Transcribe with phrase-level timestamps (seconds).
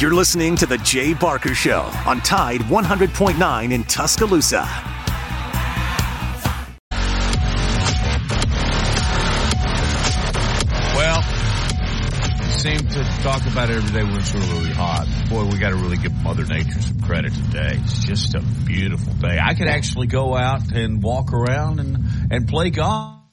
[0.00, 4.68] You're listening to The Jay Barker Show on Tide 100.9 in Tuscaloosa.
[10.96, 11.22] Well,
[12.58, 15.06] seem to talk about it every day when it's really, hot.
[15.30, 17.78] Boy, we got to really give Mother Nature some credit today.
[17.84, 19.38] It's just a beautiful day.
[19.40, 21.98] I could actually go out and walk around and,
[22.32, 23.23] and play golf.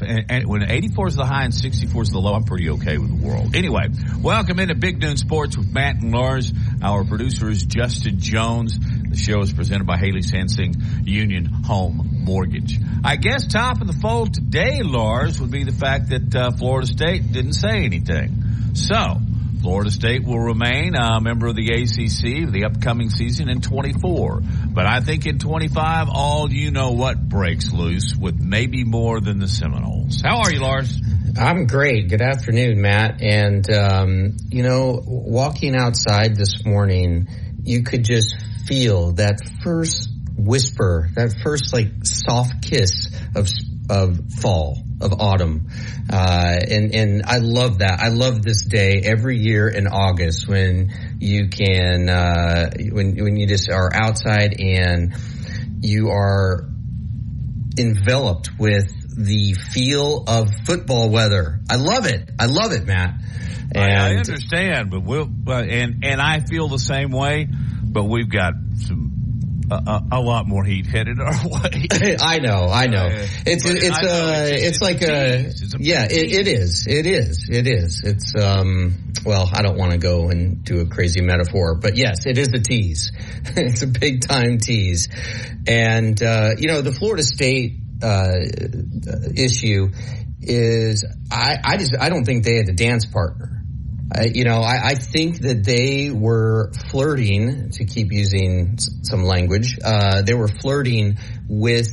[0.00, 2.98] And, and, when 84 is the high and 64 is the low, I'm pretty okay
[2.98, 3.54] with the world.
[3.54, 3.88] Anyway,
[4.20, 6.52] welcome into Big Noon Sports with Matt and Lars.
[6.82, 8.78] Our producer is Justin Jones.
[8.78, 12.78] The show is presented by Haley Sansing Union Home Mortgage.
[13.04, 16.86] I guess top of the fold today, Lars, would be the fact that uh, Florida
[16.86, 18.74] State didn't say anything.
[18.74, 18.94] So,
[19.60, 24.40] Florida State will remain a member of the ACC the upcoming season in 24.
[24.68, 29.38] But I think in 25, all you know what breaks loose with maybe more than
[29.38, 30.22] the Seminoles.
[30.24, 30.98] How are you, Lars?
[31.38, 32.08] I'm great.
[32.08, 33.20] Good afternoon, Matt.
[33.20, 37.28] And, um, you know, walking outside this morning,
[37.62, 43.48] you could just feel that first whisper, that first like soft kiss of,
[43.90, 45.68] of fall of autumn.
[46.10, 48.00] Uh, and, and I love that.
[48.00, 53.46] I love this day every year in August when you can, uh, when, when you
[53.46, 55.14] just are outside and
[55.80, 56.68] you are
[57.78, 61.60] enveloped with the feel of football weather.
[61.70, 62.30] I love it.
[62.38, 63.14] I love it, Matt.
[63.74, 67.48] And I, understand, but we'll, and, and I feel the same way,
[67.82, 68.54] but we've got
[68.86, 69.17] some
[69.70, 72.16] a, a, lot more heat headed our way.
[72.20, 73.06] I know, I know.
[73.06, 77.48] Uh, it's it's uh it's, it's like a, a yeah, it, it is, it is,
[77.50, 78.02] it is.
[78.04, 82.26] It's um well, I don't want to go and do a crazy metaphor, but yes,
[82.26, 83.12] it is a tease.
[83.56, 85.08] it's a big time tease,
[85.66, 88.38] and uh, you know the Florida State uh,
[89.34, 89.90] issue
[90.40, 93.57] is I I just I don't think they had a dance partner.
[94.16, 100.22] You know, I, I, think that they were flirting, to keep using some language, uh,
[100.22, 101.88] they were flirting with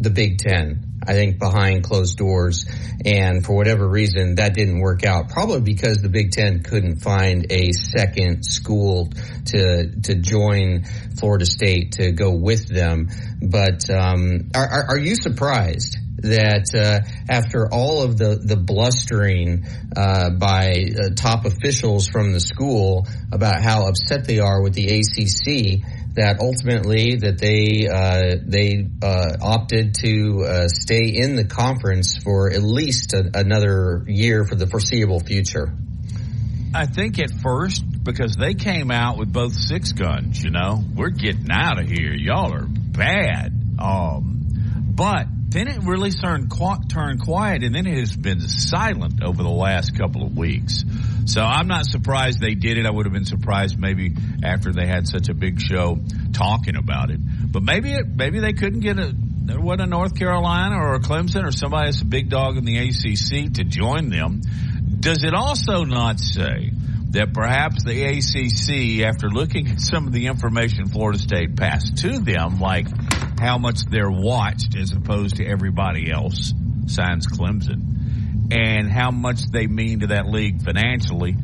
[0.00, 0.86] the Big Ten.
[1.06, 2.66] I think behind closed doors,
[3.04, 5.30] and for whatever reason, that didn't work out.
[5.30, 9.10] Probably because the Big Ten couldn't find a second school
[9.46, 10.84] to to join
[11.18, 13.08] Florida State to go with them.
[13.42, 19.64] But um, are, are, are you surprised that uh, after all of the the blustering
[19.96, 24.86] uh, by uh, top officials from the school about how upset they are with the
[24.86, 25.82] ACC,
[26.14, 32.50] that ultimately that they uh, they uh, opted to uh, stay in the conference for
[32.50, 35.72] at least a, another year for the foreseeable future.
[36.72, 40.42] I think at first because they came out with both six guns.
[40.42, 42.12] You know, we're getting out of here.
[42.12, 43.52] Y'all are bad.
[43.78, 44.40] Um,
[44.94, 46.52] but then it really turned,
[46.88, 50.84] turned quiet, and then it has been silent over the last couple of weeks.
[51.26, 52.86] So I'm not surprised they did it.
[52.86, 55.98] I would have been surprised maybe after they had such a big show
[56.32, 57.20] talking about it.
[57.52, 59.14] But maybe it, maybe they couldn't get a
[59.58, 62.78] what a North Carolina or a Clemson or somebody that's a big dog in the
[62.78, 64.42] ACC to join them.
[65.00, 66.70] Does it also not say
[67.10, 72.20] that perhaps the ACC, after looking at some of the information Florida State passed to
[72.20, 72.86] them, like
[73.40, 76.52] how much they're watched as opposed to everybody else,
[76.86, 81.34] signs Clemson, and how much they mean to that league financially.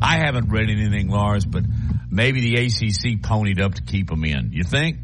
[0.00, 1.64] I haven't read anything, Lars, but
[2.10, 4.52] maybe the ACC ponied up to keep them in.
[4.52, 4.98] You think?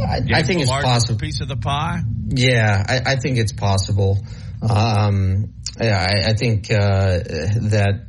[0.00, 1.18] I, I think it's possible.
[1.18, 2.00] Piece of the pie.
[2.28, 4.18] Yeah, I, I think it's possible.
[4.62, 8.06] Um, yeah, I, I think uh, that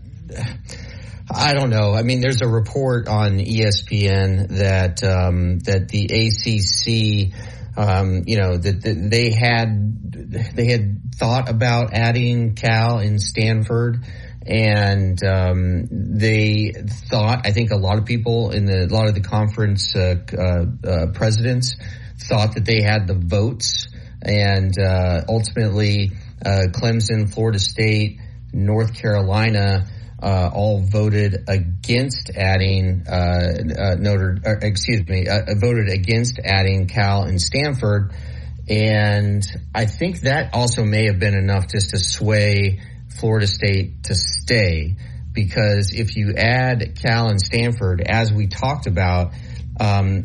[1.34, 1.94] I don't know.
[1.94, 7.34] I mean, there's a report on ESPN that um, that the ACC,
[7.78, 14.04] um, you know, that, that, they had they had thought about adding Cal and Stanford,
[14.46, 16.74] and um, they
[17.10, 17.46] thought.
[17.46, 20.66] I think a lot of people in the a lot of the conference uh, uh,
[20.88, 21.76] uh, presidents
[22.28, 23.88] thought that they had the votes,
[24.22, 26.12] and uh, ultimately,
[26.46, 28.20] uh, Clemson, Florida State,
[28.52, 29.88] North Carolina
[30.22, 36.88] uh, all voted against adding uh, uh, Notre, uh, excuse me, uh, voted against adding
[36.88, 38.14] Cal and Stanford,
[38.70, 42.80] and I think that also may have been enough just to sway
[43.20, 44.96] Florida State to stay,
[45.34, 49.34] because if you add Cal and Stanford, as we talked about,
[49.80, 50.24] um,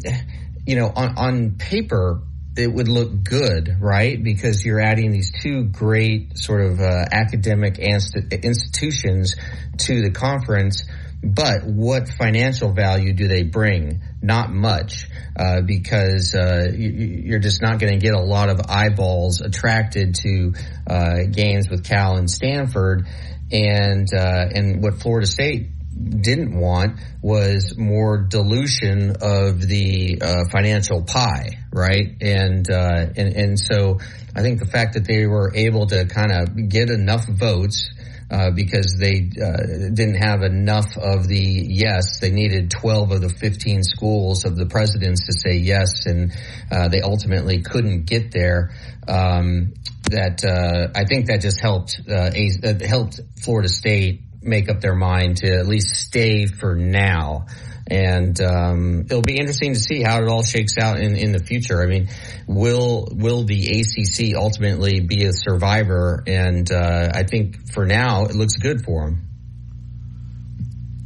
[0.67, 2.21] you know, on, on paper,
[2.57, 4.23] it would look good, right?
[4.23, 9.37] Because you're adding these two great sort of uh, academic inst- institutions
[9.79, 10.85] to the conference.
[11.23, 14.01] But what financial value do they bring?
[14.23, 18.61] Not much, uh, because uh, you, are just not going to get a lot of
[18.69, 20.55] eyeballs attracted to
[20.89, 23.07] uh, games with Cal and Stanford.
[23.51, 31.03] And uh, and what Florida State didn't want was more dilution of the uh, financial
[31.03, 32.17] pie, right?
[32.21, 33.99] And, uh, and and so
[34.35, 37.89] I think the fact that they were able to kind of get enough votes
[38.29, 41.39] uh, because they uh, didn't have enough of the
[41.69, 42.19] yes.
[42.21, 46.33] They needed 12 of the 15 schools of the presidents to say yes, and
[46.71, 48.73] uh, they ultimately couldn't get there.
[49.07, 49.75] Um,
[50.11, 52.31] that uh, I think that just helped uh,
[52.85, 57.47] helped Florida State make up their mind to at least stay for now.
[57.89, 61.39] And um, it'll be interesting to see how it all shakes out in, in the
[61.39, 61.81] future.
[61.83, 62.09] I mean,
[62.49, 66.23] will will the ACC ultimately be a survivor?
[66.27, 69.27] And uh, I think for now it looks good for them.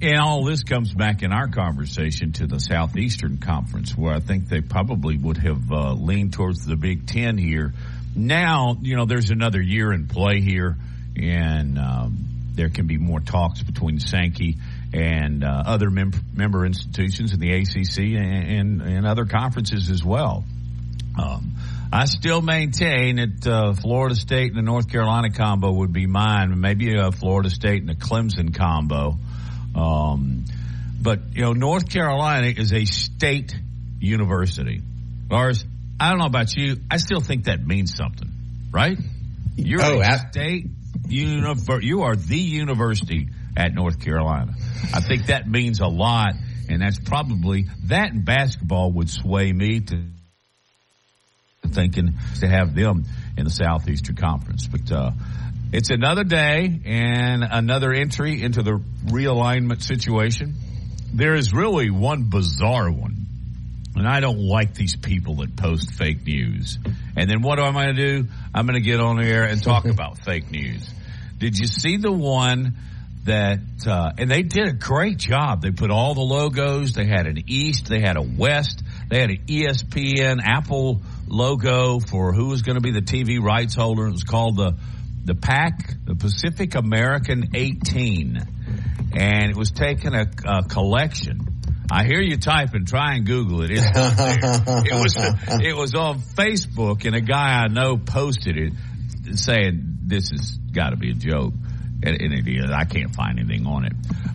[0.02, 4.48] And all this comes back in our conversation to the Southeastern Conference, where I think
[4.48, 7.74] they probably would have uh, leaned towards the Big Ten here.
[8.16, 10.78] Now, you know, there's another year in play here,
[11.16, 14.56] and um, there can be more talks between Sankey
[14.92, 20.04] and uh, other mem- member institutions in the ACC and, and, and other conferences as
[20.04, 20.44] well.
[21.20, 21.52] Um,
[21.92, 26.60] I still maintain that uh, Florida State and the North Carolina combo would be mine.
[26.60, 29.16] Maybe a Florida State and a Clemson combo.
[29.74, 30.44] Um,
[31.00, 33.54] but you know, North Carolina is a state
[33.98, 34.82] university.
[35.30, 35.64] Lars,
[35.98, 36.76] I don't know about you.
[36.90, 38.30] I still think that means something,
[38.72, 38.98] right?
[39.56, 40.66] You're oh, a state
[41.10, 44.54] univer- You are the university at North Carolina.
[44.94, 46.34] I think that means a lot,
[46.68, 50.04] and that's probably that basketball would sway me to
[51.68, 53.04] thinking to have them
[53.36, 54.66] in the Southeastern Conference.
[54.66, 55.12] But uh,
[55.72, 60.54] it's another day and another entry into the realignment situation.
[61.12, 63.16] There is really one bizarre one.
[63.96, 66.78] And I don't like these people that post fake news.
[67.16, 68.28] And then what am I going to do?
[68.54, 70.88] I'm going to get on the air and talk about fake news.
[71.40, 72.76] Did you see the one
[73.24, 75.62] that, uh, and they did a great job.
[75.62, 76.92] They put all the logos.
[76.92, 77.88] They had an East.
[77.88, 78.82] They had a West.
[79.08, 83.74] They had an ESPN Apple logo for who was going to be the TV rights
[83.74, 84.06] holder.
[84.06, 84.76] It was called the,
[85.24, 88.38] the PAC, the Pacific American 18.
[89.12, 91.46] And it was taking a, a collection.
[91.92, 92.84] I hear you typing.
[92.84, 93.72] Try and Google it.
[93.72, 93.80] it
[94.94, 98.72] was it was on Facebook, and a guy I know posted it,
[99.36, 101.52] saying this has got to be a joke
[102.02, 102.70] and, and it is.
[102.70, 103.92] I can't find anything on it.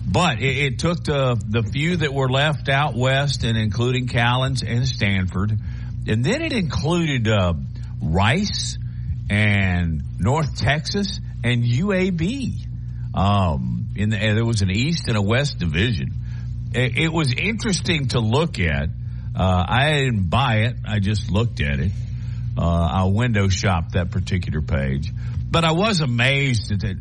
[0.07, 4.63] But it, it, took the the few that were left out west, and including Callens
[4.65, 5.57] and Stanford,
[6.07, 7.53] and then it included uh,
[8.01, 8.77] Rice
[9.29, 12.53] and North Texas and UAB.
[13.13, 16.11] Um, in the, there was an East and a West division.
[16.73, 18.89] It, it was interesting to look at.
[19.37, 20.75] Uh, I didn't buy it.
[20.85, 21.91] I just looked at it.
[22.57, 25.11] Uh, I window shopped that particular page,
[25.49, 26.97] but I was amazed at it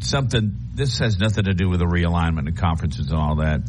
[0.00, 3.60] something, this has nothing to do with the realignment and conferences and all that.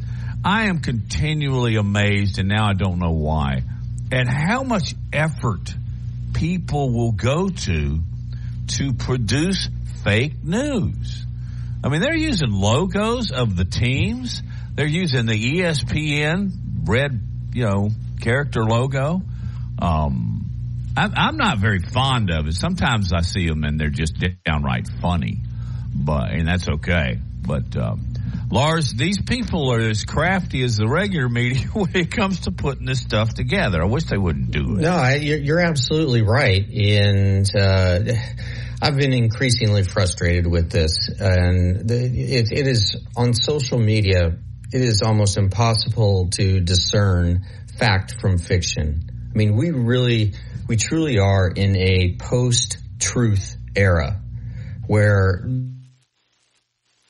[0.43, 3.63] I am continually amazed, and now I don't know why,
[4.11, 5.73] at how much effort
[6.33, 7.99] people will go to
[8.67, 9.67] to produce
[10.03, 11.25] fake news.
[11.83, 14.41] I mean, they're using logos of the teams.
[14.75, 16.51] They're using the ESPN
[16.87, 17.19] red,
[17.53, 17.89] you know,
[18.21, 19.21] character logo.
[19.81, 20.38] Um,
[21.15, 22.53] I'm not very fond of it.
[22.53, 24.15] Sometimes I see them and they're just
[24.45, 25.41] downright funny
[25.93, 27.19] but and that's okay.
[27.45, 28.13] But um,
[28.51, 32.85] Lars, these people are as crafty as the regular media when it comes to putting
[32.85, 33.81] this stuff together.
[33.81, 34.81] I wish they wouldn't do it.
[34.81, 37.49] No, I, you're, absolutely right, and.
[37.55, 38.13] Uh,
[38.81, 44.37] I've been increasingly frustrated with this, and the, it, it is on social media.
[44.71, 47.45] It is almost impossible to discern
[47.77, 49.01] fact from fiction.
[49.29, 50.31] I mean, we really,
[50.69, 54.21] we truly are in a post-truth era
[54.85, 55.43] where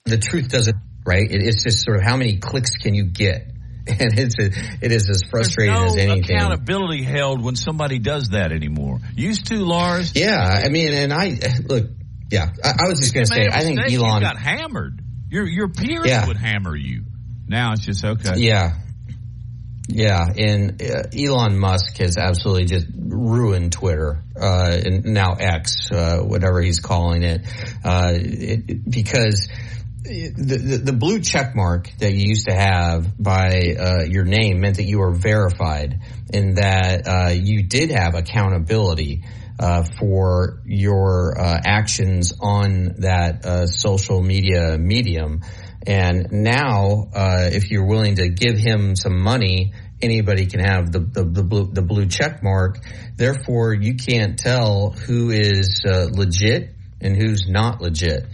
[0.05, 1.29] the truth doesn't, right?
[1.29, 3.45] It, it's just sort of how many clicks can you get?
[3.89, 4.45] And it's a,
[4.85, 6.35] it is as frustrating no as anything.
[6.35, 8.99] accountability held when somebody does that anymore.
[9.15, 10.11] Used to, Lars.
[10.15, 11.87] Yeah, I mean, and I look.
[12.29, 13.47] Yeah, I, I was just going to say.
[13.51, 15.01] I think Elon got hammered.
[15.31, 16.27] Your your peers yeah.
[16.27, 17.05] would hammer you.
[17.47, 18.37] Now it's just okay.
[18.37, 18.75] Yeah,
[19.91, 26.19] yeah, and uh, Elon Musk has absolutely just ruined Twitter, uh, and now X, uh,
[26.19, 27.41] whatever he's calling it,
[27.84, 29.50] uh, it because
[30.03, 34.62] the, the, the, blue check mark that you used to have by uh, your name
[34.62, 36.01] meant that you were verified
[36.34, 39.24] and that uh, you did have accountability
[39.60, 45.41] uh, for your uh, actions on that uh, social media medium.
[45.86, 51.00] And now, uh, if you're willing to give him some money, anybody can have the,
[51.00, 52.79] the, the, blue, the blue check mark.
[53.15, 58.25] Therefore, you can't tell who is legit and who's not legit.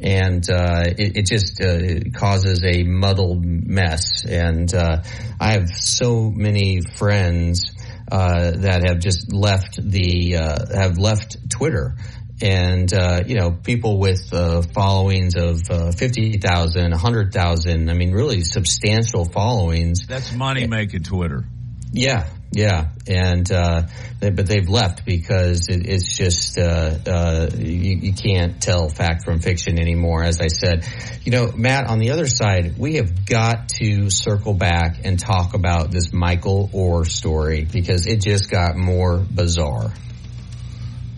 [0.00, 4.24] And uh, it, it, just uh, causes a muddled mess.
[4.24, 5.02] And uh,
[5.38, 7.62] I have so many friends
[8.10, 11.96] uh, that have just left the uh, have left Twitter
[12.42, 18.42] and uh, you know people with uh, followings of uh, 50,000 100,000 I mean really
[18.42, 20.06] substantial followings.
[20.06, 21.44] That's money making Twitter.
[21.92, 22.88] Yeah yeah.
[23.06, 23.82] And uh,
[24.18, 29.24] they, but they've left because it, it's just uh, uh, you, you, can't tell fact
[29.24, 30.84] from fiction anymore as I said.
[31.22, 35.54] You know Matt on the other side we have got to circle back and talk
[35.54, 39.92] about this Michael Oher story because it just got more bizarre.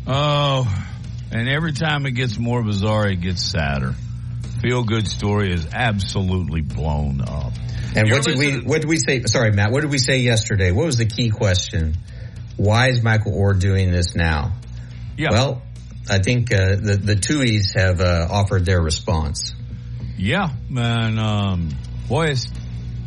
[0.07, 0.89] Oh
[1.33, 3.95] and every time it gets more bizarre, it gets sadder.
[4.61, 7.53] Feel good story is absolutely blown up.
[7.97, 9.23] And what did we what did we say?
[9.25, 9.73] Sorry, Matt.
[9.73, 10.73] What did we say yesterday?
[10.73, 11.97] What was the key question?
[12.57, 14.53] Why is Michael Oher doing this now?
[15.17, 15.31] Yeah.
[15.33, 15.63] Well,
[16.09, 19.55] I think uh, the the Tuohys have uh, offered their response.
[20.17, 21.19] Yeah, man.
[21.19, 21.71] Um,
[22.09, 22.47] boy, it's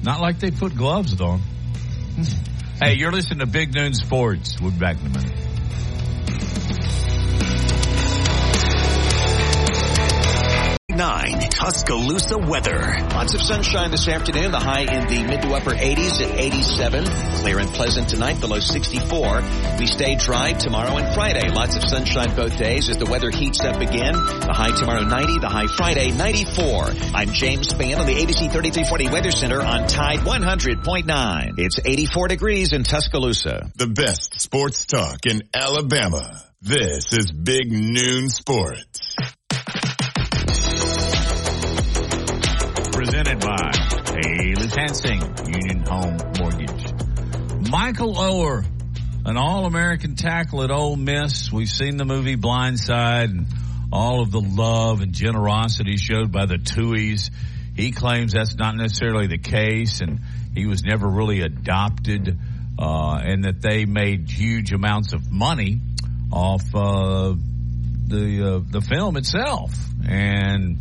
[0.04, 1.40] not like they put gloves on.
[1.40, 2.24] Hmm.
[2.84, 5.55] hey, you're listening to Big Noon Sports we'll back in a minute
[10.96, 12.80] 9 Tuscaloosa weather.
[13.12, 14.52] Lots of sunshine this afternoon.
[14.52, 17.06] The high in the mid to upper 80s at 87.
[17.42, 19.44] Clear and pleasant tonight, below 64.
[19.78, 21.50] We stay dry tomorrow and Friday.
[21.50, 24.14] Lots of sunshine both days as the weather heats up again.
[24.14, 26.86] The high tomorrow 90, the high Friday 94.
[27.14, 31.54] I'm James Spann on the ABC 3340 Weather Center on Tide 100.9.
[31.58, 33.70] It's 84 degrees in Tuscaloosa.
[33.76, 36.42] The best sports talk in Alabama.
[36.62, 39.16] This is Big Noon Sports.
[43.06, 43.72] Presented by
[44.24, 47.70] Haley Sansing, Union Home Mortgage.
[47.70, 48.66] Michael Oher,
[49.26, 51.52] an All-American tackle at Ole Miss.
[51.52, 53.46] We've seen the movie Blindside and
[53.94, 57.30] all of the love and generosity showed by the Tuohys.
[57.76, 60.22] He claims that's not necessarily the case and
[60.56, 62.40] he was never really adopted,
[62.80, 65.80] uh, and that they made huge amounts of money
[66.34, 67.36] off, uh,
[68.08, 69.76] the, uh, the film itself.
[70.10, 70.80] And,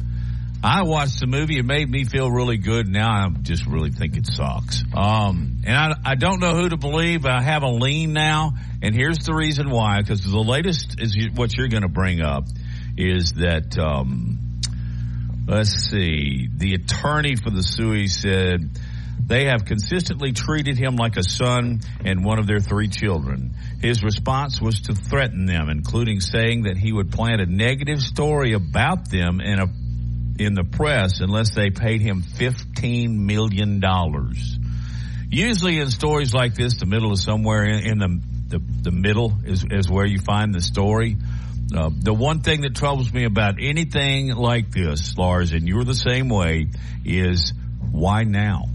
[0.65, 1.59] I watched the movie.
[1.59, 2.89] It made me feel really good.
[2.89, 4.83] Now I just really think it sucks.
[4.97, 7.27] Um, and I, I don't know who to believe.
[7.27, 10.01] I have a lean now, and here's the reason why.
[10.01, 12.45] Because the latest is what you're going to bring up
[12.97, 13.79] is that.
[13.79, 14.39] Um,
[15.47, 16.49] let's see.
[16.57, 18.71] The attorney for the Sui said
[19.27, 23.53] they have consistently treated him like a son and one of their three children.
[23.83, 28.55] His response was to threaten them, including saying that he would plant a negative story
[28.55, 29.67] about them in a
[30.39, 33.83] in the press unless they paid him $15 million.
[35.31, 39.33] Usually in stories like this, the middle is somewhere in, in the, the, the, middle
[39.45, 41.17] is, is where you find the story.
[41.75, 45.95] Uh, the one thing that troubles me about anything like this, Lars, and you're the
[45.95, 46.67] same way,
[47.05, 47.53] is
[47.91, 48.67] why now?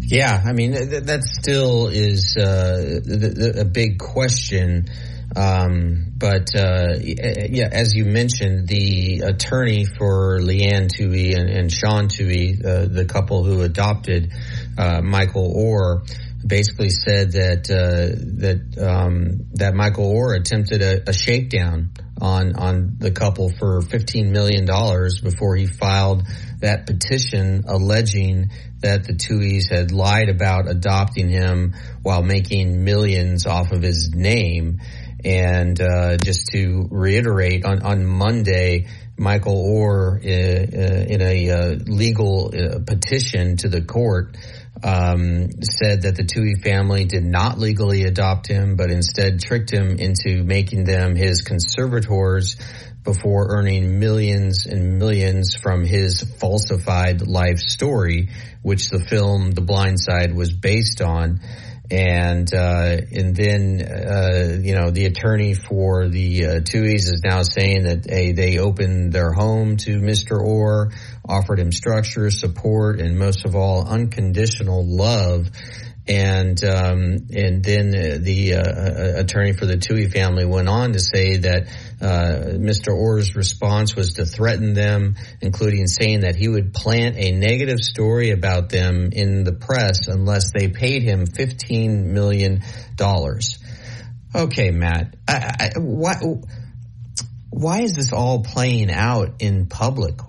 [0.00, 4.88] Yeah, I mean th- that still is uh, a big question.
[5.36, 11.72] Um, but uh, yeah, as you mentioned, the attorney for Leigh Anne Tuohy and, and
[11.72, 14.32] Sean Tuohy, uh, the couple who adopted
[14.78, 16.08] uh, Michael Oher,
[16.46, 22.96] basically said that uh, that um, that Michael Oher attempted a, a, shakedown on on
[22.98, 26.22] the couple for fifteen million dollars before he filed
[26.60, 33.72] that petition alleging that the Tuohys had lied about adopting him while making millions off
[33.72, 34.80] of his name.
[35.24, 41.76] And uh, just to reiterate, on, on Monday, Michael Oher, uh, uh, in a uh,
[41.86, 44.36] legal uh, petition to the court,
[44.82, 49.96] um, said that the Tuohy family did not legally adopt him, but instead tricked him
[49.98, 52.56] into making them his conservators
[53.02, 58.28] before earning millions and millions from his falsified life story,
[58.62, 61.40] which the film The Blind Side was based on
[61.90, 67.42] and uh, and then uh, you know the attorney for the uh, Tuohys is now
[67.42, 70.38] saying that hey, they opened their home to Mr.
[70.38, 70.92] Oher,
[71.26, 75.48] offered him structure, support, and most of all unconditional love.
[76.06, 77.90] And um, and then
[78.22, 81.68] the uh, uh, attorney for the Tuohy family went on to say that
[82.00, 82.90] Uh, Mr.
[82.90, 88.30] Oher's response was to threaten them, including saying that he would plant a negative story
[88.30, 92.62] about them in the press unless they paid him fifteen million
[92.94, 93.58] dollars.
[94.34, 96.14] Okay, Matt, I, I, why
[97.50, 100.20] why is this all playing out in public?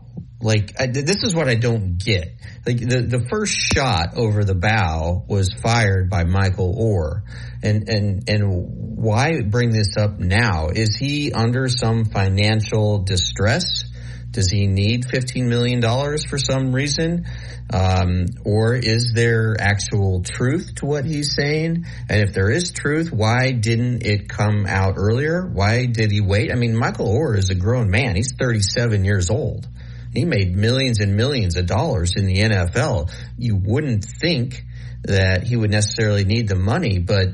[0.41, 2.35] Like I, this is what I don't get.
[2.65, 7.23] Like the the first shot over the bow was fired by Michael Oher,
[7.61, 10.69] and and and why bring this up now?
[10.69, 13.83] Is he under some financial distress?
[14.31, 17.25] Does he need $15 million for some reason?
[17.73, 21.85] Um, or is there actual truth to what he's saying?
[22.07, 25.47] And if there is truth, why didn't it come out earlier?
[25.47, 26.51] Why did he wait?
[26.51, 28.15] I mean, Michael Oher is a grown man.
[28.15, 29.67] He's 37 years old.
[30.13, 33.11] He made millions and millions of dollars in the NFL.
[33.37, 34.63] You wouldn't think
[35.03, 37.29] that he would necessarily need the money, but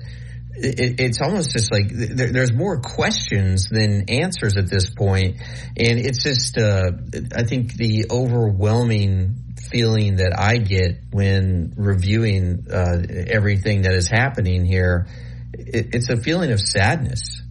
[0.58, 5.06] it, it's almost just like there, there's more questions than answers at this point.
[5.06, 5.38] point,
[5.78, 6.92] and it's just uh,
[7.36, 9.36] I think the overwhelming
[9.70, 15.08] feeling that I get when reviewing uh, everything that is happening here.
[15.54, 17.42] It, it's a feeling of sadness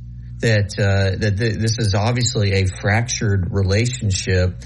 [0.41, 4.61] that uh, that th- this is obviously a fractured relationship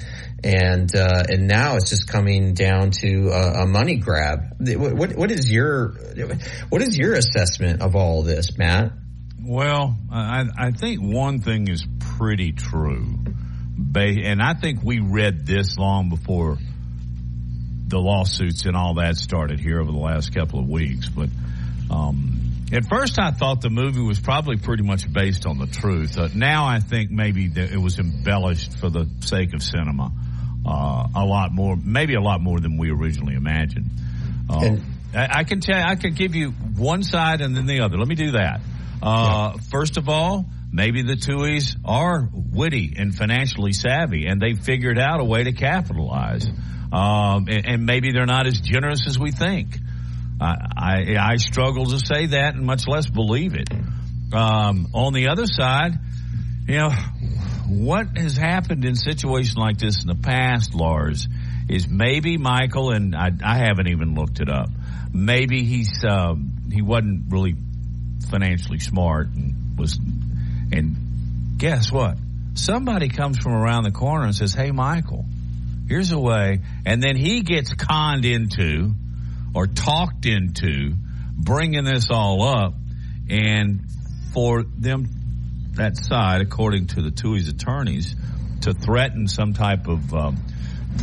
[0.45, 4.57] and uh, and now it's just coming down to a, a money grab.
[4.61, 5.95] What, what is your
[6.69, 8.93] what is your assessment of all this, Matt?
[9.45, 11.87] Well, I, I think one thing is
[12.19, 13.19] pretty true,
[13.97, 16.59] and I think we read this long before
[17.89, 21.09] the lawsuits and all that started here over the last couple of weeks.
[21.09, 21.31] But
[21.91, 26.19] um, at first, I thought the movie was probably pretty much based on the truth.
[26.19, 30.13] Uh, now, I think maybe it was embellished for the sake of cinema
[30.69, 33.91] a lot more, maybe a lot more than we originally imagined.
[34.51, 34.83] Uh, and,
[35.15, 37.97] I, I, can tell, I can give you one side and then the other.
[37.97, 38.61] Let me do that.
[39.03, 39.57] Uh.
[39.71, 45.21] First of all, maybe the Tuohys are witty and financially savvy, and they figured out
[45.21, 46.47] a way to capitalize.
[46.93, 49.77] Um, and, and, maybe they're not as generous as we think.
[50.41, 53.69] I, I struggle to say that, and much less believe it.
[54.33, 55.99] Um, on the other side,
[56.67, 56.91] you know,
[57.69, 61.29] what has happened in situations like this in the past, Lars,
[61.69, 64.71] is maybe Michael and I, I haven't even looked it up.
[65.13, 67.55] Maybe he's um, he wasn't really
[68.31, 69.99] financially smart and was
[70.73, 70.97] and
[71.59, 72.17] guess what?
[72.55, 75.25] Somebody comes from around the corner and says, "Hey, Michael,
[75.89, 78.93] here's a way," and then he gets conned into
[79.55, 80.95] or talked into
[81.37, 82.75] bringing this all up,
[83.29, 83.83] and
[84.33, 85.07] for them
[85.79, 88.15] that side, according to the Tuohy's attorneys,
[88.63, 90.37] to threaten some type of um,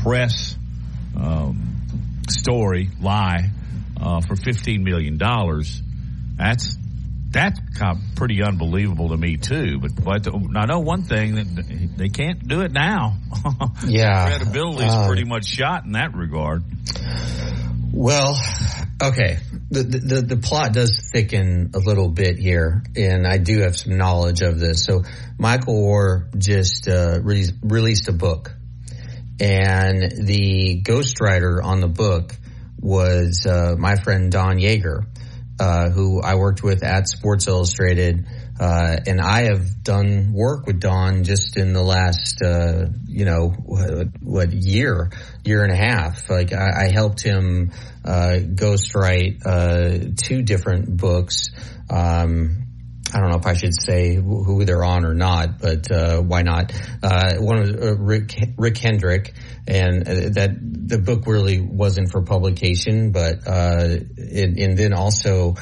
[0.02, 0.58] press
[1.18, 1.82] um,
[2.30, 3.50] story lie
[4.00, 5.82] uh, for fifteen million dollars.
[6.38, 6.78] That's
[7.32, 9.80] that's kind of pretty unbelievable to me too.
[9.80, 13.18] But but I know one thing that they can't do it now.
[13.88, 16.64] yeah, credibility is uh, pretty much shot in that regard.
[17.92, 18.36] Well,
[19.02, 19.38] okay.
[19.70, 23.98] The, the, the plot does thicken a little bit here, and I do have some
[23.98, 24.84] knowledge of this.
[24.86, 25.04] So
[25.38, 28.52] Michael Oher just uh, re- released a book,
[29.40, 32.34] and the ghostwriter on the book
[32.80, 35.06] was uh, my friend Don Yaeger,
[35.60, 38.28] uh, who I worked with at Sports Illustrated
[38.60, 43.50] uh, and I have done work with Don just in the last, uh, you know,
[43.50, 45.12] what, what, year,
[45.44, 46.30] year and a half.
[46.30, 47.72] Like I, I helped him
[48.06, 51.50] uh, ghostwrite uh, two different books.
[51.90, 52.66] Um,
[53.14, 56.42] I don't know if I should say who they're on or not, but uh, why
[56.42, 56.74] not?
[57.04, 59.34] Uh, one was uh, Rick Rick Hendrick,
[59.68, 65.56] and uh, that the book really wasn't for publication, but uh, and, and then also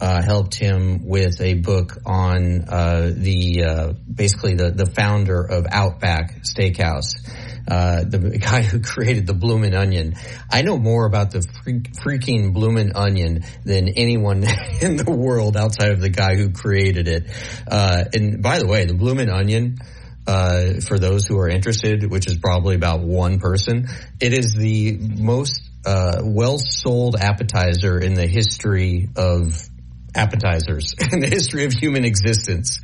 [0.00, 5.66] uh, helped him with a book on uh, the uh, basically the the founder of
[5.70, 7.28] Outback Steakhouse,
[7.68, 10.14] uh, the guy who created the Bloomin' Onion.
[10.50, 14.44] I know more about the freak, freaking Bloomin' Onion than anyone
[14.80, 17.24] in the world outside of the guy who created it.
[17.70, 19.78] Uh, and by the way, the Bloomin' Onion.
[20.26, 23.88] Uh, for those who are interested, which is probably about one person,
[24.20, 29.60] it is the most uh, well sold appetizer in the history of
[30.14, 32.80] appetizers in the history of human existence.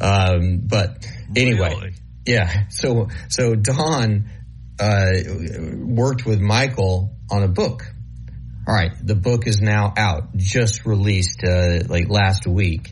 [0.00, 1.94] Um, but anyway, really?
[2.26, 2.68] yeah.
[2.68, 4.30] So so Don
[4.78, 5.10] uh,
[5.76, 7.82] worked with Michael on a book.
[8.68, 12.90] All right, the book is now out, just released uh, like last week.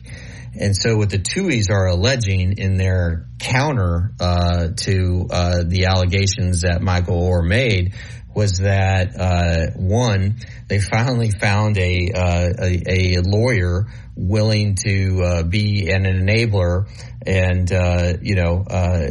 [0.57, 6.61] And so what the Tuohys are alleging in their counter uh, to uh, the allegations
[6.61, 7.93] that Michael Oher made
[8.35, 10.35] was that uh, one,
[10.67, 16.87] they finally found a, uh, a, a lawyer willing to uh, be an enabler
[17.25, 19.09] and uh, you know uh,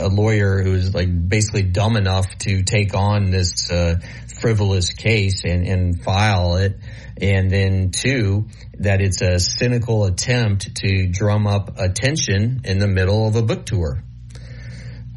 [0.00, 3.96] a lawyer who's like basically dumb enough to take on this uh,
[4.40, 6.78] frivolous case and, and file it.
[7.20, 13.26] And then two that it's a cynical attempt to drum up attention in the middle
[13.26, 14.02] of a book tour.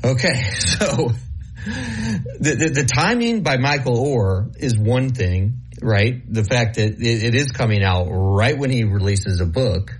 [0.03, 1.11] Okay so
[2.39, 6.21] the, the, the timing by Michael Oher is one thing, right?
[6.31, 9.91] The fact that it, it is coming out right when he releases a book,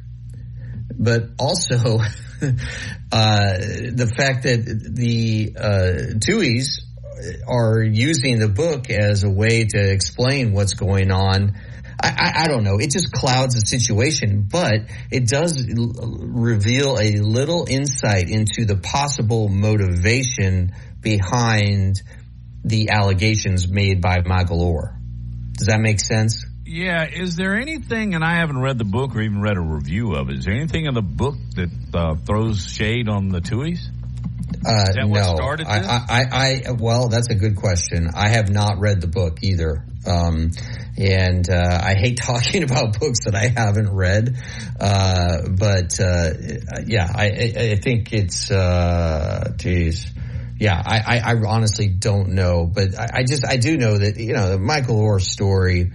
[0.97, 1.75] but also
[2.41, 6.81] uh, the fact that the uh, Tuohys
[7.47, 11.55] are using the book as a way to explain what's going on.
[12.01, 12.77] I, I, I, don't know.
[12.79, 19.49] It just clouds the situation, but it does reveal a little insight into the possible
[19.49, 22.01] motivation behind
[22.63, 24.95] the allegations made by Oher.
[25.53, 26.45] Does that make sense?
[26.65, 27.05] Yeah.
[27.05, 30.29] Is there anything, and I haven't read the book or even read a review of
[30.29, 33.79] it, is there anything in the book that uh, throws shade on the Tuohys?
[34.65, 35.15] Uh, no,
[35.67, 38.09] I, I, I, well, that's a good question.
[38.13, 39.85] I have not read the book either.
[40.05, 40.51] Um,
[40.97, 44.35] and, uh, I hate talking about books that I haven't read.
[44.79, 46.33] Uh, but, uh,
[46.85, 50.11] yeah, I, I, think it's, uh, geez.
[50.59, 54.49] Yeah, I, I, honestly don't know, but I, just, I do know that, you know,
[54.49, 55.93] the Michael Oher story,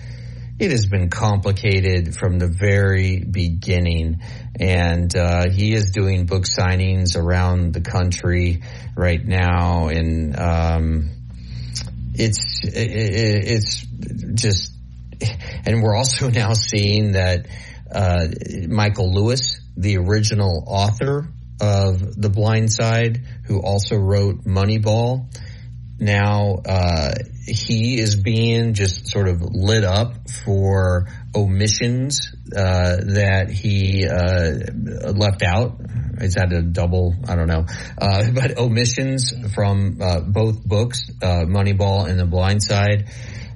[0.58, 4.22] it has been complicated from the very beginning.
[4.58, 8.62] And uh, he is doing book signings around the country
[8.96, 11.10] right now, and um,
[12.14, 13.84] it's it, it's
[14.34, 14.72] just.
[15.66, 17.46] And we're also now seeing that
[17.92, 18.28] uh,
[18.68, 21.28] Michael Lewis, the original author
[21.60, 25.28] of The Blind Side, who also wrote Moneyball,
[25.98, 27.14] now uh,
[27.46, 35.42] he is being just sort of lit up for omissions uh, that he uh, left
[35.42, 35.80] out.
[36.20, 37.14] Is that a double?
[37.28, 37.66] I don't know.
[37.98, 43.10] Uh, but omissions from uh, both books, uh, Moneyball and The Blind Side.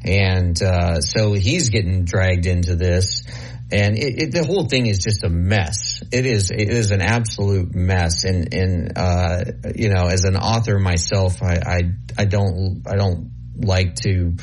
[0.05, 3.25] And so he's getting dragged into this
[3.71, 6.03] and it, it, the whole thing is just a mess.
[6.11, 8.25] It is it is an absolute mess.
[8.25, 11.81] And and uh, you know, as an author myself, I I,
[12.17, 14.37] I don't I don't like to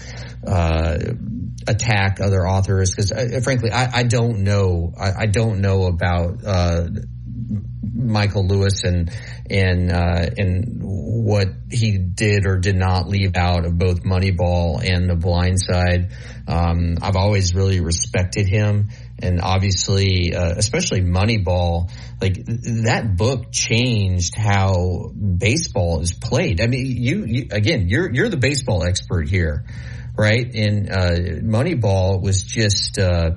[0.45, 0.97] uh,
[1.67, 6.45] attack other authors because uh, frankly, I, I don't know I, I don't know about
[6.45, 6.88] uh,
[7.95, 9.11] Michael Lewis and
[9.49, 15.09] and uh, and what he did or did not leave out of both Moneyball and
[15.09, 16.11] The Blind Side.
[16.47, 21.89] Um, I've always really respected him and obviously, uh, especially Moneyball,
[22.21, 26.60] like that book changed how baseball is played.
[26.60, 29.65] I mean, you, you again, you're you're the baseball expert here,
[30.17, 30.54] right?
[30.54, 31.12] And uh,
[31.43, 33.32] Moneyball was just uh,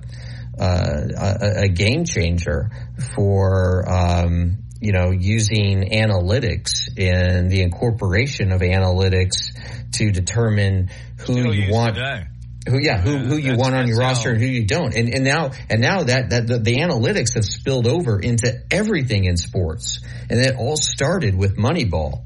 [0.59, 2.71] uh a, a, game changer
[3.15, 3.85] for.
[3.89, 9.51] Um, you know, using analytics and the incorporation of analytics
[9.95, 11.97] to determine who Still you want.
[11.97, 12.29] Today
[12.67, 14.95] who yeah who who you want on your roster and who you don't.
[14.95, 19.25] And and now and now that that the, the, analytics have spilled over into everything
[19.25, 20.01] in sports.
[20.31, 22.25] And it all started with Moneyball.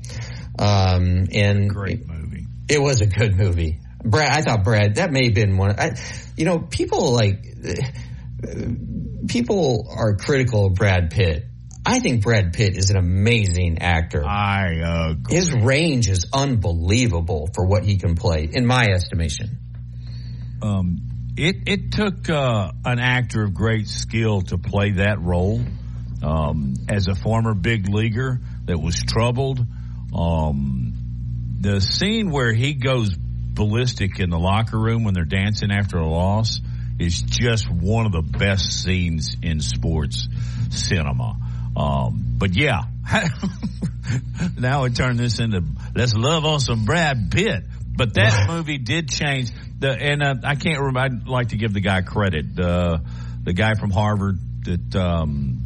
[0.58, 2.46] Um and great movie.
[2.68, 3.80] it was a good movie.
[4.04, 5.96] Brad I thought Brad that may have been one I
[6.36, 7.44] you know people like
[9.28, 11.46] people are critical of Brad Pitt.
[11.84, 14.24] I think Brad Pitt is an amazing actor.
[14.24, 15.34] I agree.
[15.34, 19.61] His range is unbelievable for what he can play, in my estimation.
[20.62, 21.02] Um,
[21.36, 25.60] it it took uh, an actor of great skill to play that role.
[26.22, 29.58] Um, as a former big leaguer that was troubled,
[30.14, 30.94] um,
[31.60, 36.06] the scene where he goes ballistic in the locker room when they're dancing after a
[36.06, 36.60] loss
[37.00, 40.28] is just one of the best scenes in sports
[40.70, 41.36] cinema.
[41.76, 42.82] Um, but yeah,
[44.58, 47.64] now we turn this into let's love on some Brad Pitt.
[47.94, 51.00] But that movie did change the, and uh, I can't remember.
[51.00, 52.58] I'd like to give the guy credit.
[52.58, 52.98] Uh,
[53.42, 55.60] the guy from Harvard that, um,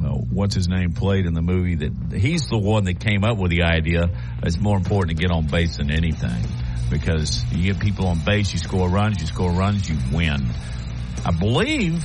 [0.00, 1.74] well, what's his name, played in the movie.
[1.74, 4.08] That he's the one that came up with the idea.
[4.42, 6.42] It's more important to get on base than anything
[6.90, 10.50] because you get people on base, you score runs, you score runs, you win.
[11.24, 12.02] I believe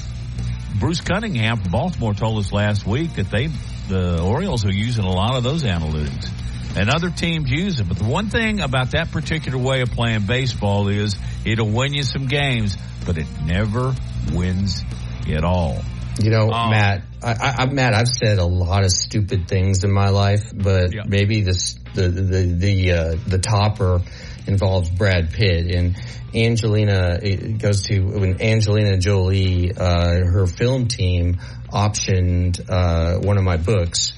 [0.80, 3.47] Bruce Cunningham from Baltimore told us last week that they,
[3.88, 6.30] the Orioles are using a lot of those analytics
[6.76, 7.88] and other teams use it.
[7.88, 12.04] But the one thing about that particular way of playing baseball is it'll win you
[12.04, 13.96] some games, but it never
[14.32, 14.84] wins
[15.28, 15.82] it all.
[16.22, 19.92] You know, um, Matt, I, I, Matt, I've said a lot of stupid things in
[19.92, 21.02] my life, but yeah.
[21.08, 24.02] maybe this the the the uh, the topper
[24.46, 25.96] involves Brad Pitt and
[26.36, 27.18] Angelina.
[27.22, 31.40] It goes to when Angelina Jolie, uh, her film team
[31.72, 34.14] optioned uh, one of my books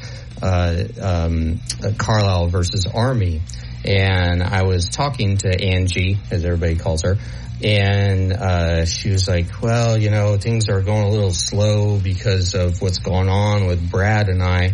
[1.01, 1.60] um,
[1.97, 3.41] Carlisle versus Army,
[3.84, 7.17] and I was talking to Angie, as everybody calls her,
[7.63, 12.53] and uh, she was like, "Well, you know, things are going a little slow because
[12.55, 14.73] of what's going on with Brad and I."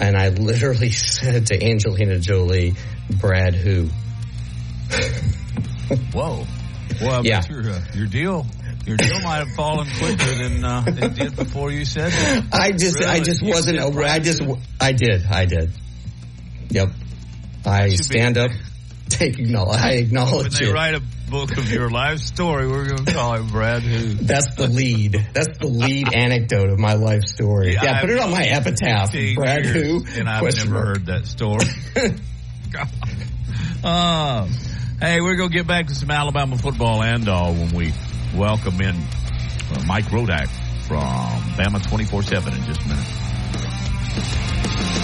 [0.00, 2.74] and I literally said to Angelina Jolie,
[3.20, 3.88] "Brad, who?"
[6.12, 6.46] Whoa.
[7.00, 7.42] Well, yeah.
[7.48, 8.46] Your, uh, your deal
[8.86, 12.44] your deal might have fallen quicker than uh, it did before you said that.
[12.52, 13.10] I just, really?
[13.10, 14.06] I just wasn't aware.
[14.06, 14.42] I just,
[14.80, 15.70] I did, I did.
[16.70, 16.90] Yep.
[17.66, 18.50] I stand up.
[19.08, 19.80] Take acknowledge.
[19.80, 20.72] I acknowledge when they it.
[20.72, 24.14] write a book of your life story, we're going to call it Brad Who.
[24.14, 25.12] That's the lead.
[25.32, 27.74] That's the lead anecdote of my life story.
[27.74, 29.12] Yeah, yeah put it on my epitaph.
[29.12, 30.04] Brad Who.
[30.16, 30.86] And I've never mark.
[30.86, 31.66] heard that story.
[33.84, 34.46] uh,
[35.00, 37.92] hey, we're going to get back to some Alabama football and all when we
[38.36, 40.48] welcome in uh, Mike Rodak
[40.86, 41.00] from
[41.56, 45.03] Bama 24-7 in just a minute.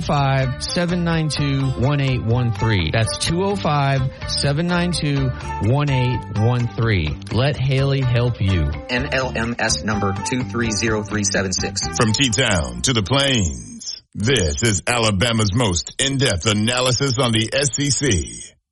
[0.01, 2.91] 205 792 1813.
[2.91, 5.29] That's 205 792
[5.69, 7.21] 1813.
[7.31, 8.63] Let Haley help you.
[8.89, 11.97] NMLS number 230376.
[11.97, 17.49] From T Town to the Plains, this is Alabama's most in depth analysis on the
[17.53, 18.09] SEC.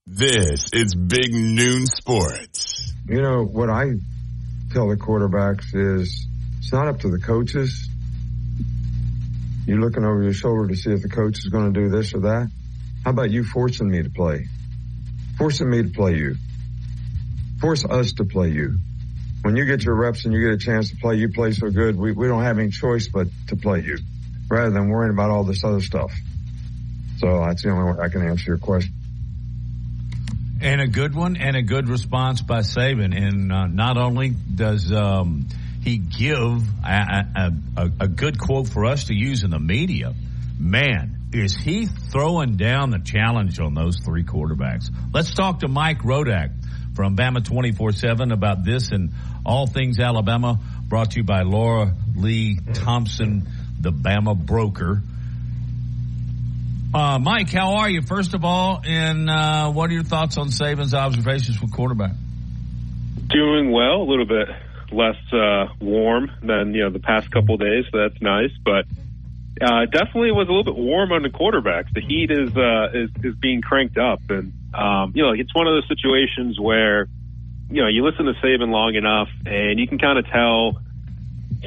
[0.05, 2.93] This is Big Noon Sports.
[3.07, 3.93] You know, what I
[4.73, 7.87] tell the quarterbacks is it's not up to the coaches
[9.65, 12.13] you're looking over your shoulder to see if the coach is going to do this
[12.13, 12.51] or that.
[13.03, 14.47] How about you forcing me to play?
[15.37, 16.35] Forcing me to play you.
[17.59, 18.77] Force us to play you.
[19.41, 21.69] When you get your reps and you get a chance to play, you play so
[21.69, 23.97] good, we, we don't have any choice but to play you
[24.49, 26.13] rather than worrying about all this other stuff.
[27.17, 28.93] So that's the only way I can answer your question.
[30.61, 33.15] And a good one and a good response by Saban.
[33.15, 35.47] And uh, not only does um,
[35.83, 40.13] he give a, a, a, good quote for us to use in the media.
[40.57, 44.89] Man, is he throwing down the challenge on those three quarterbacks?
[45.13, 46.51] Let's talk to Mike Rodak
[46.95, 49.11] from Bama 24-7 about this and
[49.45, 55.01] all things Alabama brought to you by Laura Lee Thompson, the Bama broker.
[56.93, 58.03] Uh, Mike, how are you?
[58.03, 62.13] First of all, and uh, what are your thoughts on Saban's observations for quarterback?
[63.29, 64.47] Doing well, a little bit
[64.93, 68.51] less uh, warm than you know the past couple days, so that's nice.
[68.63, 68.85] But
[69.61, 71.93] uh, definitely was a little bit warm on the quarterbacks.
[71.93, 75.67] The heat is uh, is is being cranked up, and um, you know it's one
[75.67, 77.07] of those situations where
[77.69, 80.81] you know you listen to Saban long enough, and you can kind of tell.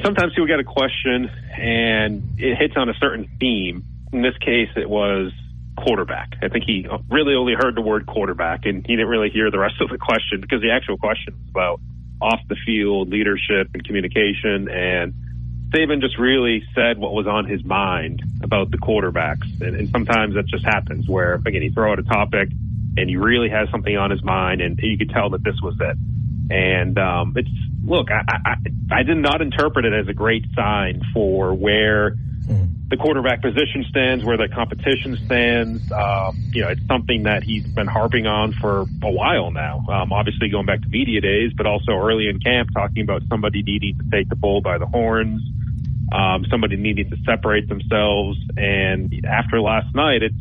[0.03, 3.83] Sometimes people get a question, and it hits on a certain theme.
[4.13, 5.31] In this case, it was
[5.75, 6.37] quarterback.
[6.41, 9.59] I think he really only heard the word quarterback, and he didn't really hear the
[9.59, 11.79] rest of the question because the actual question was about
[12.21, 14.69] off the field leadership and communication.
[14.69, 15.13] And
[15.73, 19.61] Saban just really said what was on his mind about the quarterbacks.
[19.61, 22.49] And, and sometimes that just happens where, again, he throw out a topic
[22.97, 25.75] and he really has something on his mind and you could tell that this was
[25.79, 25.97] it.
[26.49, 27.49] And, um, it's,
[27.83, 28.55] look, I, I,
[28.91, 32.15] I did not interpret it as a great sign for where
[32.89, 35.91] the quarterback position stands, where the competition stands.
[35.91, 39.83] Um, you know, it's something that he's been harping on for a while now.
[39.89, 43.61] Um, obviously, going back to media days, but also early in camp, talking about somebody
[43.61, 45.41] needing to take the bull by the horns,
[46.13, 48.37] um, somebody needing to separate themselves.
[48.55, 50.35] And after last night, it's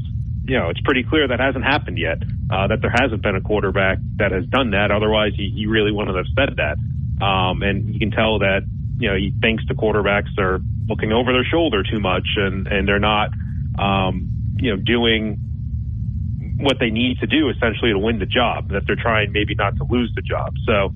[0.46, 2.22] you know, it's pretty clear that hasn't happened yet.
[2.48, 4.92] Uh, that there hasn't been a quarterback that has done that.
[4.92, 6.78] Otherwise, he, he really wouldn't have said that.
[7.24, 8.62] Um, and you can tell that
[8.98, 12.86] you know he thinks the quarterbacks are looking over their shoulder too much and, and
[12.86, 13.30] they're not,
[13.78, 15.38] um, you know, doing
[16.58, 19.76] what they need to do essentially to win the job, that they're trying maybe not
[19.76, 20.54] to lose the job.
[20.64, 20.90] So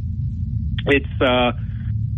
[0.86, 1.52] it's, uh,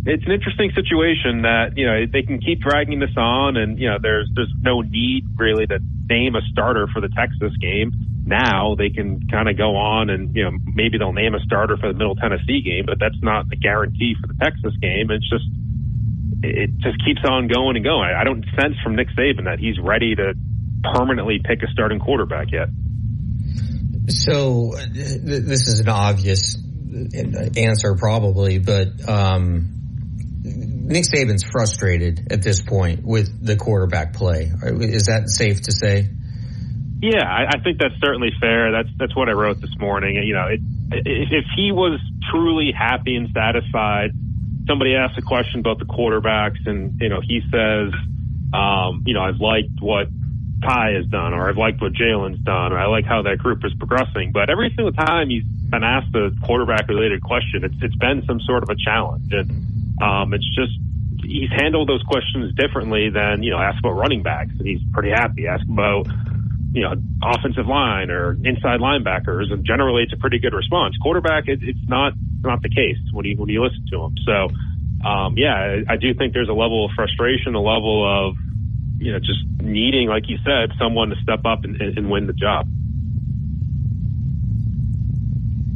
[0.05, 3.89] it's an interesting situation that, you know, they can keep dragging this on and, you
[3.89, 7.91] know, there's, there's no need really to name a starter for the Texas game.
[8.25, 11.75] Now they can kind of go on and, you know, maybe they'll name a starter
[11.77, 15.09] for the Middle Tennessee game, but that's not a guarantee for the Texas game.
[15.09, 15.45] It's just,
[16.43, 18.09] it just keeps on going and going.
[18.15, 20.33] I don't sense from Nick Saban that he's ready to
[20.93, 22.67] permanently pick a starting quarterback yet.
[24.09, 26.57] So this is an obvious
[27.57, 29.69] answer probably, but um,
[30.43, 34.51] Nick Saban's frustrated at this point with the quarterback play.
[34.61, 36.09] Is that safe to say?
[37.01, 38.71] Yeah, I, I think that's certainly fair.
[38.71, 40.21] That's that's what I wrote this morning.
[40.23, 40.59] You know, it,
[40.91, 41.99] if he was
[42.31, 44.11] truly happy and satisfied,
[44.67, 47.93] somebody asked a question about the quarterbacks, and you know, he says,
[48.53, 50.07] um, you know, I've liked what
[50.61, 53.63] Ty has done, or I've liked what Jalen's done, or I like how that group
[53.65, 54.31] is progressing.
[54.31, 58.39] But every single time he's been asked a quarterback related question, it's it's been some
[58.41, 59.49] sort of a challenge, and
[60.01, 60.73] um, it's just
[61.23, 65.09] he's handled those questions differently than you know ask about running backs, and he's pretty
[65.09, 65.47] happy.
[65.47, 66.07] Ask about
[66.73, 70.95] you know, offensive line or inside linebackers, and generally it's a pretty good response.
[71.01, 74.15] Quarterback, it, it's not not the case when you when you listen to them.
[74.25, 78.35] So, um, yeah, I, I do think there's a level of frustration, a level of
[78.97, 82.33] you know just needing, like you said, someone to step up and, and win the
[82.33, 82.67] job.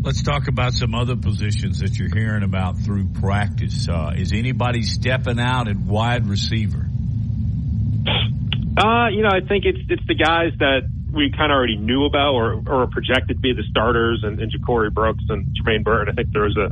[0.02, 3.88] Let's talk about some other positions that you're hearing about through practice.
[3.88, 6.90] Uh, is anybody stepping out at wide receiver?
[8.78, 12.06] Uh, you know, I think it's it's the guys that we kind of already knew
[12.06, 16.14] about or, or projected to be the starters and, and Ja'Corey Brooks and Jermaine Burton.
[16.14, 16.70] I think there was a,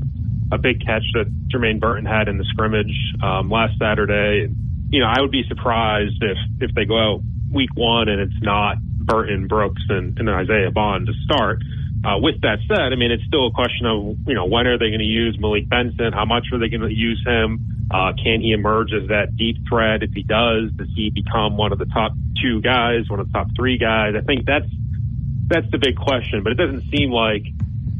[0.53, 4.53] a big catch that Jermaine Burton had in the scrimmage um, last Saturday.
[4.89, 6.37] You know, I would be surprised if
[6.69, 11.07] if they go out week one and it's not Burton, Brooks, and, and Isaiah Bond
[11.07, 11.59] to start.
[12.05, 14.77] Uh, with that said, I mean, it's still a question of, you know, when are
[14.77, 16.13] they going to use Malik Benson?
[16.13, 17.87] How much are they going to use him?
[17.89, 20.03] Uh, can he emerge as that deep threat?
[20.03, 23.33] If he does, does he become one of the top two guys, one of the
[23.33, 24.13] top three guys?
[24.15, 24.69] I think that's
[25.47, 26.43] that's the big question.
[26.43, 27.43] But it doesn't seem like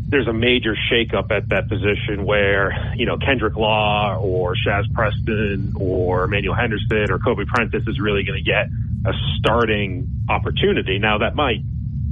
[0.08, 5.74] there's a major shakeup at that position where you know Kendrick Law or Shaz Preston
[5.76, 8.68] or Emmanuel Henderson or Kobe Prentice is really going to get
[9.06, 11.00] a starting opportunity.
[11.00, 11.62] Now that might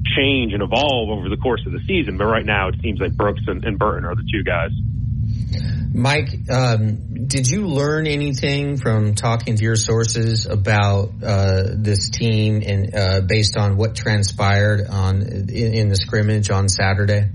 [0.06, 3.14] change and evolve over the course of the season, but right now it seems like
[3.14, 4.72] Brooks and, and Burton are the two guys.
[5.96, 12.64] Mike, um, did you learn anything from talking to your sources about uh, this team
[12.66, 17.30] and uh, based on what transpired on in, in, the scrimmage on Saturday?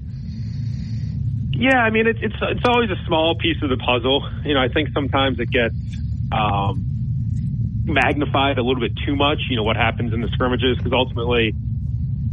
[1.53, 4.29] Yeah, I mean it's it's it's always a small piece of the puzzle.
[4.45, 5.75] You know, I think sometimes it gets
[6.33, 6.85] um,
[7.85, 9.39] magnified a little bit too much.
[9.51, 11.55] You know what happens in the scrimmages because ultimately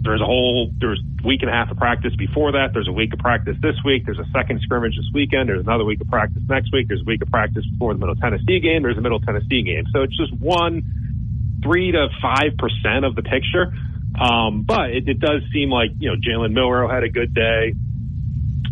[0.05, 2.69] there's a whole there's week and a half of practice before that.
[2.73, 4.05] There's a week of practice this week.
[4.05, 5.49] There's a second scrimmage this weekend.
[5.49, 6.87] There's another week of practice next week.
[6.87, 8.83] There's a week of practice before the Middle Tennessee game.
[8.83, 9.85] There's a Middle Tennessee game.
[9.91, 13.73] So it's just one three to five percent of the picture.
[14.15, 17.73] Um, but it, it does seem like you know Jalen Milroe had a good day.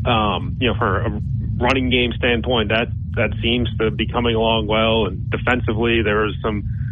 [0.05, 1.21] Um, you know, for a
[1.57, 5.07] running game standpoint, that that seems to be coming along well.
[5.07, 6.82] And defensively, there was some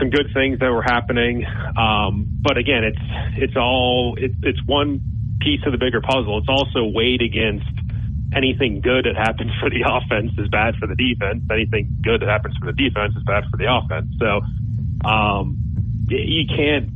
[0.00, 1.44] some good things that were happening.
[1.76, 3.04] Um, but again, it's
[3.36, 5.00] it's all it, it's one
[5.40, 6.38] piece of the bigger puzzle.
[6.38, 7.68] It's also weighed against
[8.34, 11.44] anything good that happens for the offense is bad for the defense.
[11.52, 14.10] Anything good that happens for the defense is bad for the offense.
[14.18, 14.40] So
[15.06, 15.58] um,
[16.08, 16.90] you can't,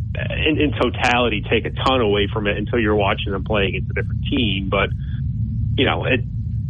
[0.48, 3.90] in, in totality, take a ton away from it until you're watching them play against
[3.90, 4.68] a different team.
[4.70, 4.90] But
[5.76, 6.20] you know, it,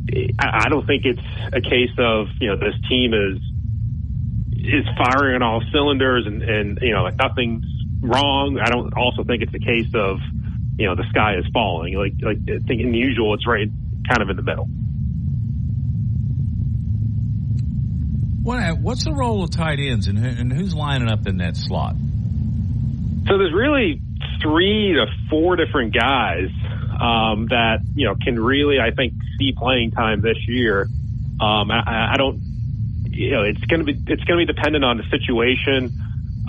[0.08, 3.38] it I don't think it's a case of you know this team is
[4.66, 7.66] is firing on all cylinders and, and you know, like nothing's
[8.00, 8.58] wrong.
[8.62, 10.18] I don't also think it's a case of,
[10.78, 11.94] you know, the sky is falling.
[11.94, 13.68] Like, like I think in the usual, it's right
[14.08, 14.66] kind of in the middle.
[18.42, 21.94] What, what's the role of tight ends and, and who's lining up in that slot?
[23.26, 24.02] So there's really
[24.42, 26.50] three to four different guys
[27.00, 30.82] um, that you know can really, I think, see playing time this year.
[31.40, 32.40] Um, I, I don't
[33.14, 35.92] you know, it's going to be it's going to be dependent on the situation.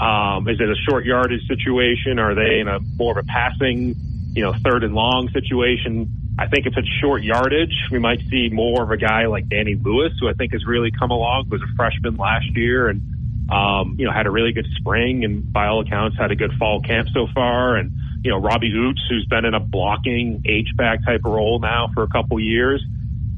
[0.01, 2.19] Um, is it a short yardage situation?
[2.19, 3.95] Are they in a more of a passing,
[4.35, 6.09] you know, third and long situation?
[6.37, 9.75] I think if it's short yardage, we might see more of a guy like Danny
[9.81, 13.01] Lewis, who I think has really come along, was a freshman last year and,
[13.49, 16.51] um, you know, had a really good spring and by all accounts had a good
[16.59, 17.77] fall camp so far.
[17.77, 22.03] And, you know, Robbie Ouzts, who's been in a blocking H-back type role now for
[22.03, 22.83] a couple years.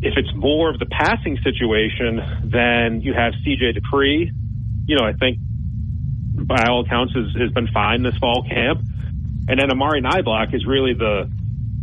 [0.02, 4.30] If it's more of the passing situation, then you have CJ Dippre.
[4.86, 5.40] You know, I think
[6.46, 8.82] by all accounts has, has been fine this fall camp.
[9.50, 11.30] And then Amari Niblack is really the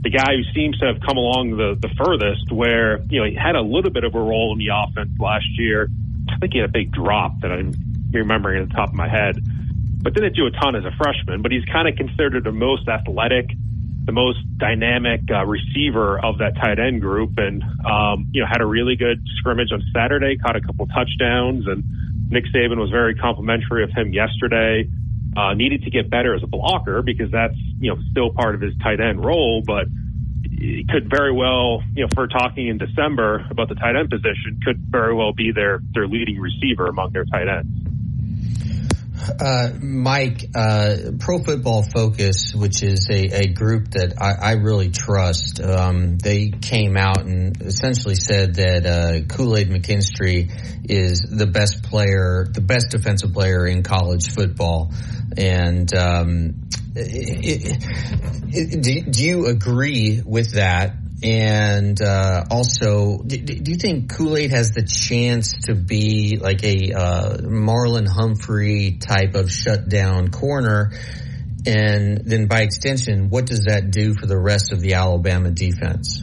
[0.02, 3.34] the guy who seems to have come along the, the furthest where, you know, he
[3.34, 5.88] had a little bit of a role in the offense last year.
[6.28, 7.72] I think he had a big drop that I'm
[8.12, 9.40] remembering at the top of my head.
[10.02, 12.86] But didn't do a ton as a freshman, but he's kind of considered the most
[12.86, 13.48] athletic
[14.04, 18.60] the most dynamic uh, receiver of that tight end group, and um, you know had
[18.60, 21.82] a really good scrimmage on Saturday, caught a couple touchdowns, and
[22.30, 24.88] Nick Saban was very complimentary of him yesterday.
[25.36, 28.60] Uh, needed to get better as a blocker because that's you know still part of
[28.60, 29.86] his tight end role, but
[30.44, 34.60] it could very well, you know, for talking in December about the tight end position,
[34.64, 37.68] could very well be their their leading receiver among their tight ends.
[39.40, 44.90] Uh, Mike, uh, Pro Football Focus, which is a, a group that I, I really
[44.90, 50.50] trust, um, they came out and essentially said that uh, Kool Aid McKinstry
[50.88, 54.92] is the best player, the best defensive player in college football.
[55.36, 57.78] And um, it,
[58.52, 60.94] it, do, do you agree with that?
[61.22, 66.62] And uh, also, do, do, you think Kool Aid has the chance to be like
[66.64, 70.92] a uh, Marlon Humphrey type of shutdown corner?
[71.66, 76.22] And then by extension, what does that do for the rest of the Alabama defense?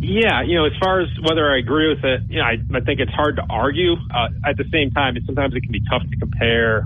[0.00, 2.80] Yeah, you know, as far as whether I agree with it, you know, I, I
[2.84, 3.94] think it's hard to argue.
[3.94, 6.84] Uh, at the same time, it, sometimes it can be tough to compare,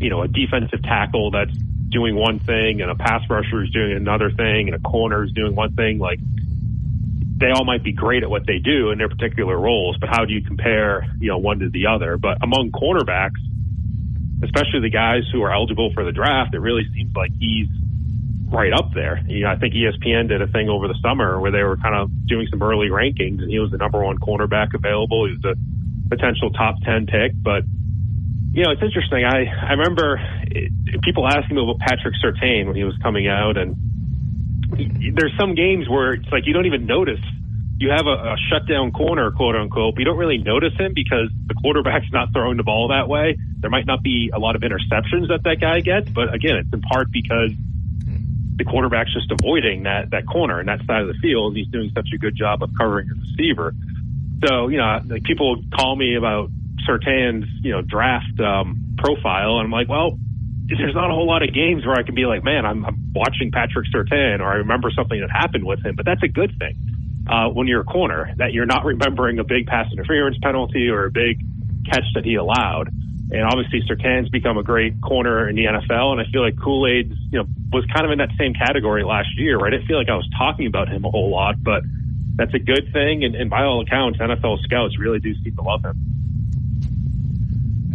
[0.00, 1.54] you know, a defensive tackle that's
[1.88, 5.32] doing one thing and a pass rusher is doing another thing and a corner is
[5.32, 5.98] doing one thing.
[5.98, 6.20] Like
[7.38, 10.24] they all might be great at what they do in their particular roles, but how
[10.24, 12.16] do you compare, you know, one to the other?
[12.18, 13.38] But among cornerbacks,
[14.42, 17.68] especially the guys who are eligible for the draft, it really seems like he's
[18.50, 19.22] right up there.
[19.26, 21.94] You know, I think ESPN did a thing over the summer where they were kind
[21.94, 25.26] of doing some early rankings and he was the number one cornerback available.
[25.26, 27.62] He was a potential top 10 pick, but
[28.52, 29.24] you know, it's interesting.
[29.24, 30.72] I, I remember it,
[31.02, 33.76] people asking me about Patrick Surtain when he was coming out, and
[35.14, 37.20] there's some games where it's like you don't even notice.
[37.78, 41.30] You have a, a shutdown corner, quote unquote, but you don't really notice him because
[41.46, 43.38] the quarterback's not throwing the ball that way.
[43.60, 46.72] There might not be a lot of interceptions that that guy gets, but again, it's
[46.72, 47.52] in part because
[48.58, 51.56] the quarterback's just avoiding that that corner and that side of the field.
[51.56, 53.72] He's doing such a good job of covering the receiver.
[54.44, 56.50] So, you know, like people call me about
[56.86, 60.18] Surtain's, you know, draft um, profile, and I'm like, well,
[60.68, 63.12] there's not a whole lot of games where I can be like, man, I'm, I'm
[63.14, 65.94] watching Patrick Surtain, or I remember something that happened with him.
[65.96, 69.44] But that's a good thing uh, when you're a corner that you're not remembering a
[69.44, 71.40] big pass interference penalty or a big
[71.90, 72.92] catch that he allowed.
[73.30, 76.86] And obviously, Surtain's become a great corner in the NFL, and I feel like Kool
[76.86, 79.58] Aid, you know, was kind of in that same category last year.
[79.58, 79.72] Right?
[79.72, 81.82] I didn't feel like I was talking about him a whole lot, but
[82.36, 83.24] that's a good thing.
[83.24, 85.96] And, and by all accounts, NFL scouts really do seem to love him.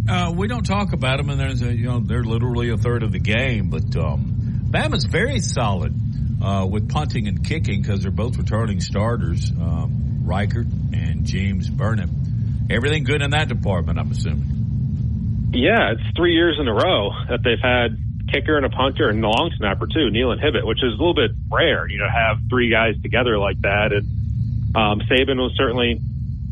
[0.08, 3.02] Uh, we don't talk about them, and there's a, you know they're literally a third
[3.02, 3.70] of the game.
[3.70, 5.94] But um, Bama's very solid
[6.42, 12.10] uh, with punting and kicking because they're both returning starters, um, Reichard and James Burnip.
[12.70, 15.50] Everything good in that department, I'm assuming.
[15.52, 17.96] Yeah, it's three years in a row that they've had
[18.32, 21.30] kicker and a punter and long snapper too, Kneeland Hibbett, which is a little bit
[21.50, 23.92] rare, you know, have three guys together like that.
[23.92, 26.00] And um, Saban was certainly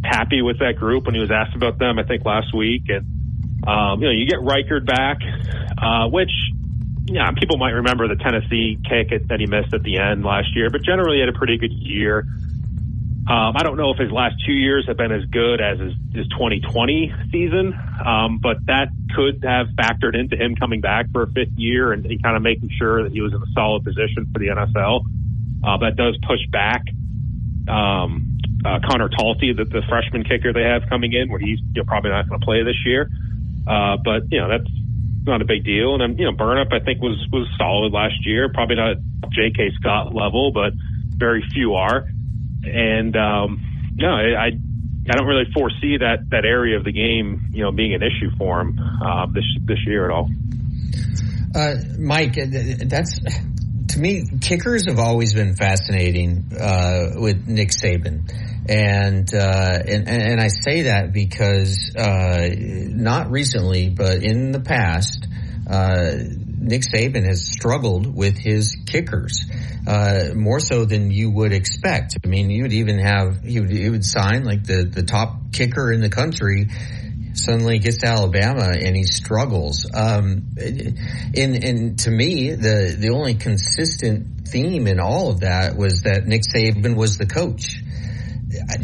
[0.05, 3.22] happy with that group when he was asked about them, I think last week, and
[3.67, 5.19] um, you know, you get Reichard back,
[5.79, 6.33] uh, which,
[7.07, 10.71] yeah, people might remember the Tennessee kick that he missed at the end last year,
[10.71, 12.27] but generally had a pretty good year.
[13.23, 15.93] Um, I don't know if his last two years have been as good as his,
[16.13, 17.73] his 2020 season,
[18.05, 22.05] um, but that could have factored into him coming back for a fifth year and,
[22.05, 25.07] and kind of making sure that he was in a solid position for the NFL.
[25.63, 26.83] Uh, that does push back
[27.69, 31.83] um, uh, Conor Talty, the, the freshman kicker they have coming in, where he's you
[31.83, 33.09] know, probably not going to play this year.
[33.67, 34.71] Uh, but you know that's
[35.25, 35.95] not a big deal.
[35.95, 38.51] And then you know Burnip I think was was solid last year.
[38.53, 38.97] Probably not
[39.31, 39.71] J.K.
[39.81, 40.73] Scott level, but
[41.17, 42.05] very few are.
[42.65, 47.51] And um, no, I, I I don't really foresee that that area of the game
[47.53, 50.31] you know being an issue for him uh, this this year at all.
[51.55, 52.47] Uh, Mike, uh,
[52.87, 53.21] that's
[53.93, 58.31] to me, kickers have always been fascinating uh, with Nick Saban.
[58.69, 65.27] And, uh, and and I say that because uh, not recently, but in the past,
[65.69, 66.13] uh,
[66.63, 69.45] Nick Saban has struggled with his kickers
[69.87, 72.15] uh, more so than you would expect.
[72.25, 75.53] I mean, you would even have he would, he would sign like the the top
[75.53, 76.69] kicker in the country.
[77.45, 79.87] Suddenly gets to Alabama and he struggles.
[79.93, 80.99] Um, and,
[81.65, 86.43] and to me, the the only consistent theme in all of that was that Nick
[86.43, 87.83] Saban was the coach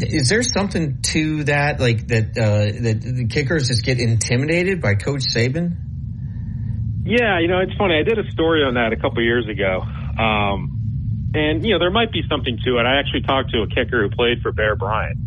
[0.01, 4.95] is there something to that, like that uh, that the kickers just get intimidated by
[4.95, 5.75] Coach Saban?
[7.05, 7.95] Yeah, you know, it's funny.
[7.95, 11.91] I did a story on that a couple years ago, um, and you know, there
[11.91, 12.85] might be something to it.
[12.85, 15.17] I actually talked to a kicker who played for Bear Bryant,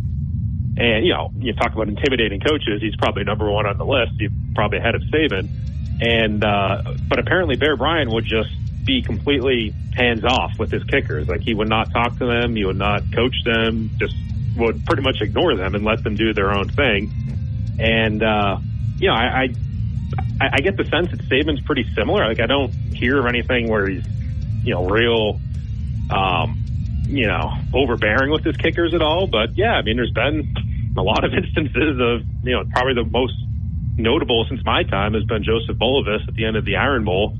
[0.82, 2.82] and you know, you talk about intimidating coaches.
[2.82, 4.12] He's probably number one on the list.
[4.18, 5.48] He's probably ahead of Saban,
[6.00, 8.50] and uh, but apparently Bear Bryant would just
[8.84, 11.28] be completely hands off with his kickers.
[11.28, 14.16] Like he would not talk to them, he would not coach them, just
[14.56, 17.12] would pretty much ignore them and let them do their own thing.
[17.78, 18.58] And uh,
[18.98, 19.54] you know, I,
[20.40, 22.26] I I get the sense that Saban's pretty similar.
[22.26, 24.04] Like I don't hear of anything where he's
[24.64, 25.38] you know real.
[26.10, 26.58] Um,
[27.04, 29.26] you know, overbearing with his kickers at all.
[29.26, 30.54] But yeah, I mean, there's been
[30.96, 33.34] a lot of instances of, you know, probably the most
[33.96, 37.36] notable since my time has been Joseph Bulovas at the end of the Iron Bowl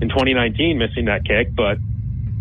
[0.00, 1.54] in 2019, missing that kick.
[1.54, 1.78] But,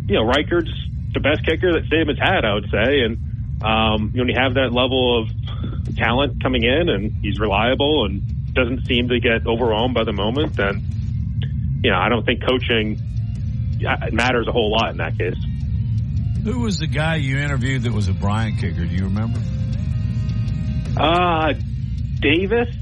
[0.07, 0.71] you know, Reichard's
[1.13, 3.01] the best kicker that Saban's had, I would say.
[3.01, 8.53] And, um, when you have that level of talent coming in and he's reliable and
[8.53, 10.83] doesn't seem to get overwhelmed by the moment, then,
[11.83, 12.99] you know, I don't think coaching
[14.11, 15.37] matters a whole lot in that case.
[16.43, 18.85] Who was the guy you interviewed that was a Bryant kicker?
[18.85, 19.39] Do you remember?
[20.97, 21.53] Uh,
[22.19, 22.75] Davis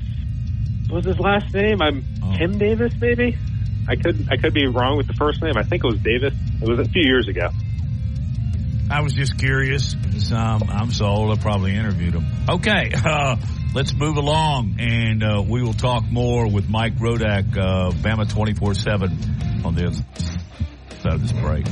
[0.89, 1.82] was his last name.
[1.82, 2.36] I'm oh.
[2.38, 3.38] Tim Davis, maybe.
[3.88, 5.53] I could I could be wrong with the first name.
[5.57, 6.34] I think it was Davis.
[6.62, 7.49] It was a few years ago.
[8.91, 9.95] I was just curious.
[10.34, 12.26] Um, I'm so old, I probably interviewed him.
[12.49, 13.38] Okay, uh,
[13.74, 18.76] let's move along, and uh, we will talk more with Mike Rodak, uh, Bama 24
[18.76, 20.03] 7 on the other
[21.01, 21.66] side of this break.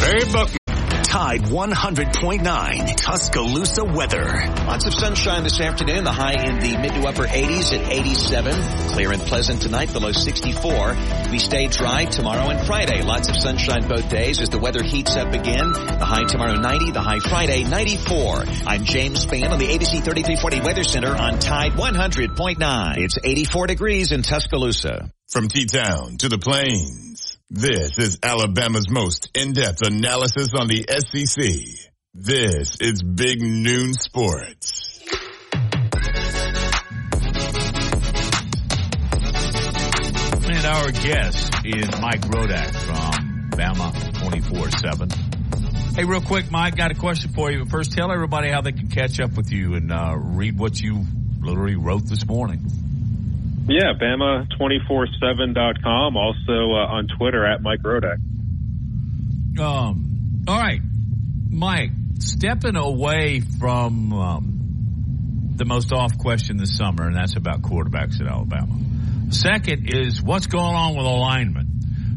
[0.00, 0.59] Barry Buckman.
[1.10, 4.46] Tide 100.9 Tuscaloosa weather.
[4.64, 6.04] Lots of sunshine this afternoon.
[6.04, 8.90] The high in the mid to upper 80s at 87.
[8.90, 10.96] Clear and pleasant tonight, the low 64.
[11.32, 13.02] We stay dry tomorrow and Friday.
[13.02, 15.72] Lots of sunshine both days as the weather heats up again.
[15.72, 18.44] The high tomorrow 90, the high Friday 94.
[18.68, 22.98] I'm James Spann on the ABC 3340 Weather Center on Tide 100.9.
[22.98, 25.10] It's 84 degrees in Tuscaloosa.
[25.26, 27.09] From T-Town to the plains.
[27.52, 31.90] This is Alabama's most in-depth analysis on the SEC.
[32.14, 35.00] This is Big Noon Sports.
[40.44, 45.96] And our guest is Mike Rodak from Bama 24-7.
[45.96, 47.64] Hey, real quick, Mike, got a question for you.
[47.64, 50.80] But First, tell everybody how they can catch up with you and uh, read what
[50.80, 51.04] you
[51.40, 52.64] literally wrote this morning.
[53.68, 56.16] Yeah, Bama247.com.
[56.16, 58.18] Also uh, on Twitter at Mike Rodak.
[59.58, 60.80] Um, all right,
[61.50, 68.20] Mike, stepping away from um, the most off question this summer, and that's about quarterbacks
[68.20, 68.78] at Alabama.
[69.30, 71.68] Second is what's going on with alignment.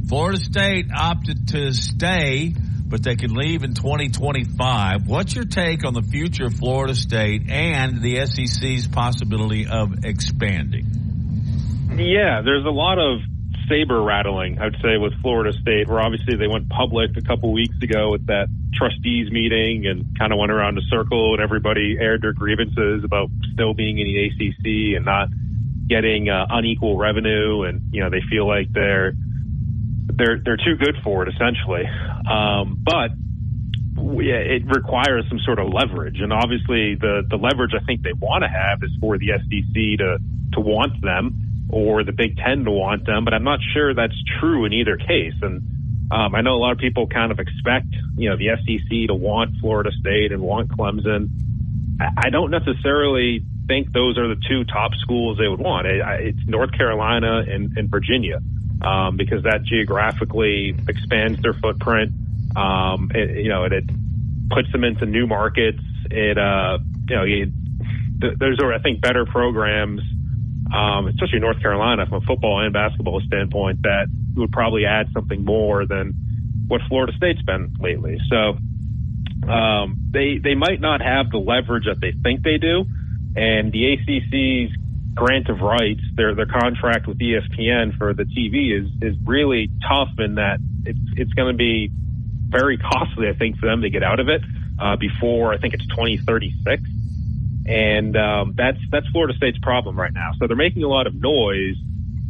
[0.08, 2.54] Florida State opted to stay,
[2.86, 5.08] but they can leave in 2025.
[5.08, 11.03] What's your take on the future of Florida State and the SEC's possibility of expanding?
[11.96, 13.20] Yeah, there's a lot of
[13.68, 17.76] saber rattling, I'd say, with Florida State, where obviously they went public a couple weeks
[17.82, 22.22] ago with that trustees meeting and kind of went around a circle and everybody aired
[22.22, 25.30] their grievances about still being in the ACC and not
[25.88, 29.14] getting uh, unequal revenue, and you know they feel like they're
[30.16, 31.86] they're they're too good for it essentially.
[32.30, 33.12] Um, but
[34.24, 38.14] yeah, it requires some sort of leverage, and obviously the the leverage I think they
[38.14, 40.18] want to have is for the SEC to
[40.54, 41.43] to want them
[41.74, 44.95] or the Big Ten to want them, but I'm not sure that's true in either
[44.95, 45.34] case.
[45.41, 45.63] And
[46.11, 49.15] um, I know a lot of people kind of expect, you know, the SEC to
[49.15, 51.30] want Florida State and want Clemson.
[51.99, 55.88] I don't necessarily think those are the two top schools they would want.
[55.88, 58.39] It's North Carolina and, and Virginia
[58.82, 62.11] um, because that geographically expands their footprint.
[62.55, 63.86] Um, it, you know, it, it
[64.49, 65.82] puts them into new markets.
[66.11, 66.78] It, uh,
[67.09, 70.01] you know, it, those are, I think, better programs
[70.74, 75.45] um, especially North Carolina from a football and basketball standpoint, that would probably add something
[75.45, 76.13] more than
[76.67, 78.19] what Florida State's been lately.
[78.30, 78.57] So
[79.49, 82.86] um, they they might not have the leverage that they think they do,
[83.36, 84.76] and the ACC's
[85.13, 90.09] grant of rights, their their contract with ESPN for the TV is is really tough
[90.17, 91.91] in that it's it's going to be
[92.49, 94.41] very costly, I think, for them to get out of it
[94.80, 96.82] uh, before I think it's 2036
[97.66, 100.32] and um, that's that's Florida State's problem right now.
[100.39, 101.76] So they're making a lot of noise.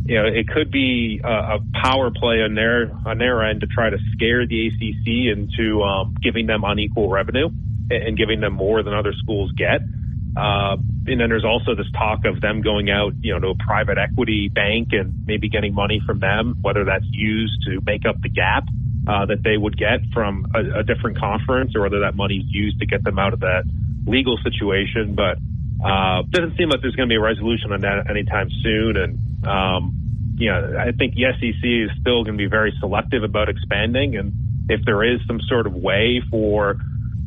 [0.06, 3.68] You know, it could be a, a power play on their on their end to
[3.68, 7.50] try to scare the ACC into um, giving them unequal revenue
[7.90, 9.82] and giving them more than other schools get.
[10.36, 13.56] Uh, and then there's also this talk of them going out, you know, to a
[13.56, 18.20] private equity bank and maybe getting money from them, whether that's used to make up
[18.22, 18.64] the gap
[19.08, 22.80] uh, that they would get from a, a different conference, or whether that money's used
[22.80, 23.64] to get them out of that
[24.06, 25.38] legal situation, but
[25.84, 28.98] uh, doesn't seem like there's going to be a resolution on that anytime soon.
[28.98, 33.24] And um, you know, I think the SEC is still going to be very selective
[33.24, 34.16] about expanding.
[34.16, 34.34] And
[34.70, 36.78] if there is some sort of way for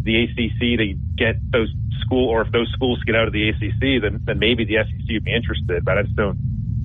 [0.02, 4.02] the ACC to get those school, or if those schools get out of the ACC,
[4.02, 5.84] then then maybe the SEC would be interested.
[5.84, 6.38] But I just don't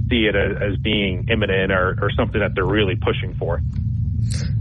[0.09, 3.61] see it as, as being imminent or, or something that they're really pushing for.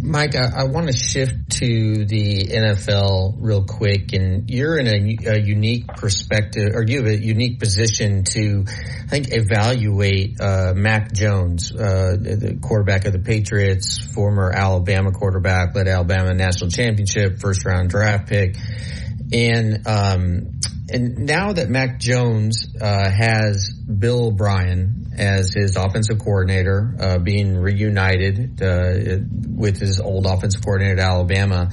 [0.00, 5.30] Mike, I, I want to shift to the NFL real quick, and you're in a,
[5.30, 11.12] a, unique perspective, or you have a unique position to, I think, evaluate uh, Mac
[11.12, 17.66] Jones, uh, the quarterback of the Patriots, former Alabama quarterback, led Alabama national championship, first
[17.66, 18.56] round draft pick,
[19.32, 20.60] and um,
[20.90, 27.56] and now that Mac Jones uh, has Bill O'Brien as his offensive coordinator, uh, being
[27.56, 29.18] reunited uh,
[29.54, 31.70] with his old offensive coordinator at Alabama,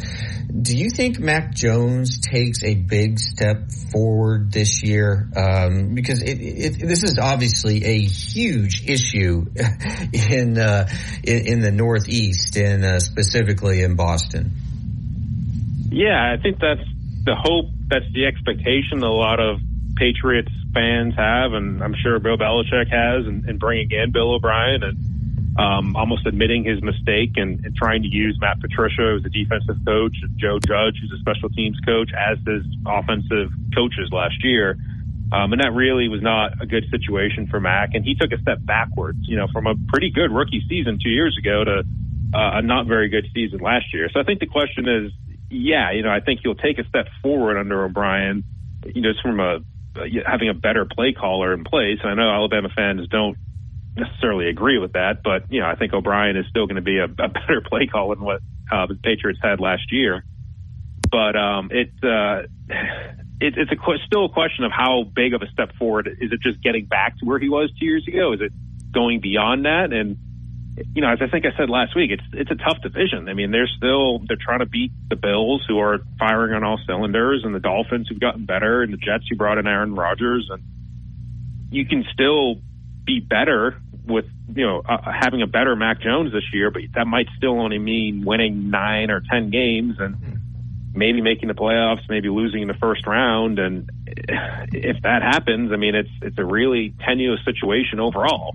[0.62, 5.28] do you think Mac Jones takes a big step forward this year?
[5.36, 9.46] Um, because it, it, this is obviously a huge issue
[10.14, 10.88] in uh,
[11.24, 14.52] in, in, the Northeast and uh, specifically in Boston.
[15.90, 16.82] Yeah, I think that's
[17.28, 19.60] the hope that's the expectation a lot of
[19.98, 24.82] Patriots fans have, and I'm sure Bill Belichick has, and, and bringing in Bill O'Brien
[24.82, 29.30] and um, almost admitting his mistake and, and trying to use Matt Patricia as a
[29.30, 34.78] defensive coach, Joe Judge, who's a special teams coach, as his offensive coaches last year.
[35.34, 37.90] Um, and that really was not a good situation for Mac.
[37.94, 41.10] And he took a step backwards, you know, from a pretty good rookie season two
[41.10, 41.84] years ago to
[42.34, 44.08] uh, a not very good season last year.
[44.14, 45.12] So I think the question is,
[45.50, 48.44] yeah, you know, I think he'll take a step forward under O'Brien,
[48.86, 49.60] you know, just from a
[50.26, 52.00] having a better play caller in place.
[52.04, 53.38] And I know Alabama fans don't
[53.96, 57.00] necessarily agree with that, but you know, I think O'Brien is still going to be
[57.00, 58.42] a, a better play caller than what
[58.72, 60.24] uh, the Patriots had last year.
[61.10, 62.44] But um, it, uh,
[63.40, 66.42] it it's a still a question of how big of a step forward is it
[66.42, 68.34] just getting back to where he was two years ago?
[68.34, 68.52] Is it
[68.92, 69.94] going beyond that?
[69.94, 70.18] And
[70.94, 73.30] you know, as I think I said last week, it's it's a tough division.
[73.30, 76.80] I mean, they're still they're trying to beat the Bills, who are firing on all
[76.86, 80.50] cylinders, and the Dolphins, who've gotten better, and the Jets, who brought in Aaron Rodgers,
[80.52, 80.64] and
[81.72, 82.56] you can still
[83.06, 87.08] be better with you know uh, having a better Mac Jones this year, but that
[87.08, 90.16] might still only mean winning nine or ten games and
[90.94, 93.58] maybe making the playoffs, maybe losing in the first round.
[93.58, 98.54] And if that happens, I mean, it's it's a really tenuous situation overall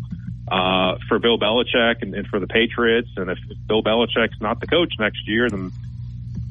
[0.52, 3.08] uh, for Bill Belichick and, and for the Patriots.
[3.16, 5.72] And if Bill Belichick's not the coach next year, then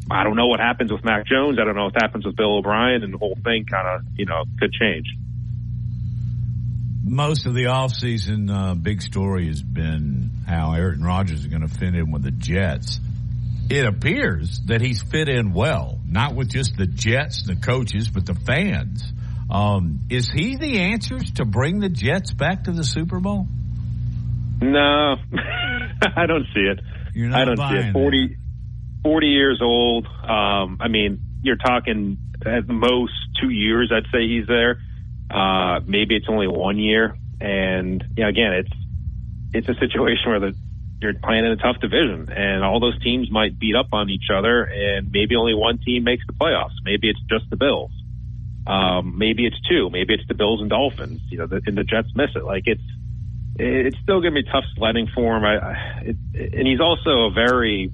[0.09, 1.59] I don't know what happens with Mac Jones.
[1.59, 4.25] I don't know what happens with Bill O'Brien, and the whole thing kind of you
[4.25, 5.05] know could change.
[7.03, 11.67] Most of the offseason uh, big story has been how Aaron Rodgers is going to
[11.67, 12.99] fit in with the Jets.
[13.69, 18.25] It appears that he's fit in well, not with just the Jets, the coaches, but
[18.25, 19.03] the fans.
[19.49, 23.47] Um, is he the answers to bring the Jets back to the Super Bowl?
[24.61, 25.15] No,
[26.15, 26.79] I don't see it.
[27.33, 27.93] I don't see it.
[27.93, 28.37] 40,
[29.03, 30.05] 40 years old.
[30.05, 33.91] Um, I mean, you're talking at most two years.
[33.93, 34.79] I'd say he's there.
[35.29, 37.15] Uh, maybe it's only one year.
[37.39, 38.71] And yeah, again, it's
[39.53, 40.55] it's a situation where the
[41.01, 44.29] you're playing in a tough division, and all those teams might beat up on each
[44.31, 46.77] other, and maybe only one team makes the playoffs.
[46.83, 47.91] Maybe it's just the Bills.
[48.67, 49.89] Um, maybe it's two.
[49.89, 51.21] Maybe it's the Bills and Dolphins.
[51.29, 52.43] You know, the, and the Jets miss it.
[52.43, 52.83] Like it's
[53.55, 55.45] it's still going to be tough sledding for him.
[55.45, 56.17] I, it,
[56.53, 57.91] and he's also a very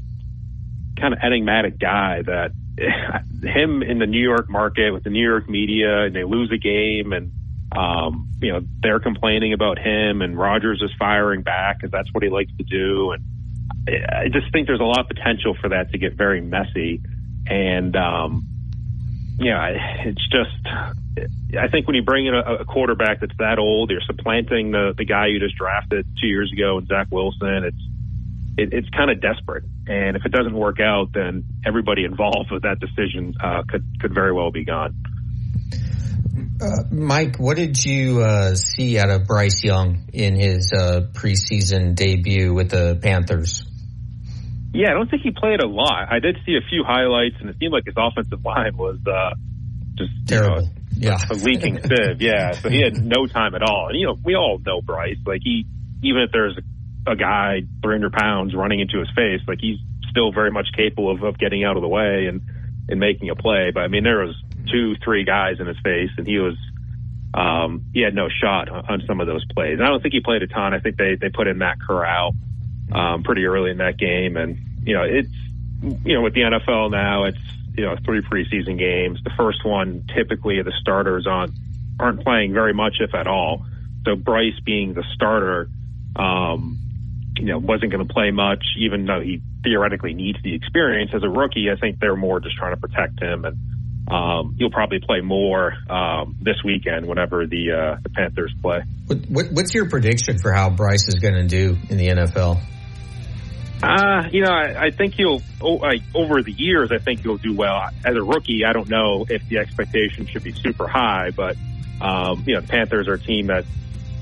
[1.00, 2.52] kind of enigmatic guy that
[3.44, 6.58] him in the New York market with the New York media and they lose a
[6.58, 7.32] game and
[7.76, 12.24] um, you know they're complaining about him and Rodgers is firing back because that's what
[12.24, 13.24] he likes to do and
[13.88, 17.02] I just think there's a lot of potential for that to get very messy
[17.48, 18.44] and um,
[19.40, 19.70] yeah,
[20.06, 20.98] it's just.
[21.60, 24.94] I think when you bring in a, a quarterback that's that old, you're supplanting the
[24.98, 27.64] the guy you just drafted two years ago, and Zach Wilson.
[27.64, 27.84] It's
[28.58, 32.64] it, it's kind of desperate, and if it doesn't work out, then everybody involved with
[32.64, 34.96] that decision uh, could could very well be gone.
[36.60, 41.96] Uh, Mike, what did you uh, see out of Bryce Young in his uh, preseason
[41.96, 43.64] debut with the Panthers?
[44.74, 46.08] Yeah, I don't think he played a lot.
[46.12, 49.36] I did see a few highlights, and it seemed like his offensive line was uh,
[49.98, 50.64] just terrible.
[50.64, 52.22] You know, yeah, a leaking sieve.
[52.22, 53.88] Yeah, so he had no time at all.
[53.90, 55.18] And you know, we all know Bryce.
[55.26, 55.66] Like he,
[56.04, 59.80] even if there's a, a guy 300 pounds running into his face, like he's
[60.10, 62.42] still very much capable of, of getting out of the way and
[62.90, 63.72] and making a play.
[63.74, 64.36] But I mean, there was
[64.72, 66.56] two, three guys in his face, and he was
[67.34, 69.74] um, he had no shot on, on some of those plays.
[69.74, 70.74] And I don't think he played a ton.
[70.74, 72.34] I think they they put in Matt Corral
[72.92, 74.38] um, pretty early in that game.
[74.38, 75.34] And, you know, it's,
[76.06, 77.38] you know, with the NFL now, it's,
[77.78, 79.20] you know, three preseason games.
[79.24, 81.54] The first one, typically the starters on
[82.00, 83.66] aren't playing very much, if at all.
[84.06, 85.70] So Bryce being the starter,
[86.16, 86.80] um,
[87.38, 91.24] you know, wasn't going to play much, even though he theoretically needs the experience as
[91.24, 91.68] a rookie.
[91.72, 93.58] I think they're more just trying to protect him, and
[94.10, 98.80] um, he'll probably play more um, this weekend whenever the uh, the Panthers play.
[99.06, 102.62] What, what, what's your prediction for how Bryce is going to do in the NFL?
[103.82, 107.38] Uh, you know, I, I think he'll, oh, like, over the years, I think he'll
[107.38, 107.90] do well.
[108.04, 111.56] As a rookie, I don't know if the expectation should be super high, but,
[112.02, 113.66] um, you know, the Panthers are a team that,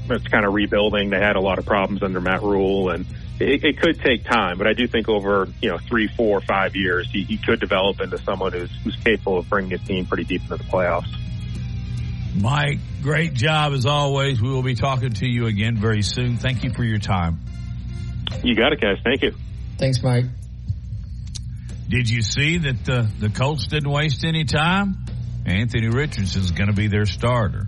[0.07, 1.09] that's kind of rebuilding.
[1.09, 3.05] They had a lot of problems under Matt Rhule, and
[3.39, 6.75] it, it could take time, but I do think over, you know, three, four, five
[6.75, 10.25] years, he, he could develop into someone who's, who's capable of bringing a team pretty
[10.25, 11.07] deep into the playoffs.
[12.37, 14.41] Mike, great job as always.
[14.41, 16.35] We will be talking to you again very soon.
[16.35, 17.39] Thank you for your time.
[18.43, 18.97] You got it, guys.
[19.03, 19.33] Thank you.
[19.77, 20.25] Thanks, Mike.
[21.87, 25.05] Did you see that the, the Colts didn't waste any time?
[25.45, 27.67] Anthony Richardson is going to be their starter.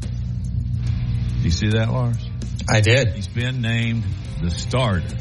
[0.00, 2.16] Do you see that, Lars?
[2.68, 3.08] I did.
[3.14, 4.04] He's been named
[4.40, 5.16] the starter.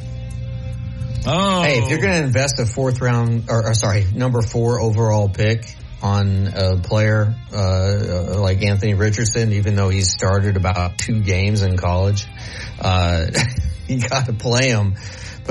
[1.26, 1.62] Oh.
[1.64, 5.30] Hey, if you're going to invest a fourth round, or, or, sorry, number four overall
[5.30, 11.64] pick on a player uh, like Anthony Richardson, even though he's started about two games
[11.64, 12.28] in college,
[12.80, 13.28] uh,
[13.88, 14.96] you got to play him.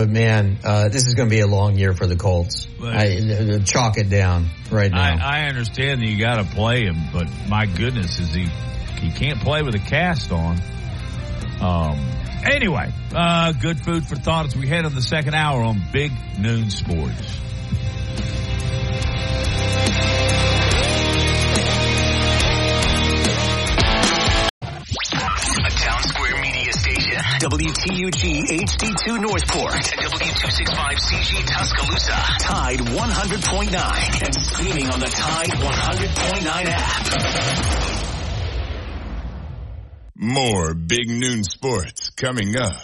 [0.01, 2.67] But man, uh, this is going to be a long year for the Colts.
[2.83, 4.99] I, chalk it down right now.
[4.99, 8.47] I, I understand that you got to play him, but my goodness, is he?
[8.99, 10.59] He can't play with a cast on.
[11.61, 11.99] Um,
[12.51, 16.13] anyway, uh, good food for thought as we head in the second hour on Big
[16.39, 17.39] Noon Sports.
[27.41, 32.13] WTUG HD2 Northport and W265CG Tuscaloosa.
[32.39, 37.07] Tide 100.9 and streaming on the Tide 100.9 app.
[40.17, 42.75] More big noon sports coming up.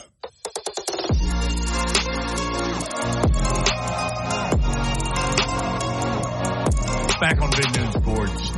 [7.21, 8.53] Back on Big Noon Sports.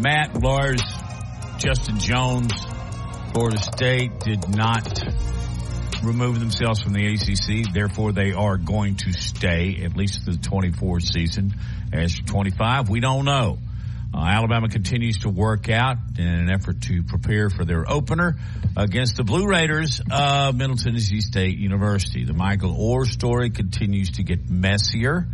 [0.00, 0.82] Matt, Lars,
[1.58, 2.52] Justin Jones,
[3.32, 5.02] Florida State did not
[6.04, 7.72] remove themselves from the ACC.
[7.72, 11.54] Therefore, they are going to stay at least the 24 season.
[11.94, 13.58] As for 25, we don't know.
[14.14, 18.36] Uh, Alabama continues to work out in an effort to prepare for their opener
[18.76, 22.26] against the Blue Raiders of Middle Tennessee State University.
[22.26, 25.26] The Michael Oher story continues to get messier.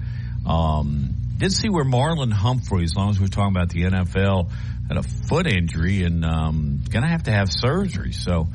[0.46, 4.52] Um, did see where Marlon Humphrey, as long as we're talking about the NFL,
[4.88, 8.12] had a foot injury and um, going to have to have surgery.
[8.12, 8.48] So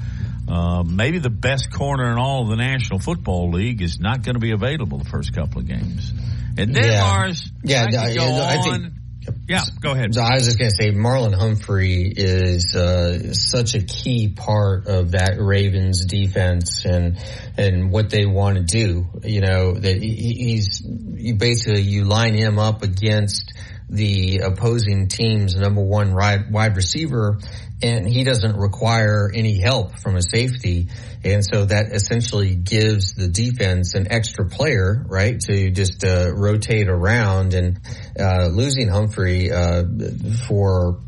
[0.47, 4.35] uh, maybe the best corner in all of the National Football League is not going
[4.35, 6.11] to be available the first couple of games.
[6.57, 7.01] And then yeah.
[7.01, 8.93] Mars, yeah, I, I, I think.
[9.47, 10.13] Yeah, go ahead.
[10.13, 14.87] So I was just going to say Marlon Humphrey is uh, such a key part
[14.87, 17.17] of that Ravens defense and
[17.57, 19.07] and what they want to do.
[19.23, 23.53] You know that he, he's you basically you line him up against
[23.93, 27.37] the opposing team's number one wide receiver
[27.83, 30.87] and he doesn't require any help from a safety.
[31.23, 36.87] And so that essentially gives the defense an extra player, right, to just uh, rotate
[36.87, 37.79] around and
[38.19, 39.83] uh, losing Humphrey uh,
[40.47, 41.01] for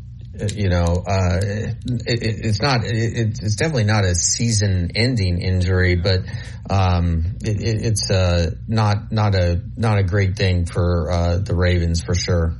[0.54, 1.76] you know, uh, it,
[2.06, 6.20] it's not, it, it's definitely not a season ending injury, but,
[6.68, 7.56] um, it,
[7.86, 12.54] it's, uh, not, not a, not a great thing for, uh, the Ravens for sure.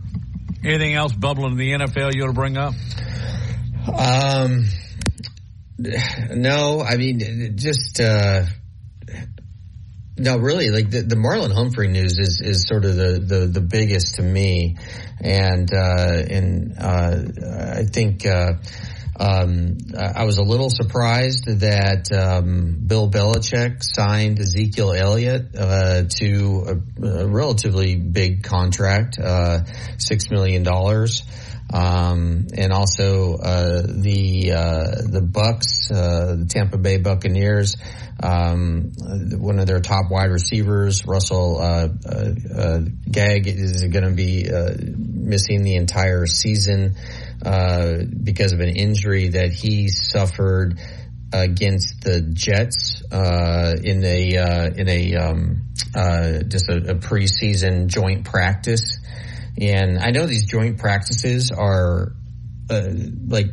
[0.67, 2.75] Anything else bubbling in the NFL you want to bring up?
[3.89, 4.65] Um,
[5.79, 8.47] no, I mean, just, uh,
[10.19, 13.61] no, really, like the, the Marlon Humphrey news is, is sort of the, the, the
[13.61, 14.77] biggest to me.
[15.21, 17.17] And, uh, and, uh,
[17.77, 18.55] I think, uh,
[19.19, 26.65] um, I was a little surprised that um, Bill Belichick signed Ezekiel Elliott uh, to
[26.67, 29.65] a, a, relatively big contract, uh,
[29.97, 31.23] six million dollars.
[31.73, 37.77] Um, and also uh, the uh, the Bucks, uh, the Tampa Bay Buccaneers,
[38.23, 41.89] um, one of their top wide receivers, Russell uh,
[43.11, 44.49] Gage, is going to be
[44.87, 46.95] missing the entire season
[47.47, 50.81] because of an injury that he suffered
[51.33, 55.63] against the Jets in a in a um,
[56.49, 58.99] just a, a preseason joint practice.
[59.61, 62.13] And I know these joint practices are
[62.69, 62.89] uh,
[63.27, 63.47] like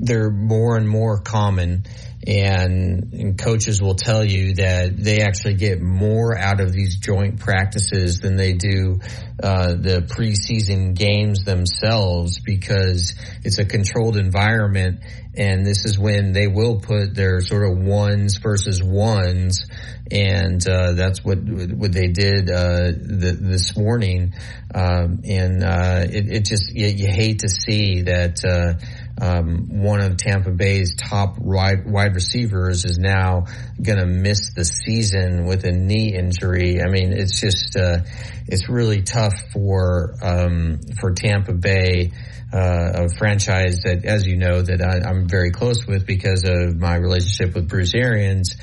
[0.00, 1.84] they're more and more common
[2.26, 7.40] and, and, coaches will tell you that they actually get more out of these joint
[7.40, 9.00] practices than they do
[9.42, 15.00] uh, the preseason games themselves because it's a controlled environment.
[15.34, 19.64] And this is when they will put their sort of ones versus ones.
[20.10, 24.34] And uh, that's what what they did uh, the, this morning.
[24.74, 28.84] Um, and uh, it, it, just you, you, hate to see that uh,
[29.20, 33.44] um, one of Tampa Bay's top wide, wide receivers is now
[33.80, 36.80] going to miss the season with a knee injury.
[36.82, 37.98] I mean, it's just uh,
[38.46, 42.12] it's really tough for um, for Tampa Bay.
[42.52, 46.76] Uh, a franchise that, as you know, that I, am very close with because of
[46.76, 48.56] my relationship with Bruce Arians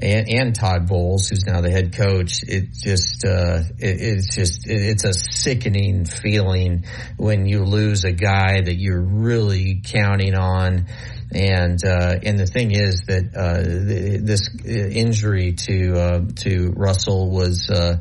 [0.00, 2.42] and, and Todd Bowles, who's now the head coach.
[2.42, 6.86] It just, uh, it, it's just, it, it's a sickening feeling
[7.18, 10.86] when you lose a guy that you're really counting on.
[11.34, 13.60] And uh, and the thing is that uh,
[14.24, 17.96] this injury to uh, to Russell was uh,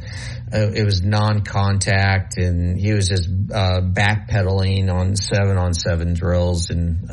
[0.51, 7.09] it was non-contact, and he was just backpedaling on seven on seven drills, and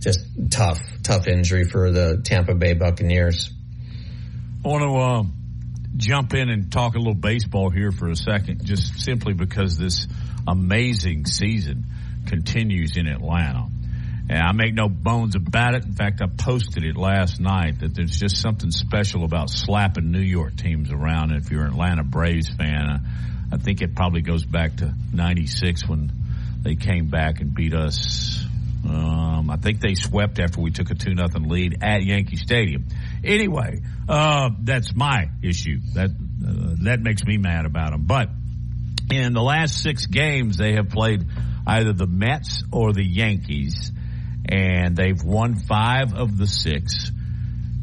[0.00, 0.20] just
[0.50, 3.50] tough, tough injury for the Tampa Bay Buccaneers.
[4.64, 5.22] I want to uh,
[5.96, 10.06] jump in and talk a little baseball here for a second, just simply because this
[10.48, 11.84] amazing season
[12.26, 13.68] continues in Atlanta.
[14.28, 15.84] And I make no bones about it.
[15.84, 20.20] In fact, I posted it last night that there's just something special about slapping New
[20.20, 21.32] York teams around.
[21.32, 24.94] And if you're an Atlanta Braves fan, I, I think it probably goes back to
[25.12, 26.10] 96 when
[26.62, 28.44] they came back and beat us
[28.88, 32.86] um, I think they swept after we took a two nothing lead at Yankee Stadium.
[33.22, 35.78] Anyway, uh, that's my issue.
[35.94, 38.04] That uh, that makes me mad about them.
[38.04, 38.28] But
[39.10, 41.24] in the last six games, they have played
[41.66, 43.90] either the Mets or the Yankees,
[44.48, 47.10] and they've won five of the six.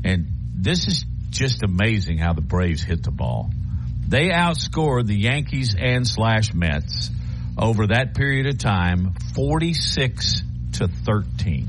[0.04, 3.52] And this is just amazing how the Braves hit the ball.
[4.08, 7.10] They outscored the Yankees and slash Mets
[7.58, 10.42] over that period of time 46
[10.74, 11.68] to 13.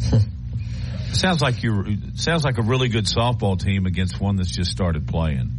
[1.12, 5.06] sounds like you sounds like a really good softball team against one that's just started
[5.08, 5.50] playing.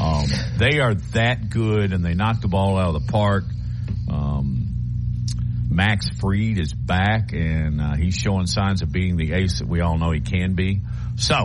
[0.00, 0.26] Um,
[0.58, 3.44] they are that good, and they knock the ball out of the park.
[5.78, 9.80] Max Fried is back, and uh, he's showing signs of being the ace that we
[9.80, 10.80] all know he can be.
[11.14, 11.36] So,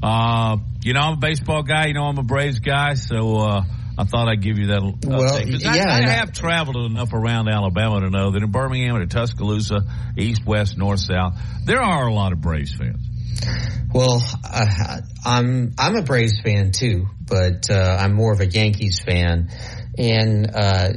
[0.00, 1.86] uh, you know, I'm a baseball guy.
[1.86, 2.94] You know, I'm a Braves guy.
[2.94, 3.62] So, uh,
[3.98, 4.80] I thought I'd give you that.
[4.80, 8.94] Uh, well, yeah, I, I have traveled enough around Alabama to know that in Birmingham
[8.94, 9.80] and Tuscaloosa,
[10.16, 11.34] east, west, north, south,
[11.64, 13.04] there are a lot of Braves fans.
[13.92, 19.00] Well, uh, I'm I'm a Braves fan too, but uh, I'm more of a Yankees
[19.04, 19.50] fan,
[19.98, 20.90] and uh,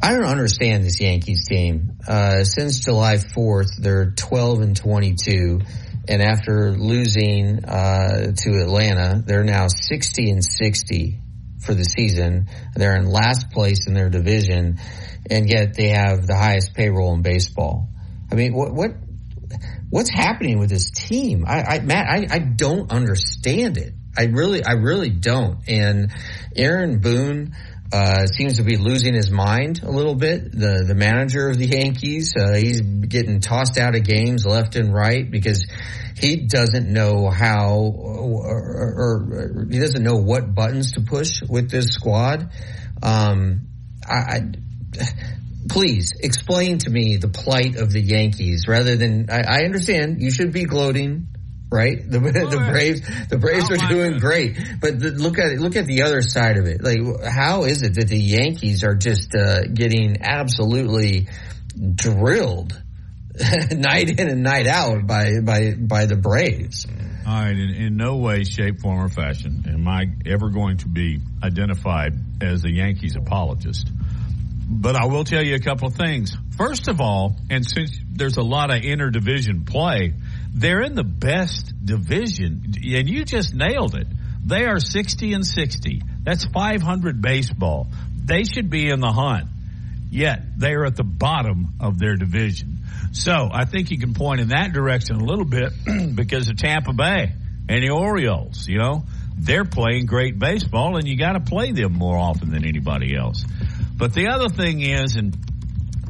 [0.00, 1.98] I don't understand this Yankees team.
[2.06, 5.60] Uh, since July 4th, they're 12 and 22
[6.08, 11.20] and after losing uh, to Atlanta, they're now 60 and 60
[11.60, 12.48] for the season.
[12.74, 14.78] They're in last place in their division,
[15.30, 17.88] and yet they have the highest payroll in baseball.
[18.32, 18.92] I mean, what what
[19.90, 21.44] what's happening with this team?
[21.46, 23.92] I, I Matt, I, I don't understand it.
[24.16, 25.60] I really, I really don't.
[25.68, 26.10] And
[26.56, 27.54] Aaron Boone
[27.92, 30.52] uh, seems to be losing his mind a little bit.
[30.52, 34.92] The the manager of the Yankees, uh, he's getting tossed out of games left and
[34.92, 35.66] right because
[36.18, 41.70] he doesn't know how or, or, or he doesn't know what buttons to push with
[41.70, 42.50] this squad.
[43.02, 43.68] Um,
[44.06, 44.40] I, I,
[45.70, 50.30] please explain to me the plight of the Yankees rather than I, I understand you
[50.30, 51.28] should be gloating
[51.70, 51.98] right?
[51.98, 52.18] The,
[52.50, 54.20] the Braves, the Braves are doing that.
[54.20, 56.82] great, but the, look at look at the other side of it.
[56.82, 61.28] Like, how is it that the Yankees are just uh, getting absolutely
[61.94, 62.80] drilled
[63.70, 66.86] night in and night out by by by the Braves.
[67.26, 70.88] All right, in, in no way, shape, form, or fashion am I ever going to
[70.88, 73.90] be identified as a Yankees apologist.
[74.70, 76.36] But I will tell you a couple of things.
[76.56, 80.14] First of all, and since there's a lot of interdivision play,
[80.54, 84.06] they're in the best division, and you just nailed it.
[84.44, 86.02] They are 60 and 60.
[86.22, 87.88] That's 500 baseball.
[88.24, 89.48] They should be in the hunt.
[90.10, 92.78] Yet they are at the bottom of their division.
[93.12, 95.72] So I think you can point in that direction a little bit
[96.14, 97.32] because of Tampa Bay
[97.68, 98.66] and the Orioles.
[98.66, 99.04] You know,
[99.36, 103.44] they're playing great baseball, and you got to play them more often than anybody else.
[103.96, 105.36] But the other thing is, and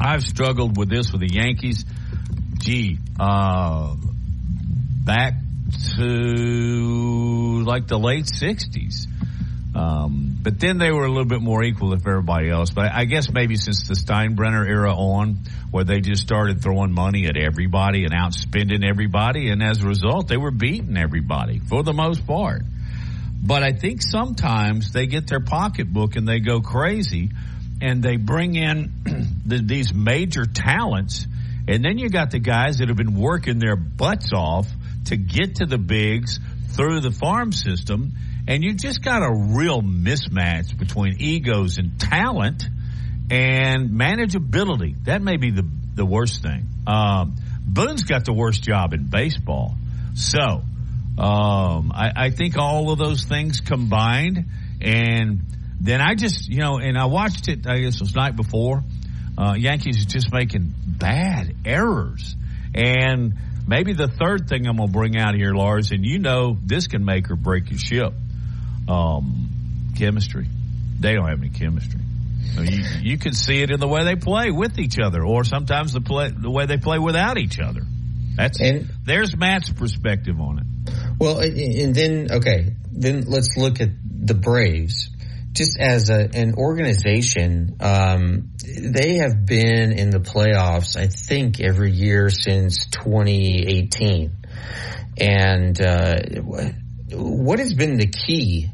[0.01, 1.85] I've struggled with this with the Yankees.
[2.59, 3.97] Gee, uh,
[5.09, 5.33] back
[5.97, 9.07] to like the late '60s.
[9.75, 12.71] Um, but then they were a little bit more equal with everybody else.
[12.71, 15.39] But I guess maybe since the Steinbrenner era on,
[15.71, 20.29] where they just started throwing money at everybody and outspending everybody, and as a result,
[20.29, 22.63] they were beating everybody for the most part.
[23.41, 27.31] But I think sometimes they get their pocketbook and they go crazy,
[27.81, 28.93] and they bring in
[29.47, 31.27] the, these major talents,
[31.67, 34.67] and then you got the guys that have been working their butts off
[35.09, 36.41] to get to the bigs
[36.75, 38.13] through the farm system
[38.49, 42.65] and you just got a real mismatch between egos and talent
[43.31, 45.05] and manageability.
[45.05, 46.67] That may be the the worst thing.
[46.87, 49.75] Um, Boone's got the worst job in baseball.
[50.15, 54.47] So, um, I, I think all of those things combined,
[54.81, 55.43] and
[55.81, 58.83] then I just, you know, and I watched it, I guess it was night before.
[59.37, 62.35] Uh, Yankees just making bad errors.
[62.75, 63.35] And
[63.69, 66.87] maybe the third thing I'm going to bring out here, Lars, and you know this
[66.89, 68.13] can make or break your ship.
[68.89, 69.51] Um,
[69.97, 70.47] chemistry.
[70.99, 72.01] They don't have any chemistry.
[72.55, 75.45] So you, you can see it in the way they play with each other, or
[75.45, 77.83] sometimes the play the way they play without each other.
[78.37, 80.65] That's And- there's Matt's perspective on it.
[81.19, 85.11] Well, and- and then okay, then let's look at the Braves.
[85.59, 91.91] Just as a, an organization, um, they have been in the playoffs, I think, every
[91.91, 94.37] year since 2018.
[95.21, 96.15] And uh,
[97.11, 98.71] what has been the key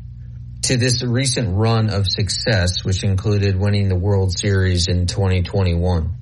[0.65, 6.15] to this recent run of success, which included winning the World Series in 2021?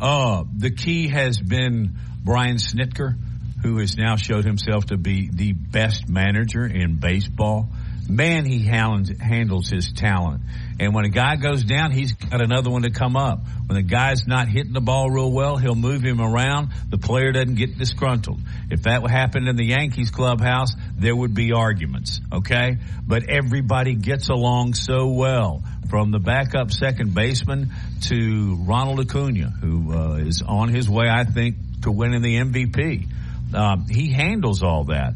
[0.00, 3.14] Uh, the key has been Brian Snitker,
[3.62, 7.68] who has now showed himself to be the best manager in baseball.
[8.08, 10.42] Man, he handles, his talent.
[10.78, 13.40] And when a guy goes down, he's got another one to come up.
[13.66, 16.68] When the guy's not hitting the ball real well, he'll move him around.
[16.90, 18.40] The player doesn't get disgruntled.
[18.70, 22.76] If that happened in the Yankees clubhouse, there would be arguments, okay?
[23.06, 25.62] But everybody gets along so well.
[25.88, 27.70] From the backup second baseman
[28.02, 33.06] to Ronald Acuna, who uh, is on his way, I think, to winning the MVP.
[33.54, 35.14] Um, he handles all that.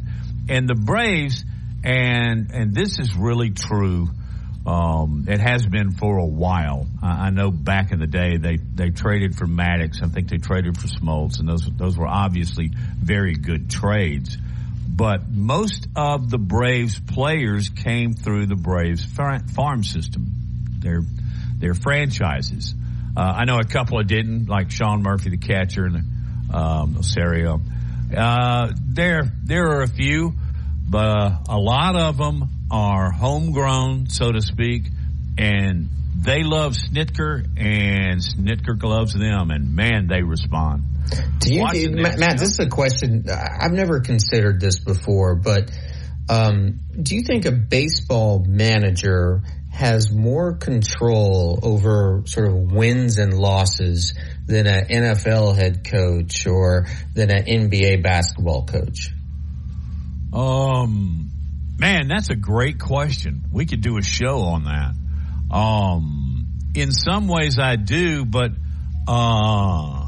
[0.49, 1.45] And the Braves,
[1.89, 4.09] and and this is really true.
[4.67, 6.87] Um, it has been for a while.
[7.03, 10.03] I, I know back in the day they, they traded for Maddux.
[10.03, 12.71] I think they traded for Smoltz, and those those were obviously
[13.03, 14.37] very good trades.
[14.87, 20.27] But most of the Braves players came through the Braves farm system.
[20.81, 21.01] Their
[21.59, 22.75] their franchises.
[23.17, 25.97] Uh, I know a couple of didn't, like Sean Murphy, the catcher, and
[26.53, 27.63] um, Osario.
[28.15, 30.35] Uh, there there are a few,
[30.89, 34.85] but a lot of them are homegrown, so to speak,
[35.37, 40.83] and they love Snitker, and Snitker loves them, and man, they respond.
[41.41, 43.27] Do you, Watching Matt, this, Matt, this is a question.
[43.31, 45.71] I've never considered this before, but
[46.29, 53.33] um, do you think a baseball manager has more control over sort of wins and
[53.33, 54.15] losses
[54.47, 59.11] than an NFL head coach or than an NBA basketball coach?
[60.33, 61.31] Um,
[61.79, 63.43] man, that's a great question.
[63.53, 64.95] We could do a show on that.
[65.55, 68.53] Um, in some ways I do, but,
[69.09, 70.05] uh,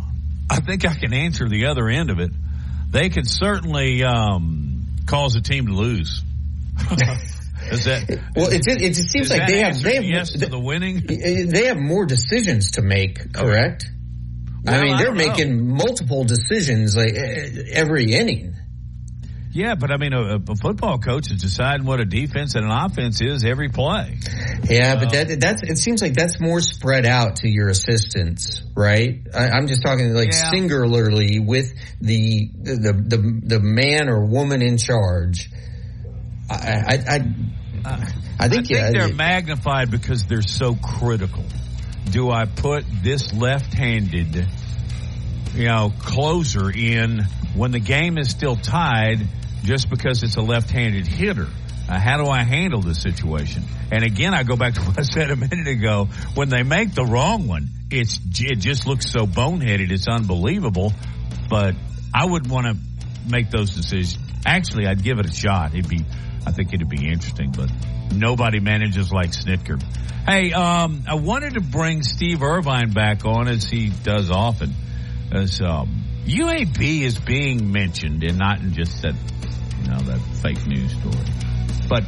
[0.53, 2.31] I think I can answer the other end of it.
[2.91, 6.23] They could certainly, um, cause a team to lose.
[7.71, 10.59] Is that, Well, it it just seems like they have they have yes to the
[10.59, 11.03] winning.
[11.07, 13.33] they have more decisions to make.
[13.33, 13.87] Correct.
[14.67, 15.27] I Well, mean, I they're don't know.
[15.29, 18.55] making multiple decisions like every inning.
[19.53, 22.71] Yeah, but I mean, a, a football coach is deciding what a defense and an
[22.71, 24.19] offense is every play.
[24.69, 29.27] Yeah, but that that's it seems like that's more spread out to your assistants, right?
[29.35, 30.51] I, I'm just talking like Yeah.
[30.53, 35.51] singularly with the the the the man or woman in charge.
[36.49, 37.17] I I I,
[37.85, 41.45] I think, I think yeah, they're magnified because they're so critical.
[42.11, 44.47] Do I put this left-handed,
[45.55, 47.25] you know, closer in
[47.55, 49.27] when the game is still tied
[49.63, 51.49] just because it's a left-handed hitter?
[51.89, 53.65] Uh, how do I handle the situation?
[53.91, 56.09] And again, I go back to what I said a minute ago.
[56.35, 59.91] When they make the wrong one, it's it just looks so boneheaded.
[59.91, 60.93] It's unbelievable.
[61.49, 61.75] But
[62.15, 62.77] I wouldn't want to
[63.29, 64.19] make those decisions.
[64.47, 65.75] Actually, I'd give it a shot.
[65.75, 66.05] It'd be,
[66.47, 67.51] I think it'd be interesting.
[67.51, 67.71] But
[68.13, 69.83] nobody manages like Snitker.
[70.27, 74.75] Hey, um, I wanted to bring Steve Irvine back on as he does often.
[75.33, 80.67] As um, UAB is being mentioned, and not in just that, you know, that fake
[80.67, 81.17] news story.
[81.89, 82.05] But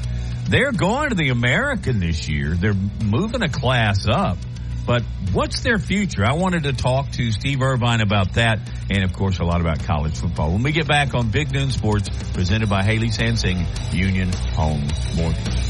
[0.48, 2.54] they're going to the American this year.
[2.54, 4.38] They're moving a class up.
[4.84, 5.02] But
[5.32, 6.24] what's their future?
[6.24, 8.58] I wanted to talk to Steve Irvine about that
[8.90, 10.52] and, of course, a lot about college football.
[10.52, 15.62] When we get back on Big Noon Sports, presented by Haley Sansing, Union Home Mortgage.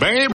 [0.00, 0.30] Babe.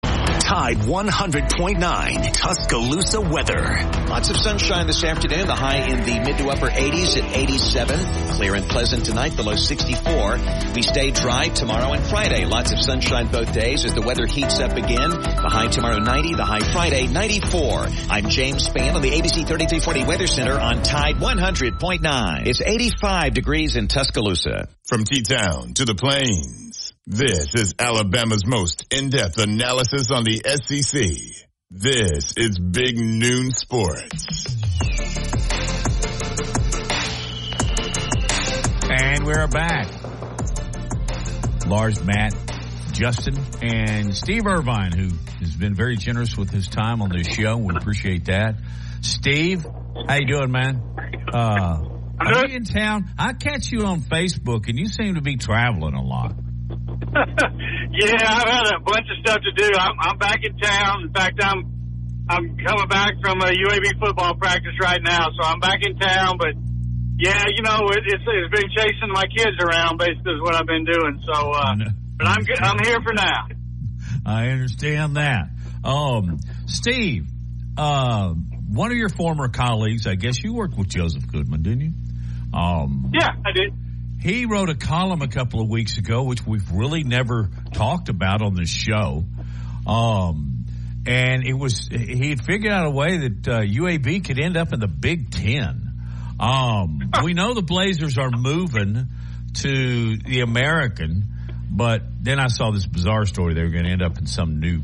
[0.52, 3.64] Tide 100.9 Tuscaloosa weather.
[4.10, 5.48] Lots of sunshine this afternoon.
[5.48, 7.98] The high in the mid to upper 80s at 87.
[8.36, 9.38] Clear and pleasant tonight.
[9.38, 10.40] below 64.
[10.76, 12.44] We stay dry tomorrow and Friday.
[12.44, 15.12] Lots of sunshine both days as the weather heats up again.
[15.12, 16.36] The high tomorrow 90.
[16.36, 17.88] The high Friday 94.
[18.10, 22.46] I'm James Spann on the ABC 3340 Weather Center on Tide 100.9.
[22.46, 24.68] It's 85 degrees in Tuscaloosa.
[24.86, 26.71] From T-Town to the Plains,
[27.08, 31.02] this is Alabama's most in-depth analysis on the SEC.
[31.72, 34.46] This is Big Noon Sports.
[38.92, 39.88] And we're back.
[41.66, 42.36] Lars, Matt,
[42.92, 47.58] Justin, and Steve Irvine, who has been very generous with his time on this show.
[47.58, 48.56] We appreciate that.
[49.02, 49.66] Steve,
[50.08, 50.82] how you doing, man?
[51.34, 51.82] Uh,
[52.20, 53.10] are you in town?
[53.18, 56.36] I catch you on Facebook, and you seem to be traveling a lot.
[57.92, 59.70] yeah, I've had a bunch of stuff to do.
[59.78, 61.04] I'm, I'm back in town.
[61.04, 61.66] In fact, I'm
[62.30, 66.38] I'm coming back from a UAB football practice right now, so I'm back in town.
[66.38, 66.54] But
[67.18, 69.98] yeah, you know, it, it's it's been chasing my kids around.
[69.98, 71.22] Basically, is what I've been doing.
[71.26, 71.76] So, uh,
[72.18, 72.62] but I'm good.
[72.62, 73.48] I'm here for now.
[74.26, 75.50] I understand that.
[75.84, 77.28] Um, Steve,
[77.78, 78.34] uh,
[78.70, 81.94] one of your former colleagues, I guess you worked with Joseph Goodman, didn't you?
[82.54, 83.74] Um, yeah, I did.
[84.22, 88.44] He wrote a column a couple of weeks ago, which we've really never talked about
[88.44, 89.24] on this show.
[89.88, 90.66] Um,
[91.08, 94.74] and it was, he had figured out a way that uh, UAB could end up
[94.74, 95.92] in the Big Ten.
[96.40, 99.08] Um, we know the Blazers are moving
[99.62, 101.24] to the American,
[101.72, 103.56] but then I saw this bizarre story.
[103.56, 104.82] They were going to end up in some new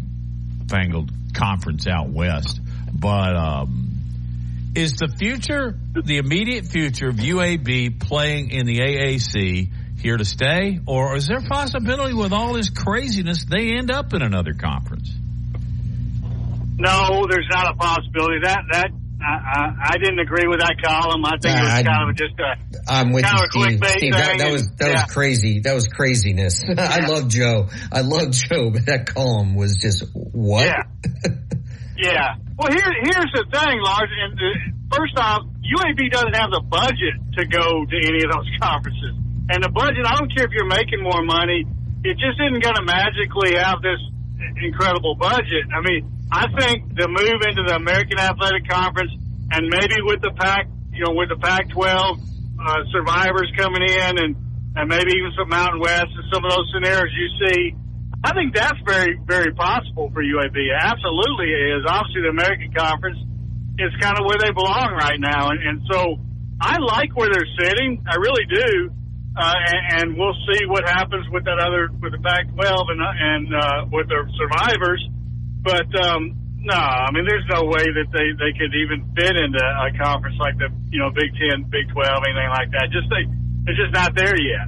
[0.68, 2.60] fangled conference out west.
[2.92, 3.87] But, um,
[4.78, 5.76] is the future,
[6.06, 10.80] the immediate future of UAB playing in the AAC here to stay?
[10.86, 15.12] Or is there a possibility with all this craziness they end up in another conference?
[16.80, 18.38] No, there's not a possibility.
[18.44, 21.26] That, that, I, I, I didn't agree with that column.
[21.26, 22.92] I think it was kind of just a.
[22.94, 23.82] I'm with you, Steve.
[23.84, 24.94] Steve that, thing that and- was that yeah.
[24.94, 25.60] was crazy.
[25.62, 26.64] That was craziness.
[26.78, 27.70] I love Joe.
[27.92, 30.68] I love Joe, but that column was just what?
[30.68, 30.84] Yeah.
[31.98, 32.38] Yeah.
[32.58, 34.10] Well, here, here's the thing, Lars.
[34.10, 38.50] And uh, first off, UAB doesn't have the budget to go to any of those
[38.62, 39.14] conferences.
[39.50, 41.66] And the budget, I don't care if you're making more money,
[42.04, 44.00] it just isn't going to magically have this
[44.62, 45.66] incredible budget.
[45.74, 49.12] I mean, I think the move into the American Athletic Conference
[49.52, 54.36] and maybe with the Pac, you know, with the Pac-12 uh, survivors coming in and,
[54.76, 57.62] and maybe even some Mountain West and some of those scenarios you see,
[58.24, 60.58] I think that's very, very possible for UAB.
[60.74, 61.86] Absolutely is.
[61.86, 63.20] Obviously, the American Conference
[63.78, 66.18] is kind of where they belong right now, and, and so
[66.60, 68.02] I like where they're sitting.
[68.10, 68.90] I really do,
[69.38, 73.46] uh, and, and we'll see what happens with that other with the Pac-12 and and
[73.54, 75.02] uh, with the survivors.
[75.62, 79.62] But um, no, I mean, there's no way that they they could even fit into
[79.62, 82.90] a conference like the you know Big Ten, Big Twelve, anything like that.
[82.90, 83.30] Just they,
[83.70, 84.66] it's just not there yet.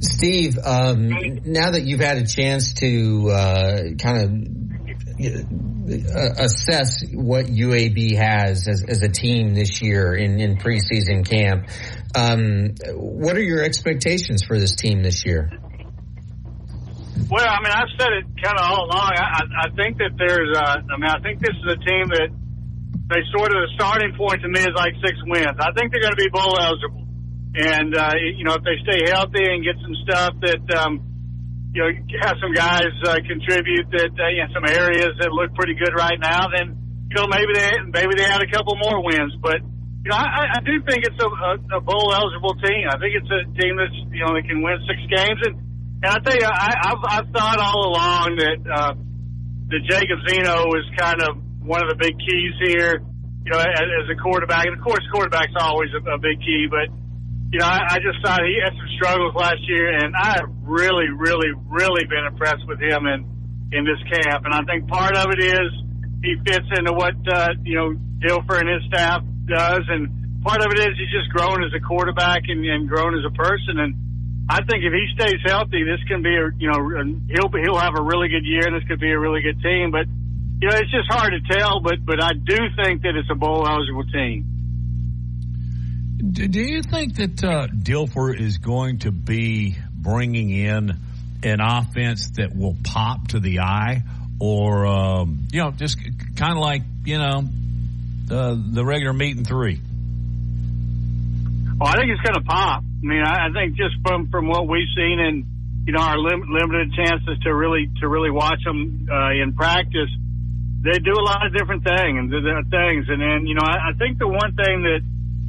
[0.00, 1.08] Steve, um,
[1.44, 4.30] now that you've had a chance to uh, kind of
[5.90, 11.68] uh, assess what UAB has as, as a team this year in, in preseason camp,
[12.14, 15.50] um, what are your expectations for this team this year?
[17.30, 19.12] Well, I mean, I've said it kind of all along.
[19.14, 22.30] I, I think that there's, uh, I mean, I think this is a team that
[23.10, 25.58] they sort of the starting point to me is like six wins.
[25.58, 26.99] I think they're going to be bowl eligible,
[27.54, 31.02] and uh, you know, if they stay healthy and get some stuff that, um,
[31.74, 31.90] you know,
[32.22, 36.18] have some guys uh, contribute that uh, in some areas that look pretty good right
[36.18, 36.78] now, then
[37.10, 39.60] you know maybe they maybe they had a couple more wins, but.
[40.00, 42.88] You know, I, I do think it's a, a, a bowl eligible team.
[42.88, 45.60] I think it's a team that's you know that can win six games, and
[46.00, 48.92] and I tell you, I, I've, I've thought all along that uh,
[49.68, 53.04] that Jacob Zeno is kind of one of the big keys here.
[53.44, 56.68] You know, as, as a quarterback, and of course, quarterback's always a, a big key.
[56.72, 56.88] But
[57.50, 60.48] you know, I, I just thought he had some struggles last year, and I have
[60.62, 63.26] really, really, really been impressed with him in
[63.72, 64.46] in this camp.
[64.46, 65.68] And I think part of it is
[66.22, 67.88] he fits into what uh, you know
[68.22, 71.82] Dilfer and his staff does, and part of it is he's just grown as a
[71.82, 73.82] quarterback and, and grown as a person.
[73.82, 73.98] And
[74.48, 76.78] I think if he stays healthy, this can be a you know
[77.34, 79.90] he'll he'll have a really good year, and this could be a really good team.
[79.90, 80.06] But
[80.62, 81.82] you know, it's just hard to tell.
[81.82, 84.59] But but I do think that it's a bowl eligible team.
[86.20, 90.94] Do, you think that uh, Dilfer is going to be bringing in
[91.42, 94.02] an offense that will pop to the eye,
[94.38, 95.98] or um, you know, just
[96.36, 97.44] kind of like you know
[98.26, 99.80] the regular meat and three?
[101.78, 102.84] Well, I think it's going to pop.
[102.84, 105.46] I mean, I, I think just from from what we've seen and
[105.86, 110.10] you know our lim- limited chances to really to really watch them uh, in practice,
[110.82, 113.08] they do a lot of different things and th- things.
[113.08, 115.00] And then you know, I, I think the one thing that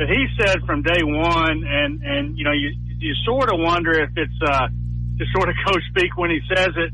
[0.02, 3.94] that he said from day one, and and you know, you you sort of wonder
[3.94, 4.66] if it's uh,
[5.22, 6.92] just sort of coach speak when he says it.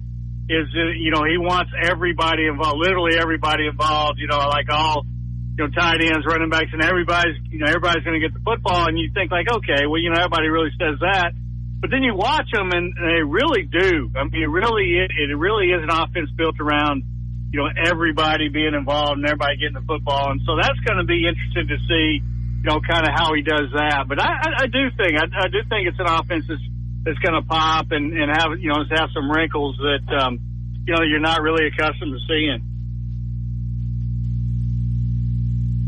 [0.52, 4.20] Is uh, you know he wants everybody involved, literally everybody involved.
[4.20, 5.08] You know, like all
[5.56, 8.44] you know tight ends, running backs, and everybody's you know everybody's going to get the
[8.44, 8.92] football.
[8.92, 11.32] And you think like, okay, well you know everybody really says that,
[11.80, 14.12] but then you watch them and they really do.
[14.20, 17.08] I mean, it really it, it really is an offense built around
[17.52, 20.32] you know, everybody being involved and everybody getting the football.
[20.32, 22.20] And so that's going to be interesting to see,
[22.68, 24.06] know, kind of how he does that.
[24.08, 26.62] But I, I, I do think, I, I do think it's an offense that's,
[27.04, 30.40] that's going to pop and, and have, you know, have some wrinkles that, um,
[30.86, 32.62] you know, you're not really accustomed to seeing.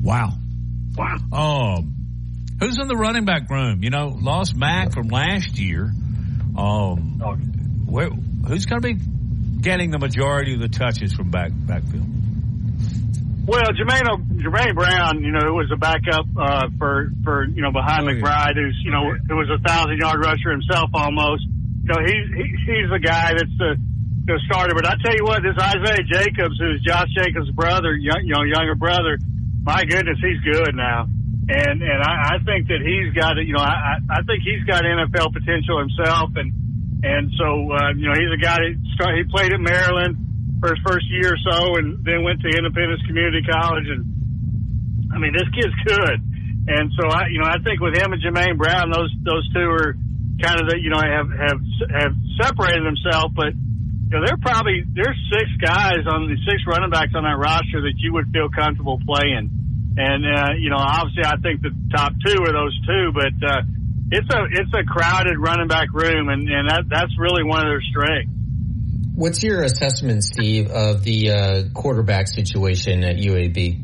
[0.02, 0.34] Wow.
[0.96, 1.18] Wow.
[1.32, 1.94] Um,
[2.60, 3.84] who's in the running back room?
[3.84, 5.92] You know, lost Mack from last year.
[6.58, 7.20] Um,
[7.86, 9.00] where, who's going to be
[9.62, 12.08] getting the majority of the touches from back backfield?
[13.50, 14.06] Well, Jermaine,
[14.38, 18.14] Jermaine Brown, you know, who was a backup uh, for for you know behind Oh,
[18.14, 18.22] yeah.
[18.22, 21.50] McBride, who's you know who was a thousand yard rusher himself almost.
[21.50, 23.74] You know, he's he, he's the guy that's the
[24.30, 24.78] the starter.
[24.78, 28.46] But I tell you what, this Isaiah Jacobs, who's Josh Jacobs' brother, young, you know,
[28.46, 29.18] younger brother,
[29.66, 31.10] my goodness, he's good now.
[31.50, 34.62] And and I, I think that he's got you know I I I think he's
[34.70, 36.54] got NFL potential himself and
[37.02, 40.29] and so uh, you know he's a guy that start, he played at Maryland
[40.60, 44.04] for his first year or so and then went to Independence Community College and
[45.12, 46.18] I mean this kid's good
[46.68, 49.68] and so I you know I think with him and Jermaine Brown those those two
[49.68, 49.96] are
[50.44, 54.84] kind of the you know have have have separated themselves but you know they're probably
[54.94, 58.50] there's six guys on the six running backs on that roster that you would feel
[58.52, 59.50] comfortable playing
[59.98, 63.62] and uh, you know obviously I think the top two are those two but uh,
[64.12, 67.70] it's a it's a crowded running back room, and and that that's really one of
[67.70, 68.34] their strengths.
[69.20, 73.84] What's your assessment, Steve, of the uh, quarterback situation at UAB?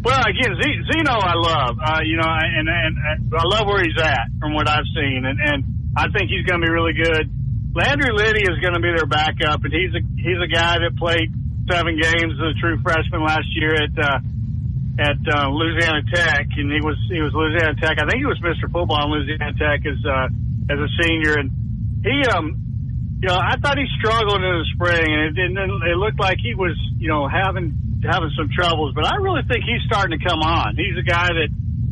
[0.00, 1.76] Well, again, Zeno, I love.
[1.76, 5.28] Uh, you know, and, and and I love where he's at from what I've seen,
[5.28, 7.28] and and I think he's going to be really good.
[7.76, 10.96] Landry Lyddy is going to be their backup, and he's a he's a guy that
[10.96, 11.28] played
[11.68, 14.16] seven games as a true freshman last year at uh,
[14.96, 18.00] at uh, Louisiana Tech, and he was he was Louisiana Tech.
[18.00, 18.64] I think he was Mr.
[18.72, 21.52] Football in Louisiana Tech as uh, as a senior, and
[22.00, 22.69] he um
[23.20, 25.60] you know I thought he struggled in the spring, and it didn't.
[25.60, 29.64] It looked like he was you know having having some troubles, but I really think
[29.64, 30.76] he's starting to come on.
[30.76, 31.50] He's a guy that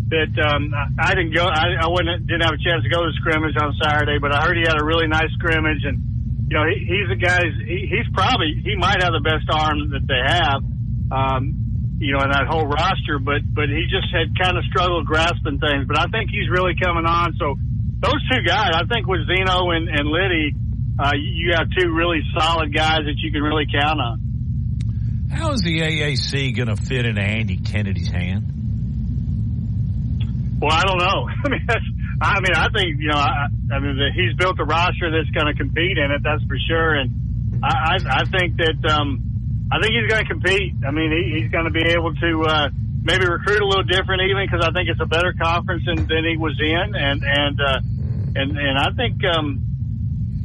[0.08, 1.44] that um, I didn't go.
[1.44, 4.40] I, I wouldn't didn't have a chance to go to scrimmage on Saturday, but I
[4.40, 6.00] heard he had a really nice scrimmage, and
[6.48, 7.44] you know he, he's a guy.
[7.44, 10.64] He, he's probably he might have the best arm that they have.
[11.12, 11.68] Um,
[11.98, 15.58] you know, in that whole roster, but but he just had kind of struggled grasping
[15.58, 15.84] things.
[15.84, 17.34] But I think he's really coming on.
[17.36, 17.58] So
[18.00, 20.54] those two guys, I think with Zeno and, and Lyddy,
[20.98, 25.28] uh, you have two really solid guys that you can really count on.
[25.30, 28.58] How is the AAC going to fit into Andy Kennedy's hand?
[30.60, 31.28] Well, I don't know.
[31.44, 31.84] I mean, that's,
[32.20, 35.30] I mean, I think you know, I, I mean, that he's built a roster that's
[35.30, 36.22] going to compete in it.
[36.24, 36.94] That's for sure.
[36.94, 40.74] And I, I, I think that, um, I think he's going to compete.
[40.84, 42.68] I mean, he, he's going to be able to uh,
[43.04, 46.24] maybe recruit a little different, even because I think it's a better conference than, than
[46.26, 46.94] he was in.
[46.96, 47.78] And and uh,
[48.34, 49.67] and and I think, um,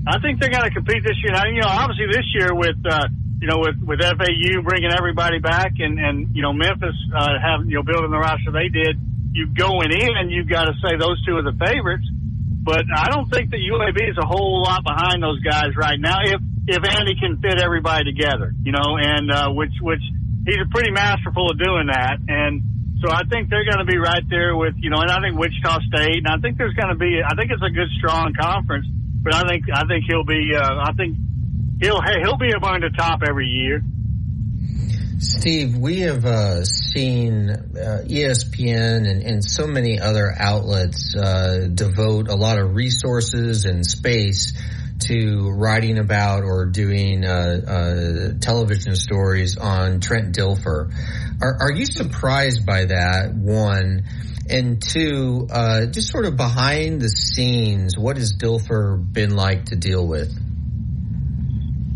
[0.06, 1.32] I think they're going to compete this year.
[1.32, 2.78] Now, you know, obviously this year with.
[2.86, 3.08] Uh,
[3.44, 7.68] you know, with with FAU bringing everybody back, and and you know Memphis uh, have
[7.68, 8.96] you know building the roster they did,
[9.36, 12.08] you going in, you've got to say those two are the favorites.
[12.64, 16.24] But I don't think that UAB is a whole lot behind those guys right now.
[16.24, 16.40] If
[16.72, 20.00] if Andy can fit everybody together, you know, and uh, which which
[20.48, 22.64] he's a pretty masterful of doing that, and
[23.04, 25.36] so I think they're going to be right there with you know, and I think
[25.36, 28.32] Wichita State, and I think there's going to be, I think it's a good strong
[28.40, 28.88] conference,
[29.24, 31.18] but I think I think he'll be, uh, I think
[31.82, 33.82] he'll he'll be among the top every year.
[35.20, 42.28] Steve, we have uh, seen uh, ESPN and, and so many other outlets uh, devote
[42.28, 44.52] a lot of resources and space
[45.00, 50.92] to writing about or doing uh, uh, television stories on Trent Dilfer.
[51.42, 53.34] Are, are you surprised by that?
[53.34, 54.04] One.
[54.50, 59.76] And two, uh, just sort of behind the scenes, what has Dilfer been like to
[59.76, 60.32] deal with?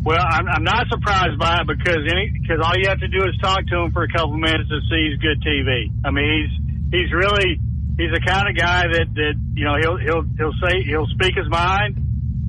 [0.08, 3.28] Well, I'm, I'm not surprised by it because any because all you have to do
[3.28, 5.92] is talk to him for a couple minutes to see he's good TV.
[6.06, 6.54] I mean, he's
[6.96, 7.60] he's really
[8.00, 11.36] he's the kind of guy that that you know he'll he'll he'll say he'll speak
[11.36, 12.00] his mind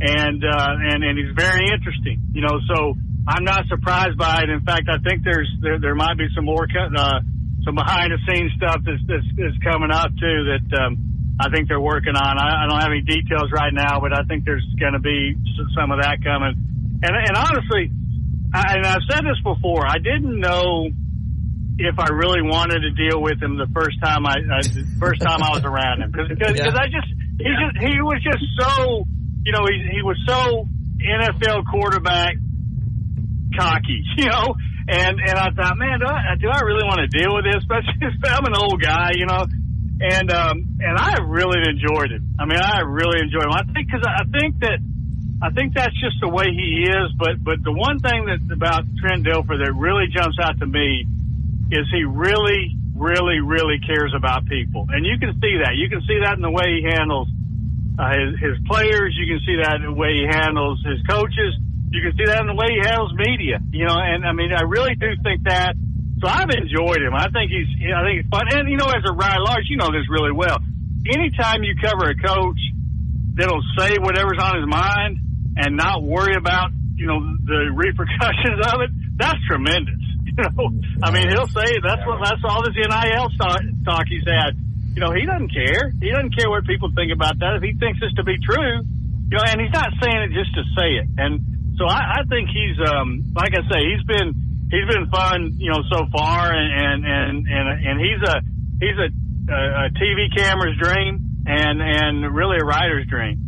[0.00, 2.30] and uh, and and he's very interesting.
[2.30, 2.94] You know, so
[3.26, 4.50] I'm not surprised by it.
[4.50, 7.20] In fact, I think there's there there might be some more uh,
[7.64, 11.68] some behind the scenes stuff that's, that's that's coming up too that um, I think
[11.68, 12.38] they're working on.
[12.38, 15.36] I, I don't have any details right now, but I think there's going to be
[15.74, 16.54] some of that coming.
[17.02, 17.90] And, and honestly,
[18.52, 20.90] I, and I've said this before, I didn't know
[21.78, 25.22] if I really wanted to deal with him the first time I, uh, the first
[25.22, 26.74] time I was around him because because Yeah.
[26.74, 27.06] I just
[27.38, 29.06] he just he was just so
[29.46, 30.66] you know he he was so
[30.98, 32.34] NFL quarterback
[33.56, 34.54] cocky, you know.
[34.88, 37.60] And and I thought, man, do I, do I really want to deal with this?
[37.68, 39.44] Especially I'm an old guy, you know.
[40.00, 42.22] And um and I really enjoyed it.
[42.40, 43.52] I mean, I really enjoyed it.
[43.52, 44.80] I think because I think that
[45.44, 47.12] I think that's just the way he is.
[47.20, 51.04] But but the one thing that about Trent Dilfer that really jumps out to me
[51.70, 55.76] is he really, really, really cares about people, and you can see that.
[55.76, 57.28] You can see that in the way he handles
[58.00, 59.12] uh, his, his players.
[59.20, 61.54] You can see that in the way he handles his coaches.
[61.90, 63.60] You can see that in the way he handles media.
[63.72, 65.74] You know, and I mean, I really do think that.
[66.20, 67.14] So I've enjoyed him.
[67.14, 68.50] I think he's, I think it's fun.
[68.50, 70.58] And you know, as a Ryan Large, you know this really well.
[71.06, 72.58] Anytime you cover a coach
[73.38, 75.22] that'll say whatever's on his mind
[75.56, 79.94] and not worry about, you know, the repercussions of it, that's tremendous.
[80.38, 80.70] You know,
[81.02, 83.26] I mean, he'll say that's what that's all this NIL
[83.82, 84.54] talk he's had.
[84.94, 85.90] You know, he doesn't care.
[85.98, 87.58] He doesn't care what people think about that.
[87.58, 90.54] If he thinks this to be true, you know, and he's not saying it just
[90.54, 91.06] to say it.
[91.18, 91.42] And
[91.78, 94.34] so I, I think he's, um, like I say, he's been
[94.70, 98.40] he's been fun, you know, so far, and and and and he's a
[98.80, 99.08] he's a,
[99.52, 103.44] a TV camera's dream, and and really a writer's dream.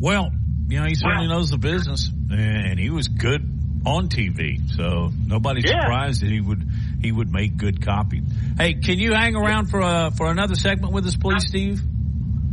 [0.00, 0.30] Well,
[0.68, 3.46] you know, he certainly knows the business, and he was good
[3.84, 5.80] on TV, so nobody's Yeah.
[5.82, 6.66] surprised that he would
[7.02, 8.22] he would make good copy.
[8.58, 11.80] Hey, can you hang around for uh, for another segment with us, please, Steve?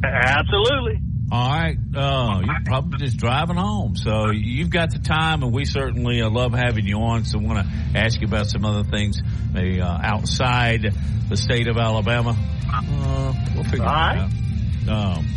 [0.04, 1.00] Absolutely.
[1.30, 1.78] All right.
[1.94, 3.96] Uh, you're probably just driving home.
[3.98, 7.26] So you've got the time, and we certainly uh, love having you on.
[7.26, 9.22] So I want to ask you about some other things
[9.54, 10.94] maybe, uh, outside
[11.30, 12.38] the state of Alabama.
[12.72, 14.30] Uh, we'll figure All right.
[14.30, 15.18] it out.
[15.18, 15.28] Um,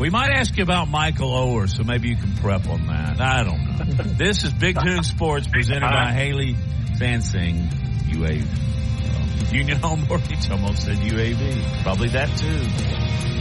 [0.00, 3.20] we might ask you about Michael Oher, so maybe you can prep on that.
[3.20, 4.02] I don't know.
[4.16, 6.56] this is Big Noon Sports presented by Haley
[6.96, 7.68] Sansing,
[8.10, 9.52] UAV.
[9.52, 11.82] Union Home Mortgage almost said UAV.
[11.82, 13.37] Probably that too.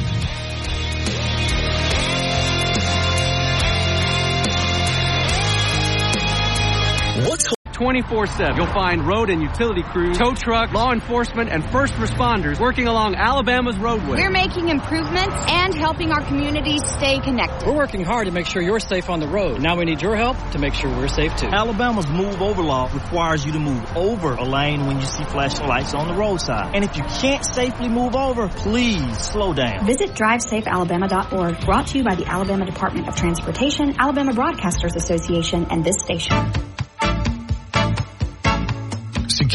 [7.26, 8.57] What's 24-7.
[8.57, 13.15] You'll find road and utility crews, tow truck, law enforcement, and first responders working along
[13.15, 14.18] Alabama's roadway.
[14.18, 17.68] We're making improvements and helping our communities stay connected.
[17.68, 19.61] We're working hard to make sure you're safe on the road.
[19.61, 21.48] Now we need your help to make sure we're safe too.
[21.48, 25.68] Alabama's move over law requires you to move over a lane when you see flashing
[25.68, 26.73] lights on the roadside.
[26.73, 29.85] And if you can't safely move over, please slow down.
[29.85, 35.84] Visit drivesafealabama.org, brought to you by the Alabama Department of Transportation, Alabama Broadcasters Association, and
[35.84, 36.66] this station.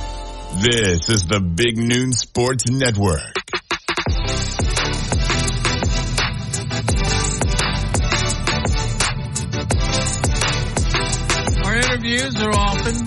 [0.60, 3.20] This is the Big Noon Sports Network.
[11.64, 13.04] Our interviews are often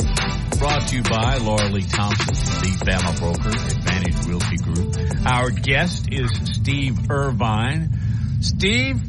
[0.59, 4.94] brought to you by Laura Lee Thompson, the Bama broker, Advantage Realty Group.
[5.25, 7.97] Our guest is Steve Irvine.
[8.41, 9.01] Steve,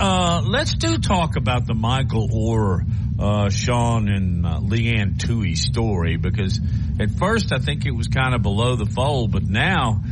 [0.00, 2.86] uh, let's do talk about the Michael Oher,
[3.20, 6.58] uh, Sean and uh, Leigh Anne Tuohy story because
[6.98, 10.02] at first I think it was kind of below the fold, but now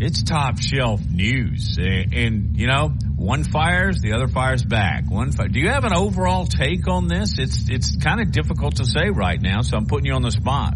[0.00, 1.78] it's top shelf news.
[1.78, 5.10] And, and you know, one fires, the other fires back.
[5.10, 5.30] One.
[5.30, 7.38] Do you have an overall take on this?
[7.38, 10.30] It's it's kind of difficult to say right now, so I'm putting you on the
[10.30, 10.74] spot.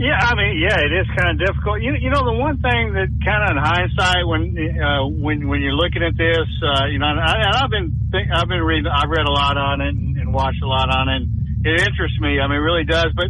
[0.00, 1.84] Yeah, I mean, yeah, it is kind of difficult.
[1.84, 5.60] You, you know, the one thing that kind of in hindsight, when uh, when when
[5.60, 8.64] you're looking at this, uh, you know, and, I, and I've been think, I've been
[8.64, 11.20] reading, I've read a lot on it and, and watched a lot on it.
[11.20, 12.40] And it interests me.
[12.40, 13.12] I mean, it really does.
[13.12, 13.28] But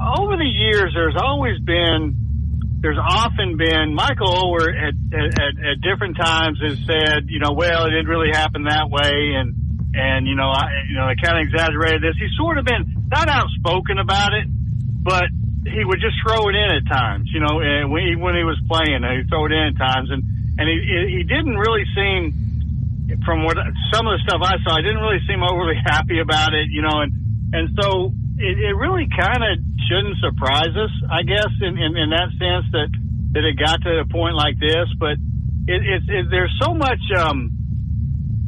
[0.00, 6.16] over the years, there's always been, there's often been Michael Oher at, at, at, different
[6.16, 9.52] times has said, you know, well, it didn't really happen that way, and
[9.92, 12.16] and you know, I you know, I kind of exaggerated this.
[12.16, 15.28] He's sort of been not outspoken about it, but
[15.64, 18.44] he would just throw it in at times, you know, and when he, when he
[18.44, 20.22] was playing, he'd throw it in at times, and
[20.60, 20.76] and he
[21.18, 23.56] he didn't really seem, from what
[23.92, 26.82] some of the stuff I saw, he didn't really seem overly happy about it, you
[26.82, 27.12] know, and
[27.54, 29.52] and so it, it really kind of
[29.88, 32.90] shouldn't surprise us, I guess, in, in, in that sense that
[33.34, 34.86] that it got to a point like this.
[34.98, 35.18] But
[35.66, 37.50] it, it, it there's so much um,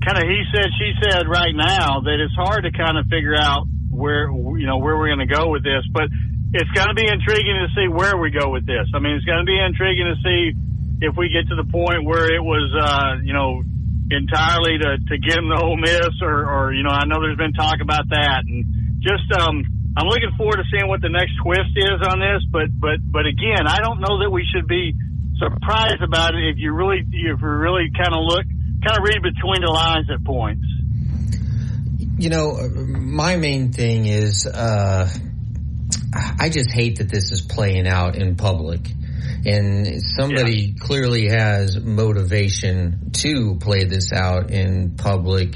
[0.05, 3.37] kind of he said she said right now that it's hard to kind of figure
[3.37, 5.83] out where you know where we're going to go with this.
[5.91, 6.11] But
[6.55, 8.87] it's going to be intriguing to see where we go with this.
[8.95, 10.41] I mean, it's going to be intriguing to see
[11.03, 13.63] if we get to the point where it was uh, you know
[14.11, 17.37] entirely to to get him to Ole Miss, or or you know I know there's
[17.37, 19.65] been talk about that, and just um
[19.97, 22.45] I'm looking forward to seeing what the next twist is on this.
[22.51, 24.95] But but but again, I don't know that we should be
[25.39, 28.47] surprised about it if you really if you really kind of look
[28.85, 30.65] kind of read between the lines at points.
[32.19, 32.57] You know,
[32.87, 35.09] my main thing is uh,
[36.39, 38.81] I just hate that this is playing out in public.
[39.45, 40.85] And somebody yeah.
[40.85, 45.55] clearly has motivation to play this out in public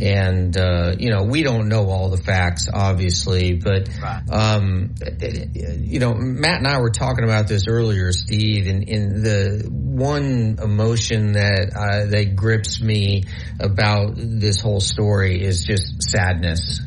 [0.00, 3.88] and uh, you know we don't know all the facts obviously but
[4.30, 9.68] um, you know matt and i were talking about this earlier steve and, and the
[9.70, 13.22] one emotion that uh, that grips me
[13.60, 16.80] about this whole story is just sadness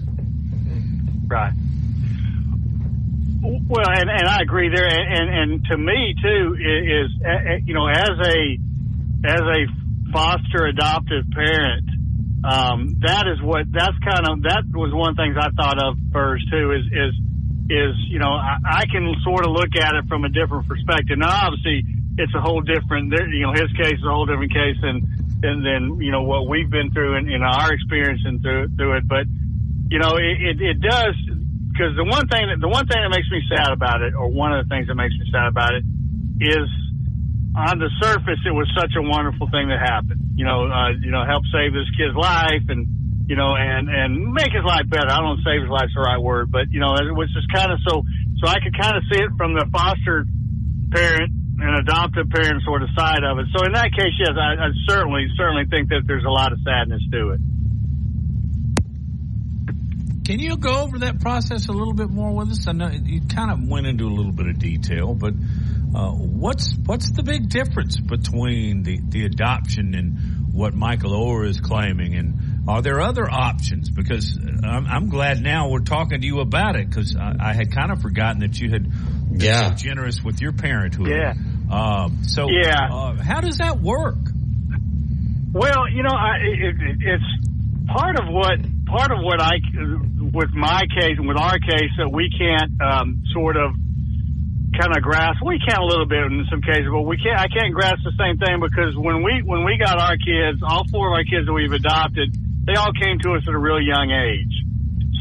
[1.27, 1.53] right
[3.45, 7.11] well and, and i agree there and, and, and to me too is,
[7.65, 8.57] you know as a
[9.25, 11.89] as a foster adoptive parent
[12.45, 15.81] um, that is what that's kind of that was one of the things I thought
[15.81, 17.13] of first too is is
[17.73, 21.17] is you know I, I can sort of look at it from a different perspective.
[21.17, 21.81] Now obviously
[22.21, 25.01] it's a whole different you know his case is a whole different case than
[25.41, 29.01] than, than you know what we've been through in, in our experience and through through
[29.01, 29.07] it.
[29.09, 29.25] But
[29.89, 31.17] you know it, it, it does
[31.75, 34.31] because the one thing that the one thing that makes me sad about it or
[34.31, 35.83] one of the things that makes me sad about it
[36.39, 36.71] is
[37.51, 40.39] on the surface, it was such a wonderful thing that happened.
[40.39, 44.31] You know, uh, you know, help save this kid's life and, you know, and, and
[44.31, 45.11] make his life better.
[45.11, 47.71] I don't save his life's the right word, but, you know, it was just kind
[47.71, 48.03] of so,
[48.39, 50.27] so I could kind of see it from the foster
[50.91, 53.47] parent and adoptive parent sort of side of it.
[53.55, 56.59] So in that case, yes, I, I certainly, certainly think that there's a lot of
[56.63, 57.39] sadness to it.
[60.25, 62.67] Can you go over that process a little bit more with us?
[62.67, 65.33] I know you kind of went into a little bit of detail, but
[65.95, 71.59] uh, what's what's the big difference between the, the adoption and what Michael Oher is
[71.59, 72.15] claiming?
[72.15, 73.91] And are there other options?
[73.91, 77.71] Because I'm, I'm glad now we're talking to you about it because I, I, had
[77.71, 79.69] kind of forgotten that you had been yeah.
[79.69, 81.07] so generous with your parenthood.
[81.07, 81.33] Yeah.
[81.71, 82.89] Um, so yeah.
[82.91, 84.17] Uh, how does that work?
[85.53, 87.45] Well, you know, I, it, it, it's
[87.87, 89.59] part of what part of what I
[90.35, 93.71] with my case and with our case that we can't um, sort of
[94.75, 95.39] kind of grasp.
[95.39, 97.39] We can a little bit in some cases, but we can't.
[97.39, 100.83] I can't grasp the same thing because when we when we got our kids, all
[100.91, 102.35] four of our kids that we've adopted,
[102.67, 104.51] they all came to us at a real young age.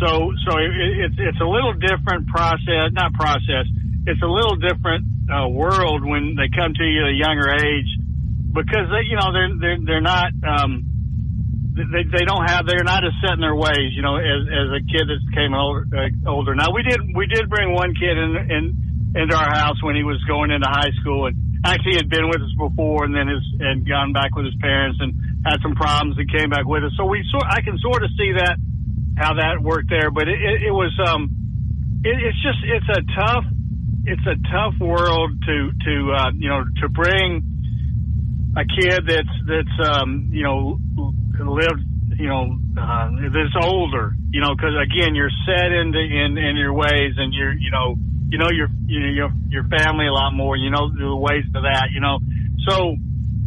[0.03, 0.71] So so it,
[1.07, 3.71] it's it's a little different process, not process.
[4.11, 7.89] It's a little different uh, world when they come to you at a younger age
[8.51, 10.35] because they you know they're they're they're not.
[10.43, 10.94] Um,
[11.75, 14.69] they they don't have they're not as set in their ways, you know, as as
[14.79, 15.87] a kid that came older.
[15.91, 16.55] Uh, older.
[16.55, 18.63] Now we did we did bring one kid in in
[19.19, 21.35] into our house when he was going into high school and
[21.67, 24.99] actually had been with us before and then has and gone back with his parents
[25.01, 25.15] and
[25.47, 26.93] had some problems and came back with us.
[26.97, 28.55] So we sort I can sort of see that
[29.19, 31.27] how that worked there, but it, it, it was um
[32.07, 33.45] it, it's just it's a tough
[34.07, 37.43] it's a tough world to to uh, you know to bring
[38.55, 40.79] a kid that's that's um you know
[41.39, 41.83] lived
[42.17, 46.73] you know uh, that's older you know because again you're set into in in your
[46.73, 47.97] ways and you're you know
[48.35, 50.57] you know your you know, your your family a lot more.
[50.57, 51.95] You know the ways to that.
[51.95, 52.19] You know,
[52.67, 52.99] so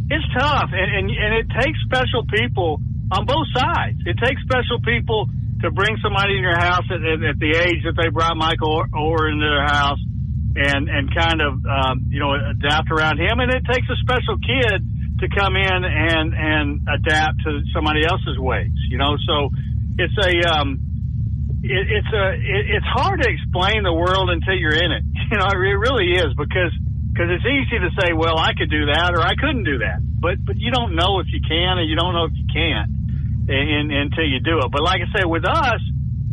[0.08, 2.80] it's tough, and and, and it takes special people
[3.12, 4.00] on both sides.
[4.08, 5.28] It takes special people
[5.60, 8.86] to bring somebody in your house at, at, at the age that they brought Michael
[8.94, 10.00] Oher into their house,
[10.56, 13.44] and and kind of um, you know adapt around him.
[13.44, 14.88] And it takes a special kid
[15.20, 18.74] to come in and and adapt to somebody else's ways.
[18.88, 19.50] You know, so
[19.98, 20.78] it's a um,
[21.62, 25.04] it, it's a it, it's hard to explain the world until you're in it.
[25.28, 26.72] You know, it really is because
[27.12, 30.00] because it's easy to say, well, I could do that or I couldn't do that,
[30.00, 32.88] but but you don't know if you can and you don't know if you can't
[33.44, 34.72] in, in, until you do it.
[34.72, 35.80] But like I say, with us,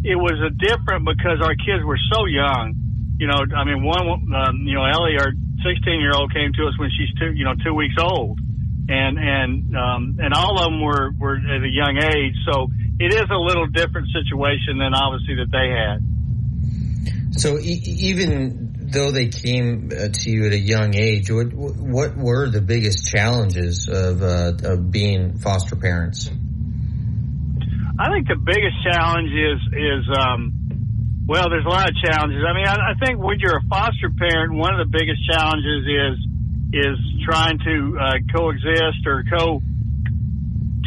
[0.03, 2.76] it was a different because our kids were so young.
[3.18, 6.68] You know, I mean, one, um, you know, Ellie, our 16 year old, came to
[6.68, 8.40] us when she's two, you know, two weeks old,
[8.88, 12.68] and and um, and all of them were were at a young age, so
[12.99, 16.02] it is a little different situation than obviously that they had.
[17.38, 22.16] So e- even though they came uh, to you at a young age, what, what
[22.16, 26.30] were the biggest challenges of, uh, of being foster parents?
[27.99, 32.44] I think the biggest challenge is is um, Well, there's a lot of challenges.
[32.48, 35.84] I mean, I, I think when you're a foster parent, one of the biggest challenges
[35.88, 36.35] is
[36.74, 39.62] is trying to uh, coexist or co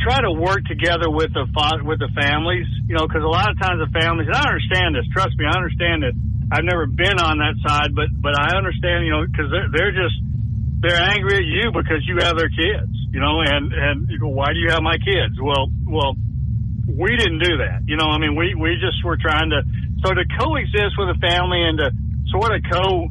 [0.03, 1.45] try to work together with the
[1.85, 2.67] with the families.
[2.87, 4.31] You know, because a lot of times the families.
[4.31, 5.07] And I understand this.
[5.13, 6.15] Trust me, I understand it.
[6.49, 9.05] I've never been on that side, but but I understand.
[9.05, 10.17] You know, because they're, they're just
[10.81, 12.95] they're angry at you because you have their kids.
[13.11, 15.37] You know, and and you go, why do you have my kids?
[15.41, 16.15] Well, well,
[16.89, 17.85] we didn't do that.
[17.85, 19.61] You know, I mean, we we just were trying to
[20.05, 21.89] so to coexist with a family and to
[22.31, 23.09] sort of co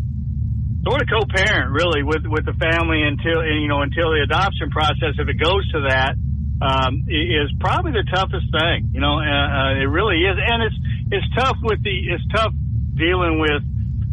[0.87, 5.19] sort of co-parent really with with the family until you know until the adoption process
[5.19, 6.15] if it goes to that
[6.61, 8.89] um, is probably the toughest thing.
[8.93, 10.79] You know, uh, uh, it really is, and it's
[11.11, 12.53] it's tough with the it's tough
[12.95, 13.61] dealing with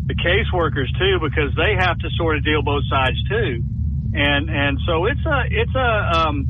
[0.04, 3.64] the caseworkers too because they have to sort of deal both sides too,
[4.12, 6.44] and and so it's a it's a um,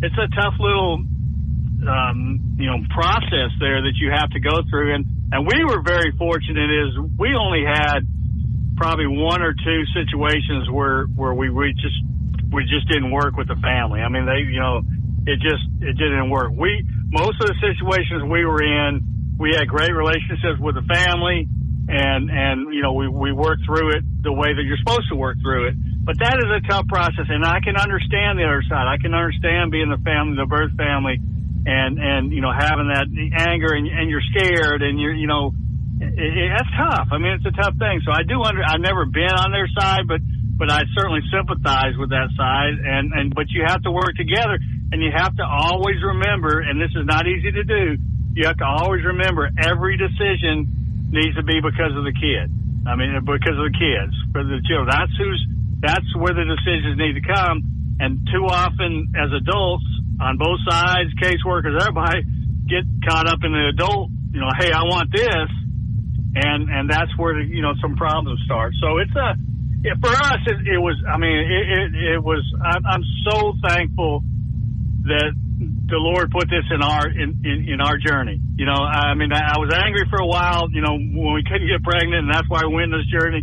[0.00, 1.04] it's a tough little
[1.84, 5.82] um, you know process there that you have to go through and and we were
[5.82, 8.06] very fortunate is we only had
[8.76, 11.96] probably one or two situations where where we, we just
[12.52, 14.00] we just didn't work with the family.
[14.00, 14.82] I mean, they you know
[15.26, 16.52] it just it didn't work.
[16.52, 21.48] We most of the situations we were in, we had great relationships with the family,
[21.88, 25.16] and and you know we we worked through it the way that you're supposed to
[25.16, 25.74] work through it.
[26.04, 28.86] But that is a tough process, and I can understand the other side.
[28.86, 31.18] I can understand being the family, the birth family
[31.66, 35.50] and and you know having that anger and, and you're scared and you're you know
[36.00, 37.08] it, it, that's tough.
[37.12, 38.04] I mean, it's a tough thing.
[38.04, 38.60] So I do under.
[38.60, 40.20] I've never been on their side, but
[40.56, 42.76] but I certainly sympathize with that side.
[42.80, 44.60] And and but you have to work together,
[44.92, 46.60] and you have to always remember.
[46.60, 47.96] And this is not easy to do.
[48.36, 52.52] You have to always remember every decision needs to be because of the kid.
[52.84, 54.92] I mean, because of the kids, for the children.
[54.92, 55.40] That's who's.
[55.80, 57.96] That's where the decisions need to come.
[58.00, 59.84] And too often, as adults,
[60.20, 62.24] on both sides, caseworkers, everybody
[62.68, 65.48] get caught up in the adult, you know, hey, I want this.
[66.36, 68.74] And, and that's where, you know, some problems start.
[68.80, 69.32] So it's a,
[69.88, 73.56] it, for us, it, it was, I mean, it, it, it was, I'm, I'm so
[73.64, 74.20] thankful
[75.08, 75.32] that
[75.88, 78.36] the Lord put this in our, in, in, in our journey.
[78.56, 81.68] You know, I mean, I, was angry for a while, you know, when we couldn't
[81.68, 83.42] get pregnant and that's why we went this journey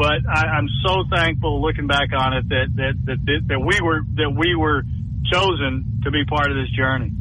[0.00, 4.00] but I, I'm so thankful looking back on it that, that that that we were
[4.14, 4.82] that we were
[5.30, 7.12] chosen to be part of this journey.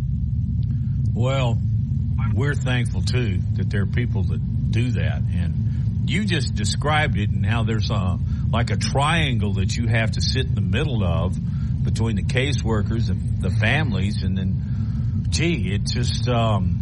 [1.13, 1.59] Well,
[2.33, 4.39] we're thankful too that there are people that
[4.71, 8.19] do that, and you just described it and how there's a
[8.51, 11.37] like a triangle that you have to sit in the middle of
[11.83, 16.27] between the caseworkers and the families, and then, gee, it just.
[16.27, 16.79] Um,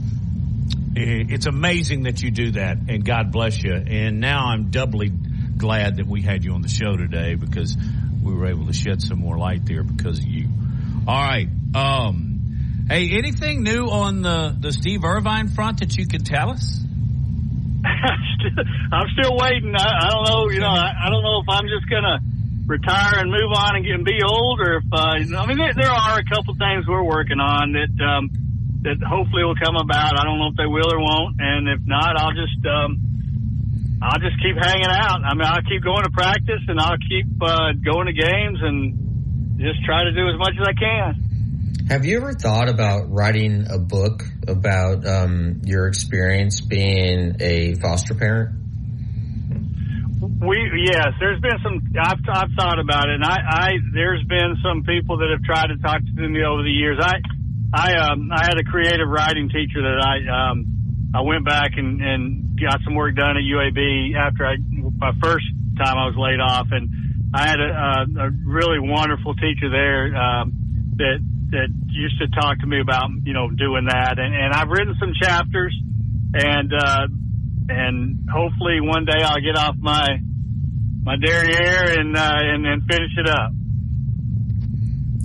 [0.99, 3.73] it's amazing that you do that, and God bless you.
[3.73, 7.77] And now I'm doubly glad that we had you on the show today because
[8.23, 10.49] we were able to shed some more light there because of you.
[11.07, 11.47] All right.
[11.75, 16.79] Um, hey, anything new on the, the Steve Irvine front that you can tell us?
[17.85, 19.73] I'm still waiting.
[19.75, 20.49] I, I don't know.
[20.49, 22.19] You know, I, I don't know if I'm just gonna
[22.67, 25.73] retire and move on and, get, and be old, or if uh, I mean, there,
[25.73, 28.29] there are a couple things we're working on that um,
[28.83, 30.19] that hopefully will come about.
[30.19, 34.21] I don't know if they will or won't, and if not, I'll just um, I'll
[34.21, 35.25] just keep hanging out.
[35.25, 39.57] I mean, I'll keep going to practice and I'll keep uh, going to games and
[39.57, 41.26] just try to do as much as I can.
[41.89, 48.13] Have you ever thought about writing a book about um, your experience being a foster
[48.13, 48.55] parent?
[50.19, 51.79] We yes, there's been some.
[51.97, 55.67] I've I've thought about it, and I, I there's been some people that have tried
[55.67, 56.99] to talk to me over the years.
[57.01, 57.21] I
[57.73, 62.01] I um I had a creative writing teacher that I um I went back and
[62.01, 65.45] and got some work done at UAB after I my first
[65.77, 66.89] time I was laid off, and
[67.33, 70.53] I had a, a, a really wonderful teacher there um,
[70.97, 71.19] that
[71.51, 74.95] that used to talk to me about you know doing that, and, and I've written
[74.99, 75.75] some chapters,
[76.33, 77.07] and uh,
[77.69, 80.19] and hopefully one day I'll get off my
[81.03, 83.51] my derriere and uh, and and finish it up.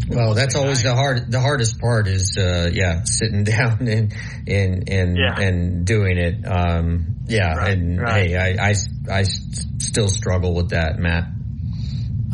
[0.08, 4.12] Well, that's always the hard the hardest part is uh, yeah sitting down and
[4.46, 5.38] and and Yeah.
[5.40, 6.44] and doing it.
[6.46, 8.28] Um, yeah, Right, and right.
[8.30, 8.74] hey, I, I
[9.10, 11.28] I s- still struggle with that, Matt.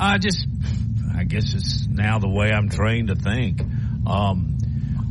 [0.01, 0.47] I just,
[1.19, 3.61] I guess it's now the way I'm trained to think.
[4.07, 4.59] Um,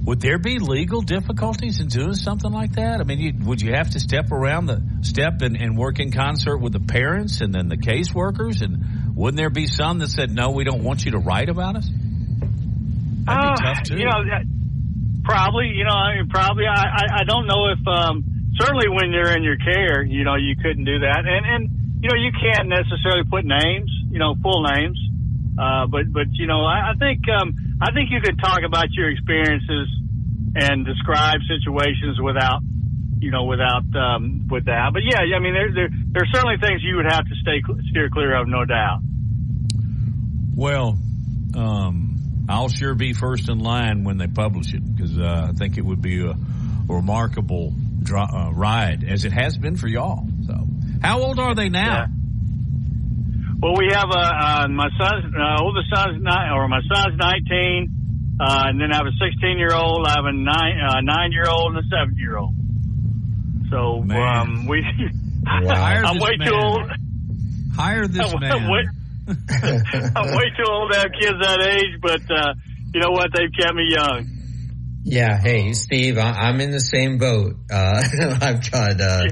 [0.06, 3.02] would there be legal difficulties in doing something like that?
[3.02, 6.14] I mean, you, would you have to step around the step and, and work in
[6.14, 8.62] concert with the parents and then the caseworkers?
[8.62, 11.76] And wouldn't there be some that said, no, we don't want you to write about
[11.76, 11.90] us?
[11.90, 12.00] That'd
[13.28, 14.00] be Uh, tough too.
[14.00, 14.24] You know,
[15.26, 15.76] probably.
[15.76, 16.64] You know, I mean, probably.
[16.66, 18.24] I, I I don't know if um,
[18.56, 21.70] certainly when you're in your care, you know, you couldn't do that, and and
[22.02, 24.98] you know, you can't necessarily put names, you know, full names.
[25.58, 28.92] Uh, but but you know, I, I think um, I think you could talk about
[28.92, 29.90] your experiences
[30.56, 32.62] and describe situations without
[33.20, 34.92] you know, without um, with that.
[34.94, 38.10] But yeah, I mean, there there there's certainly things you would have to stay steer
[38.10, 39.00] clear of, no doubt.
[40.56, 40.98] Well,
[41.56, 45.78] um, I'll sure be first in line when they publish it because uh, I think
[45.78, 50.26] it would be a, a remarkable dri- uh, ride, as it has been for y'all.
[50.46, 50.68] So,
[51.02, 51.94] how old are they now?
[51.94, 52.08] Yeah.
[53.60, 58.38] Well, we have uh, uh, my son's uh, oldest son's nine, or my son's nineteen,
[58.40, 61.90] uh, and then I have a sixteen-year-old, I have a nine uh, nine-year-old, and a
[61.90, 62.54] seven-year-old.
[63.72, 64.86] So um, we,
[65.48, 66.92] I'm way too old.
[67.76, 68.52] Hire this I'm, man.
[68.52, 68.84] I'm way,
[69.28, 72.54] I'm way too old to have kids that age, but uh,
[72.94, 73.32] you know what?
[73.34, 74.37] They've kept me young.
[75.10, 77.56] Yeah, hey Steve, I- I'm in the same boat.
[77.72, 78.04] Uh,
[78.42, 79.24] I've got, uh,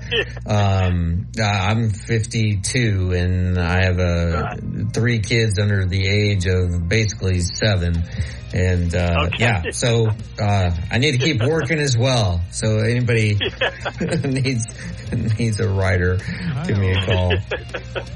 [0.49, 4.55] um, uh, I'm 52 and I have uh,
[4.93, 8.03] three kids under the age of basically seven.
[8.53, 9.35] And, uh, Okay.
[9.43, 10.07] yeah, so,
[10.39, 12.39] uh, I need to keep working as well.
[12.51, 13.37] So anybody
[14.23, 14.65] needs,
[15.37, 16.19] needs a writer,
[16.67, 17.33] give me a call.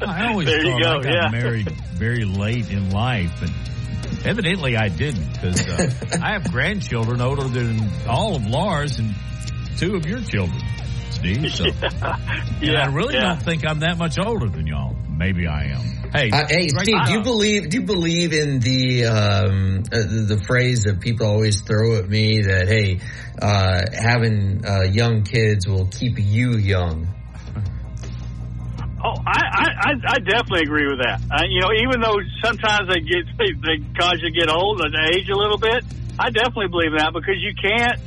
[0.08, 1.30] I always There you thought go, I got yeah.
[1.30, 3.52] married very late in life, and
[4.26, 9.14] evidently I didn't because uh, I have grandchildren older than all of Lars and
[9.78, 10.62] two of your children,
[11.12, 11.52] Steve.
[11.52, 13.36] So and I really yeah.
[13.36, 14.96] don't think I'm that much older than y'all.
[15.10, 15.82] Maybe I am.
[16.14, 20.42] Hey, Uh, hey, Steve, do you believe do you believe in the um, uh, the
[20.48, 23.00] phrase that people always throw at me that hey,
[23.42, 27.08] uh, having uh, young kids will keep you young?
[29.02, 31.22] Oh, I, I, I definitely agree with that.
[31.32, 34.82] Uh, you know, even though sometimes they get they, they cause you to get old
[34.82, 35.84] and age a little bit,
[36.18, 38.00] I definitely believe that because you can't.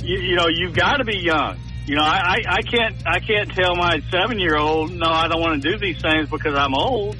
[0.00, 1.58] You, you know, you've got to be young.
[1.86, 5.28] You know, I, I, I can't I can't tell my seven year old no, I
[5.28, 7.16] don't want to do these things because I'm old.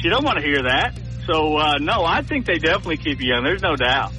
[0.00, 0.94] She don't want to hear that.
[1.26, 3.44] So uh, no, I think they definitely keep you young.
[3.44, 4.12] There's no doubt.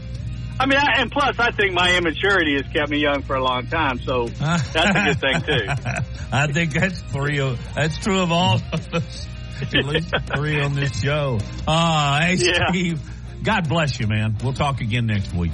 [0.60, 3.44] I mean, I, and plus, I think my immaturity has kept me young for a
[3.44, 4.00] long time.
[4.00, 5.68] So that's a good thing too.
[6.32, 7.40] I think that's three.
[7.40, 9.28] Of, that's true of all of us.
[9.62, 11.40] At least three on this show.
[11.68, 12.68] Ah, hey Yeah.
[12.70, 13.02] Steve.
[13.44, 14.36] God bless you, man.
[14.44, 15.52] We'll talk again next week.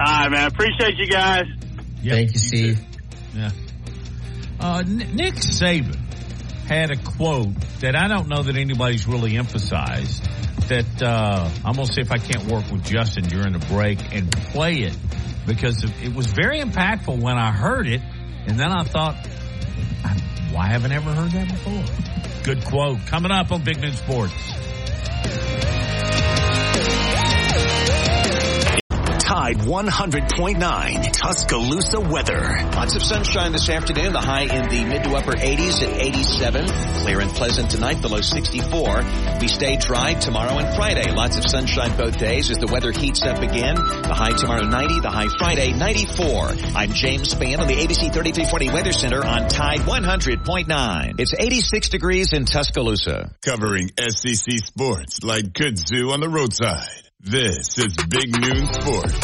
[0.00, 0.46] All right, man.
[0.48, 1.44] Appreciate you guys.
[2.02, 2.80] Yep, Thank you, Steve.
[3.34, 3.50] Yeah.
[4.58, 5.98] Uh, Nick Saban
[6.74, 10.22] had a quote that I don't know that anybody's really emphasized.
[10.68, 14.30] That uh, I'm gonna see if I can't work with Justin during the break and
[14.30, 14.96] play it
[15.46, 18.00] because it it was very impactful when I heard it,
[18.46, 19.16] and then I thought,
[20.52, 22.44] why haven't I ever heard that before?
[22.44, 24.32] Good quote coming up on Big Noon Sports.
[29.30, 32.58] Tide 100.9 Tuscaloosa weather.
[32.74, 34.12] Lots of sunshine this afternoon.
[34.12, 36.66] The high in the mid to upper 80s at 87.
[36.66, 39.04] Clear and pleasant tonight, below 64.
[39.40, 41.12] We stay dry tomorrow and Friday.
[41.12, 43.76] Lots of sunshine both days as the weather heats up again.
[43.76, 46.48] The high tomorrow 90, the high Friday 94.
[46.74, 51.20] I'm James Spann on the ABC 3340 Weather Center on Tide 100.9.
[51.20, 53.36] It's 86 degrees in Tuscaloosa.
[53.42, 57.09] Covering SEC sports like kudzu on the roadside.
[57.22, 59.20] This is Big Noon Sports.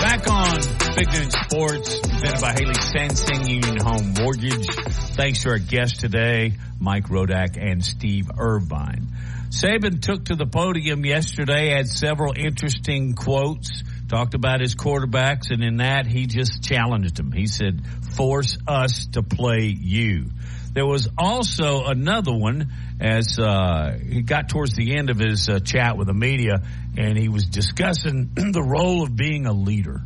[0.00, 0.60] Back on
[0.96, 4.66] Big Noon Sports, presented by Haley Sansing Union Home Mortgage.
[5.14, 9.08] Thanks to our guests today, Mike Rodak and Steve Irvine.
[9.50, 15.62] Saban took to the podium yesterday, had several interesting quotes, talked about his quarterbacks, and
[15.62, 17.32] in that he just challenged them.
[17.32, 17.82] He said,
[18.16, 20.26] force us to play you.
[20.72, 22.70] There was also another one
[23.00, 26.62] as uh, he got towards the end of his uh, chat with the media,
[26.98, 30.02] and he was discussing the role of being a leader.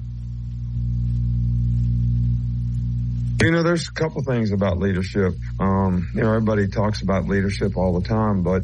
[3.43, 5.33] You know, there's a couple things about leadership.
[5.59, 8.63] Um, you know, everybody talks about leadership all the time, but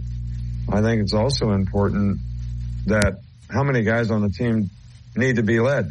[0.68, 2.18] I think it's also important
[2.86, 4.70] that how many guys on the team
[5.14, 5.90] need to be led.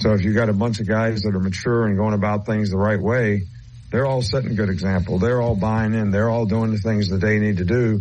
[0.00, 2.70] So if you got a bunch of guys that are mature and going about things
[2.70, 3.42] the right way,
[3.90, 5.18] they're all setting a good example.
[5.18, 6.10] They're all buying in.
[6.10, 8.00] They're all doing the things that they need to do.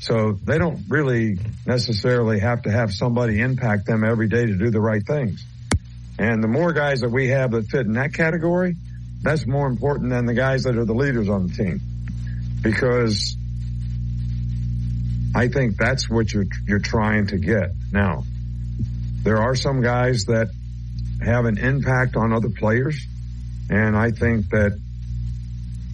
[0.00, 4.70] So they don't really necessarily have to have somebody impact them every day to do
[4.70, 5.44] the right things.
[6.18, 8.76] And the more guys that we have that fit in that category,
[9.22, 11.80] that's more important than the guys that are the leaders on the team.
[12.64, 13.36] Because
[15.36, 17.70] I think that's what you're, you're trying to get.
[17.92, 18.24] Now,
[19.22, 20.48] there are some guys that
[21.22, 23.06] have an impact on other players.
[23.70, 24.78] And I think that,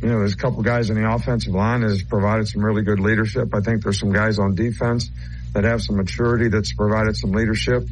[0.02, 2.82] you know, there's a couple guys in the offensive line that has provided some really
[2.82, 3.54] good leadership.
[3.54, 5.10] I think there's some guys on defense
[5.52, 7.84] that have some maturity that's provided some leadership.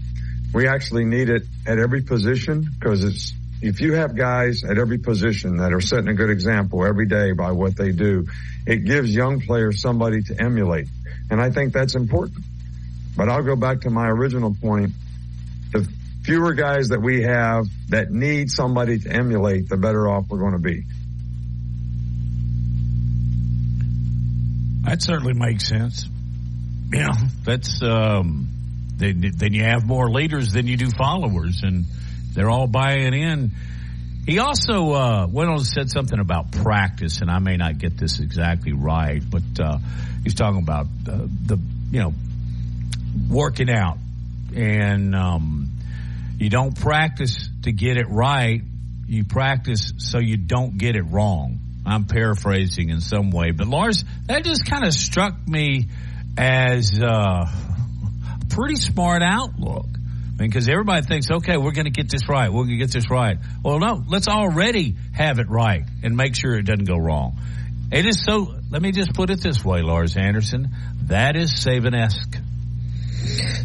[0.55, 4.99] We actually need it at every position because it's if you have guys at every
[4.99, 8.27] position that are setting a good example every day by what they do,
[8.67, 10.89] it gives young players somebody to emulate.
[11.31, 12.45] And I think that's important.
[13.17, 14.93] But I'll go back to my original point.
[15.73, 15.89] The
[16.23, 20.53] fewer guys that we have that need somebody to emulate, the better off we're going
[20.53, 20.85] to be.
[24.85, 26.09] That certainly makes sense.
[26.93, 27.13] Yeah,
[27.45, 28.49] that's um,
[28.97, 31.85] then, then you have more leaders than you do followers, and
[32.35, 33.53] they're all buying in.
[34.27, 37.97] He also uh, went on and said something about practice, and I may not get
[37.97, 39.79] this exactly right, but uh,
[40.23, 41.59] he's talking about uh, the
[41.91, 42.13] you know
[43.31, 43.97] working out,
[44.55, 45.71] and um,
[46.39, 48.61] you don't practice to get it right.
[49.07, 51.59] You practice so you don't get it wrong.
[51.87, 55.89] I'm paraphrasing in some way, but Lars, that just kind of struck me
[56.37, 59.87] as uh, a pretty smart outlook.
[60.39, 62.49] Because everybody thinks, okay, we're going to get this right.
[62.49, 63.39] We're going to get this right.
[63.65, 67.39] Well, no, let's already have it right and make sure it doesn't go wrong.
[67.91, 70.69] It is so, let me just put it this way, Lars Anderson.
[71.07, 72.37] That is Saban-esque.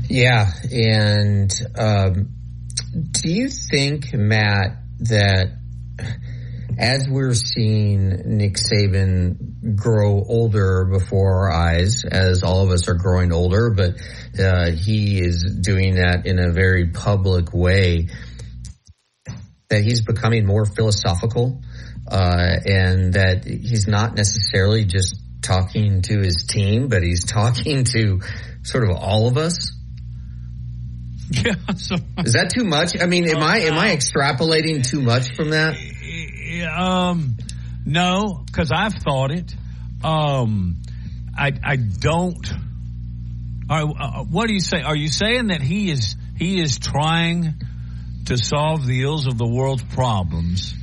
[0.10, 0.52] Yeah.
[0.72, 2.30] And um,
[3.12, 5.58] do you think, Matt, that
[6.78, 12.96] as we're seeing Nick Saban grow older before our eyes, as all of us are
[12.96, 13.96] growing older, but
[14.40, 18.10] uh, he is doing that in a very public way,
[19.70, 21.62] that he's becoming more philosophical,
[22.10, 28.22] uh, and that he's not necessarily just talking to his team, but he's talking to
[28.64, 29.72] sort of all of us.
[31.32, 31.56] Yeah.
[31.78, 33.02] So, Is that too much?
[33.02, 35.76] I mean, am I am I extrapolating too much from that?
[36.68, 37.38] Um,
[37.86, 39.54] no, because I've thought it.
[40.04, 40.78] Um,
[41.38, 42.46] I I don't.
[43.70, 44.82] Are, uh, what do you say?
[44.82, 47.54] Are you saying that he is he is trying
[48.26, 50.74] to solve the ills of the world's problems?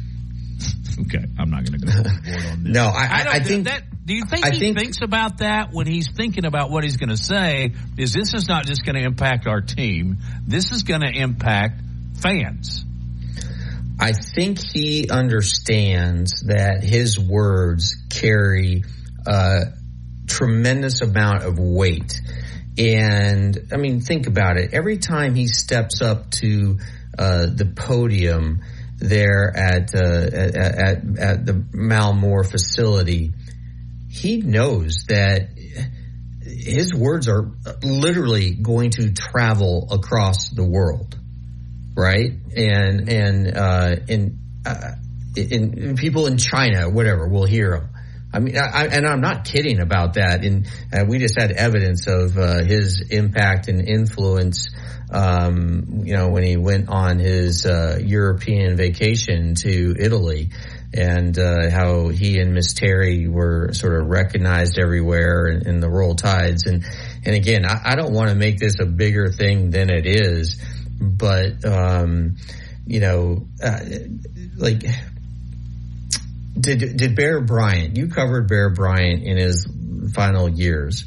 [1.01, 1.93] okay, I'm not going to go
[2.51, 2.73] on this.
[2.74, 3.82] No, I, I, I think that.
[4.05, 6.97] Do you think I he think- thinks about that when he's thinking about what he's
[6.97, 7.74] going to say?
[7.97, 10.19] Is this is not just going to impact our team?
[10.47, 11.81] This is going to impact
[12.20, 12.85] fans.
[14.01, 18.82] I think he understands that his words carry
[19.27, 19.74] a
[20.27, 22.18] tremendous amount of weight.
[22.78, 24.72] And I mean, think about it.
[24.72, 26.78] Every time he steps up to
[27.18, 28.62] uh, the podium
[28.97, 33.35] there at, uh, at at at the Mal Moore facility,
[34.09, 35.51] he knows that
[36.43, 37.51] his words are
[37.82, 41.20] literally going to travel across the world
[42.01, 42.32] right?
[42.56, 44.93] And and uh, in, uh,
[45.97, 47.89] people in China, whatever, will hear him.
[48.32, 50.44] I mean, I, and I'm not kidding about that.
[50.44, 54.68] And uh, we just had evidence of uh, his impact and influence.
[55.12, 60.51] Um, you know, when he went on his uh, European vacation to Italy,
[60.93, 65.89] and uh, how he and Miss Terry were sort of recognized everywhere in, in the
[65.89, 66.66] Roll Tides.
[66.66, 66.85] And
[67.24, 70.60] and again, I, I don't want to make this a bigger thing than it is
[71.01, 72.36] but um,
[72.86, 73.81] you know, uh,
[74.56, 74.82] like
[76.59, 77.97] did did Bear Bryant?
[77.97, 79.66] You covered Bear Bryant in his
[80.14, 81.05] final years.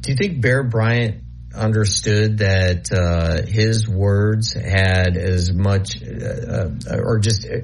[0.00, 1.22] Do you think Bear Bryant
[1.54, 7.58] understood that uh, his words had as much, uh, uh, or just uh,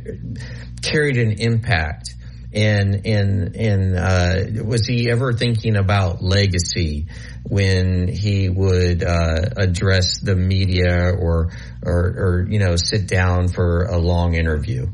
[0.82, 2.14] carried an impact?
[2.52, 7.06] And and and uh, was he ever thinking about legacy
[7.43, 11.52] when he would uh, address the media or,
[11.85, 14.86] or or you know sit down for a long interview?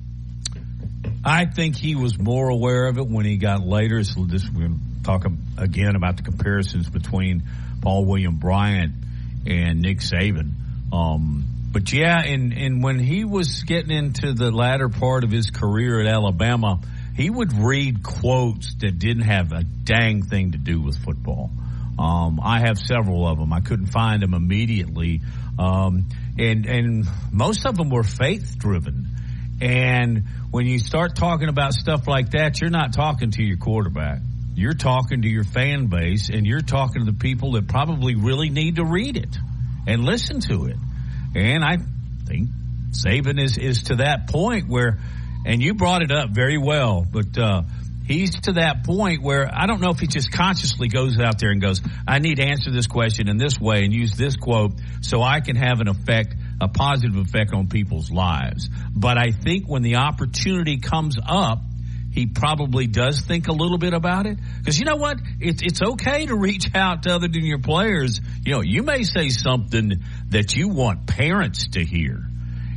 [1.24, 4.02] I think he was more aware of it when he got later.
[4.02, 5.24] So this we're going to talk
[5.56, 7.44] again about the comparisons between
[7.80, 8.92] Paul William Bryant
[9.46, 10.52] and Nick Saban.
[10.92, 15.50] Um, but yeah, and and when he was getting into the latter part of his
[15.50, 16.80] career at Alabama,
[17.16, 21.50] he would read quotes that didn't have a dang thing to do with football.
[21.98, 23.52] Um, I have several of them.
[23.52, 25.20] I couldn't find them immediately,
[25.58, 26.08] um,
[26.38, 29.06] and and most of them were faith driven.
[29.60, 34.20] And when you start talking about stuff like that, you're not talking to your quarterback.
[34.54, 38.50] You're talking to your fan base, and you're talking to the people that probably really
[38.50, 39.36] need to read it
[39.86, 40.76] and listen to it.
[41.34, 41.76] And I
[42.26, 42.48] think
[42.90, 44.98] Saban is is to that point where,
[45.44, 47.38] and you brought it up very well, but.
[47.38, 47.62] uh
[48.04, 51.50] He's to that point where I don't know if he just consciously goes out there
[51.50, 54.72] and goes, I need to answer this question in this way and use this quote
[55.02, 58.68] so I can have an effect, a positive effect on people's lives.
[58.94, 61.60] But I think when the opportunity comes up,
[62.12, 64.36] he probably does think a little bit about it.
[64.58, 65.18] Because you know what?
[65.40, 68.20] It's, it's okay to reach out to other than your players.
[68.44, 72.28] You know, you may say something that you want parents to hear.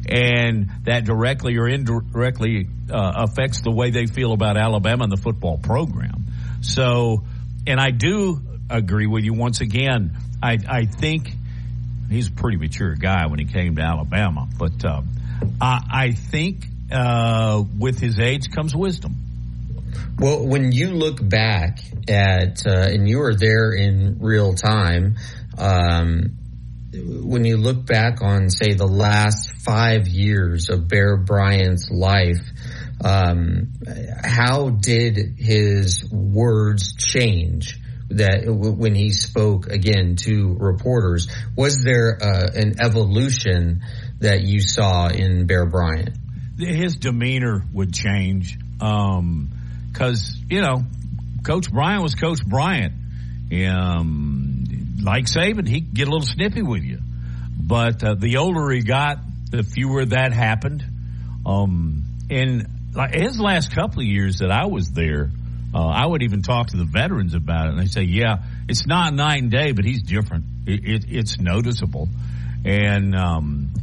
[0.07, 5.21] And that directly or indirectly uh, affects the way they feel about Alabama and the
[5.21, 6.25] football program.
[6.61, 7.23] So,
[7.65, 10.17] and I do agree with you once again.
[10.41, 11.31] I, I think
[12.09, 15.01] he's a pretty mature guy when he came to Alabama, but uh,
[15.59, 19.15] I, I think uh, with his age comes wisdom.
[20.19, 25.15] Well, when you look back at, uh, and you were there in real time,
[25.57, 26.37] um,
[27.03, 32.41] when you look back on, say, the last five years of Bear Bryant's life,
[33.03, 33.73] um,
[34.23, 37.79] how did his words change?
[38.09, 41.27] That when he spoke again to reporters,
[41.57, 43.81] was there uh, an evolution
[44.19, 46.11] that you saw in Bear Bryant?
[46.57, 48.57] His demeanor would change.
[48.79, 49.49] Um,
[49.91, 50.83] because you know,
[51.43, 52.93] Coach Bryant was Coach Bryant.
[53.51, 54.64] Um,
[55.05, 56.99] like Saban, he get a little snippy with you,
[57.57, 59.19] but uh, the older he got,
[59.51, 60.83] the fewer that happened.
[61.45, 65.29] Um, and like his last couple of years that I was there,
[65.73, 68.37] uh, I would even talk to the veterans about it, and they say, "Yeah,
[68.67, 70.45] it's not night and day, but he's different.
[70.65, 72.07] It, it, it's noticeable."
[72.63, 73.73] And um,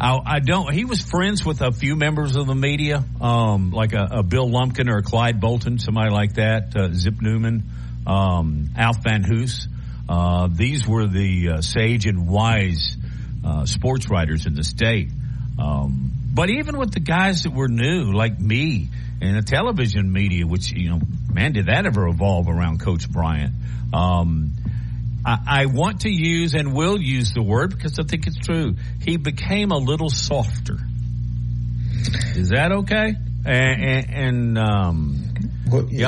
[0.00, 0.72] I, I, don't.
[0.72, 4.48] He was friends with a few members of the media, um, like a, a, Bill
[4.50, 6.74] Lumpkin or a Clyde Bolton, somebody like that.
[6.74, 7.64] Uh, Zip Newman,
[8.06, 9.68] um, Alf Van Hoose.
[10.08, 12.96] Uh, these were the uh, sage and wise
[13.44, 15.10] uh, sports writers in the state.
[15.58, 18.88] Um, but even with the guys that were new, like me,
[19.20, 21.00] and the television media, which you know,
[21.32, 23.54] man, did that ever evolve around Coach Bryant?
[23.92, 24.52] Um,
[25.24, 28.74] I, I want to use and will use the word because I think it's true.
[29.04, 30.78] He became a little softer.
[32.34, 33.14] Is that okay?
[33.44, 35.31] And, and, and um,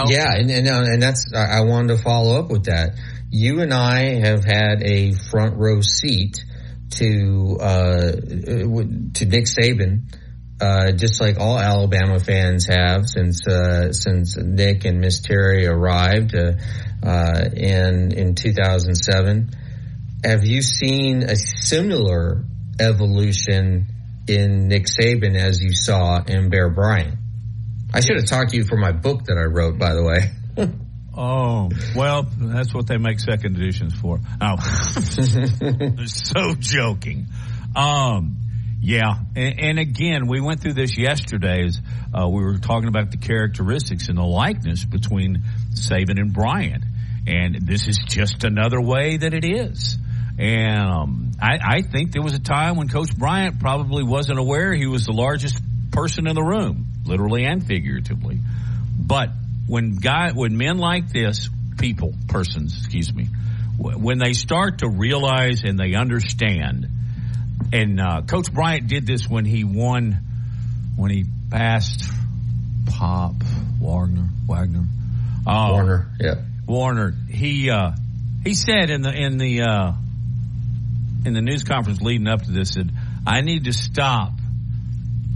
[0.08, 2.94] yeah, and, and and that's I wanted to follow up with that.
[3.30, 6.44] You and I have had a front row seat
[6.98, 10.14] to uh, to Nick Saban,
[10.60, 16.34] uh, just like all Alabama fans have since uh, since Nick and Miss Terry arrived.
[16.34, 16.52] Uh,
[17.04, 19.50] uh, in in 2007.
[20.24, 22.44] Have you seen a similar
[22.80, 23.86] evolution
[24.26, 27.18] in Nick Saban as you saw in Bear Bryant?
[27.94, 30.68] I should have talked to you for my book that I wrote, by the way.
[31.16, 34.18] oh, well, that's what they make second editions for.
[34.40, 34.56] Oh,
[36.06, 37.28] so joking.
[37.76, 38.36] Um,
[38.80, 41.66] yeah, and, and, again, we went through this yesterday.
[41.66, 41.80] As
[42.12, 46.84] uh, we were talking about the characteristics and the likeness between Saban and Bryant,
[47.28, 49.96] and this is just another way that it is.
[50.36, 54.74] And um, I, I think there was a time when Coach Bryant probably wasn't aware
[54.74, 55.62] he was the largest
[55.94, 58.38] person in the room, literally and figuratively.
[58.98, 59.30] But
[59.66, 61.48] when guy, when men like this,
[61.78, 63.28] people, persons, excuse me,
[63.78, 66.88] when they start to realize and they understand,
[67.72, 70.18] and uh, Coach Bryant did this when he won,
[70.96, 72.04] when he passed
[72.86, 73.34] Pop
[73.80, 74.84] Wagner, Wagner,
[75.46, 76.34] uh, Warner, yeah.
[76.66, 77.92] Warner, he uh,
[78.44, 79.92] he said in the in the uh,
[81.24, 82.90] in the news conference leading up to this said,
[83.26, 84.32] "I need to stop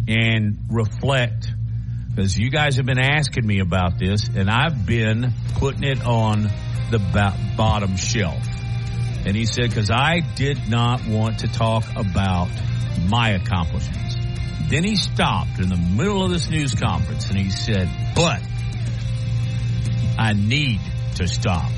[0.09, 1.52] and reflect
[2.09, 6.51] because you guys have been asking me about this, and I've been putting it on
[6.90, 6.98] the
[7.56, 8.44] bottom shelf."
[9.24, 12.48] And he said, "Because I did not want to talk about
[13.09, 14.16] my accomplishments."
[14.68, 18.43] Then he stopped in the middle of this news conference and he said, "But."
[20.18, 20.80] I need
[21.14, 21.70] to stop.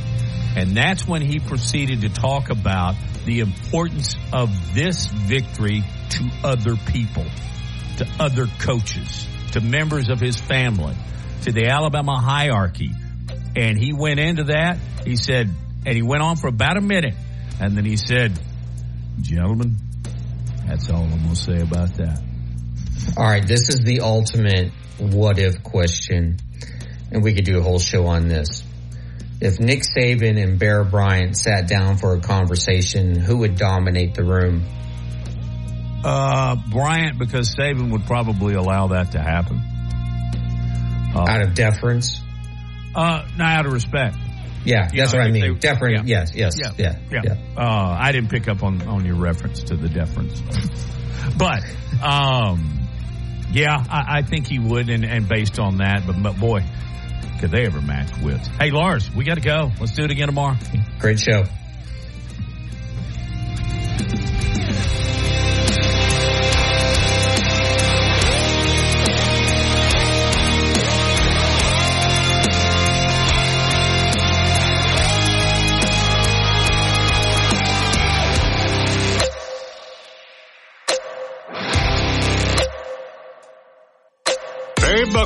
[0.57, 2.95] And that's when he proceeded to talk about
[3.27, 7.27] the importance of this victory to other people,
[8.01, 10.97] to other coaches, to members of his family,
[11.43, 12.91] to the Alabama hierarchy.
[13.57, 14.79] And he went into that.
[15.05, 15.51] He said,
[15.87, 17.15] and he went on for about a minute.
[17.61, 18.39] And then he said,
[19.21, 19.77] gentlemen,
[20.67, 22.23] that's all I'm going to say about that.
[23.17, 23.47] All right.
[23.47, 26.39] This is the ultimate what if question.
[27.13, 28.63] And we could do a whole show on this
[29.41, 34.23] if Nick Saban and Bear Bryant sat down for a conversation, who would dominate the
[34.23, 34.65] room?
[36.05, 39.61] Uh, Bryant, because Saban would probably allow that to happen.
[41.15, 42.21] Uh, out of deference?
[42.95, 44.17] Uh, not out of respect.
[44.65, 45.55] Yeah, you that's know, what I mean.
[45.55, 46.09] They, deference.
[46.09, 46.21] Yeah.
[46.21, 46.99] Yes, yes, yeah, yeah.
[47.11, 47.21] yeah.
[47.25, 47.35] yeah.
[47.57, 50.41] Uh, I didn't pick up on, on your reference to the deference,
[51.39, 51.63] but
[52.03, 52.81] um,
[53.53, 56.63] yeah, I, I, think he would, and, and based on that, but, but boy,
[57.41, 58.47] could they ever match wits.
[58.49, 59.71] Hey, Lars, we got to go.
[59.81, 60.57] Let's do it again tomorrow.
[60.99, 61.45] Great show.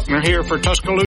[0.04, 0.94] Buckner here for Tuscaloosa.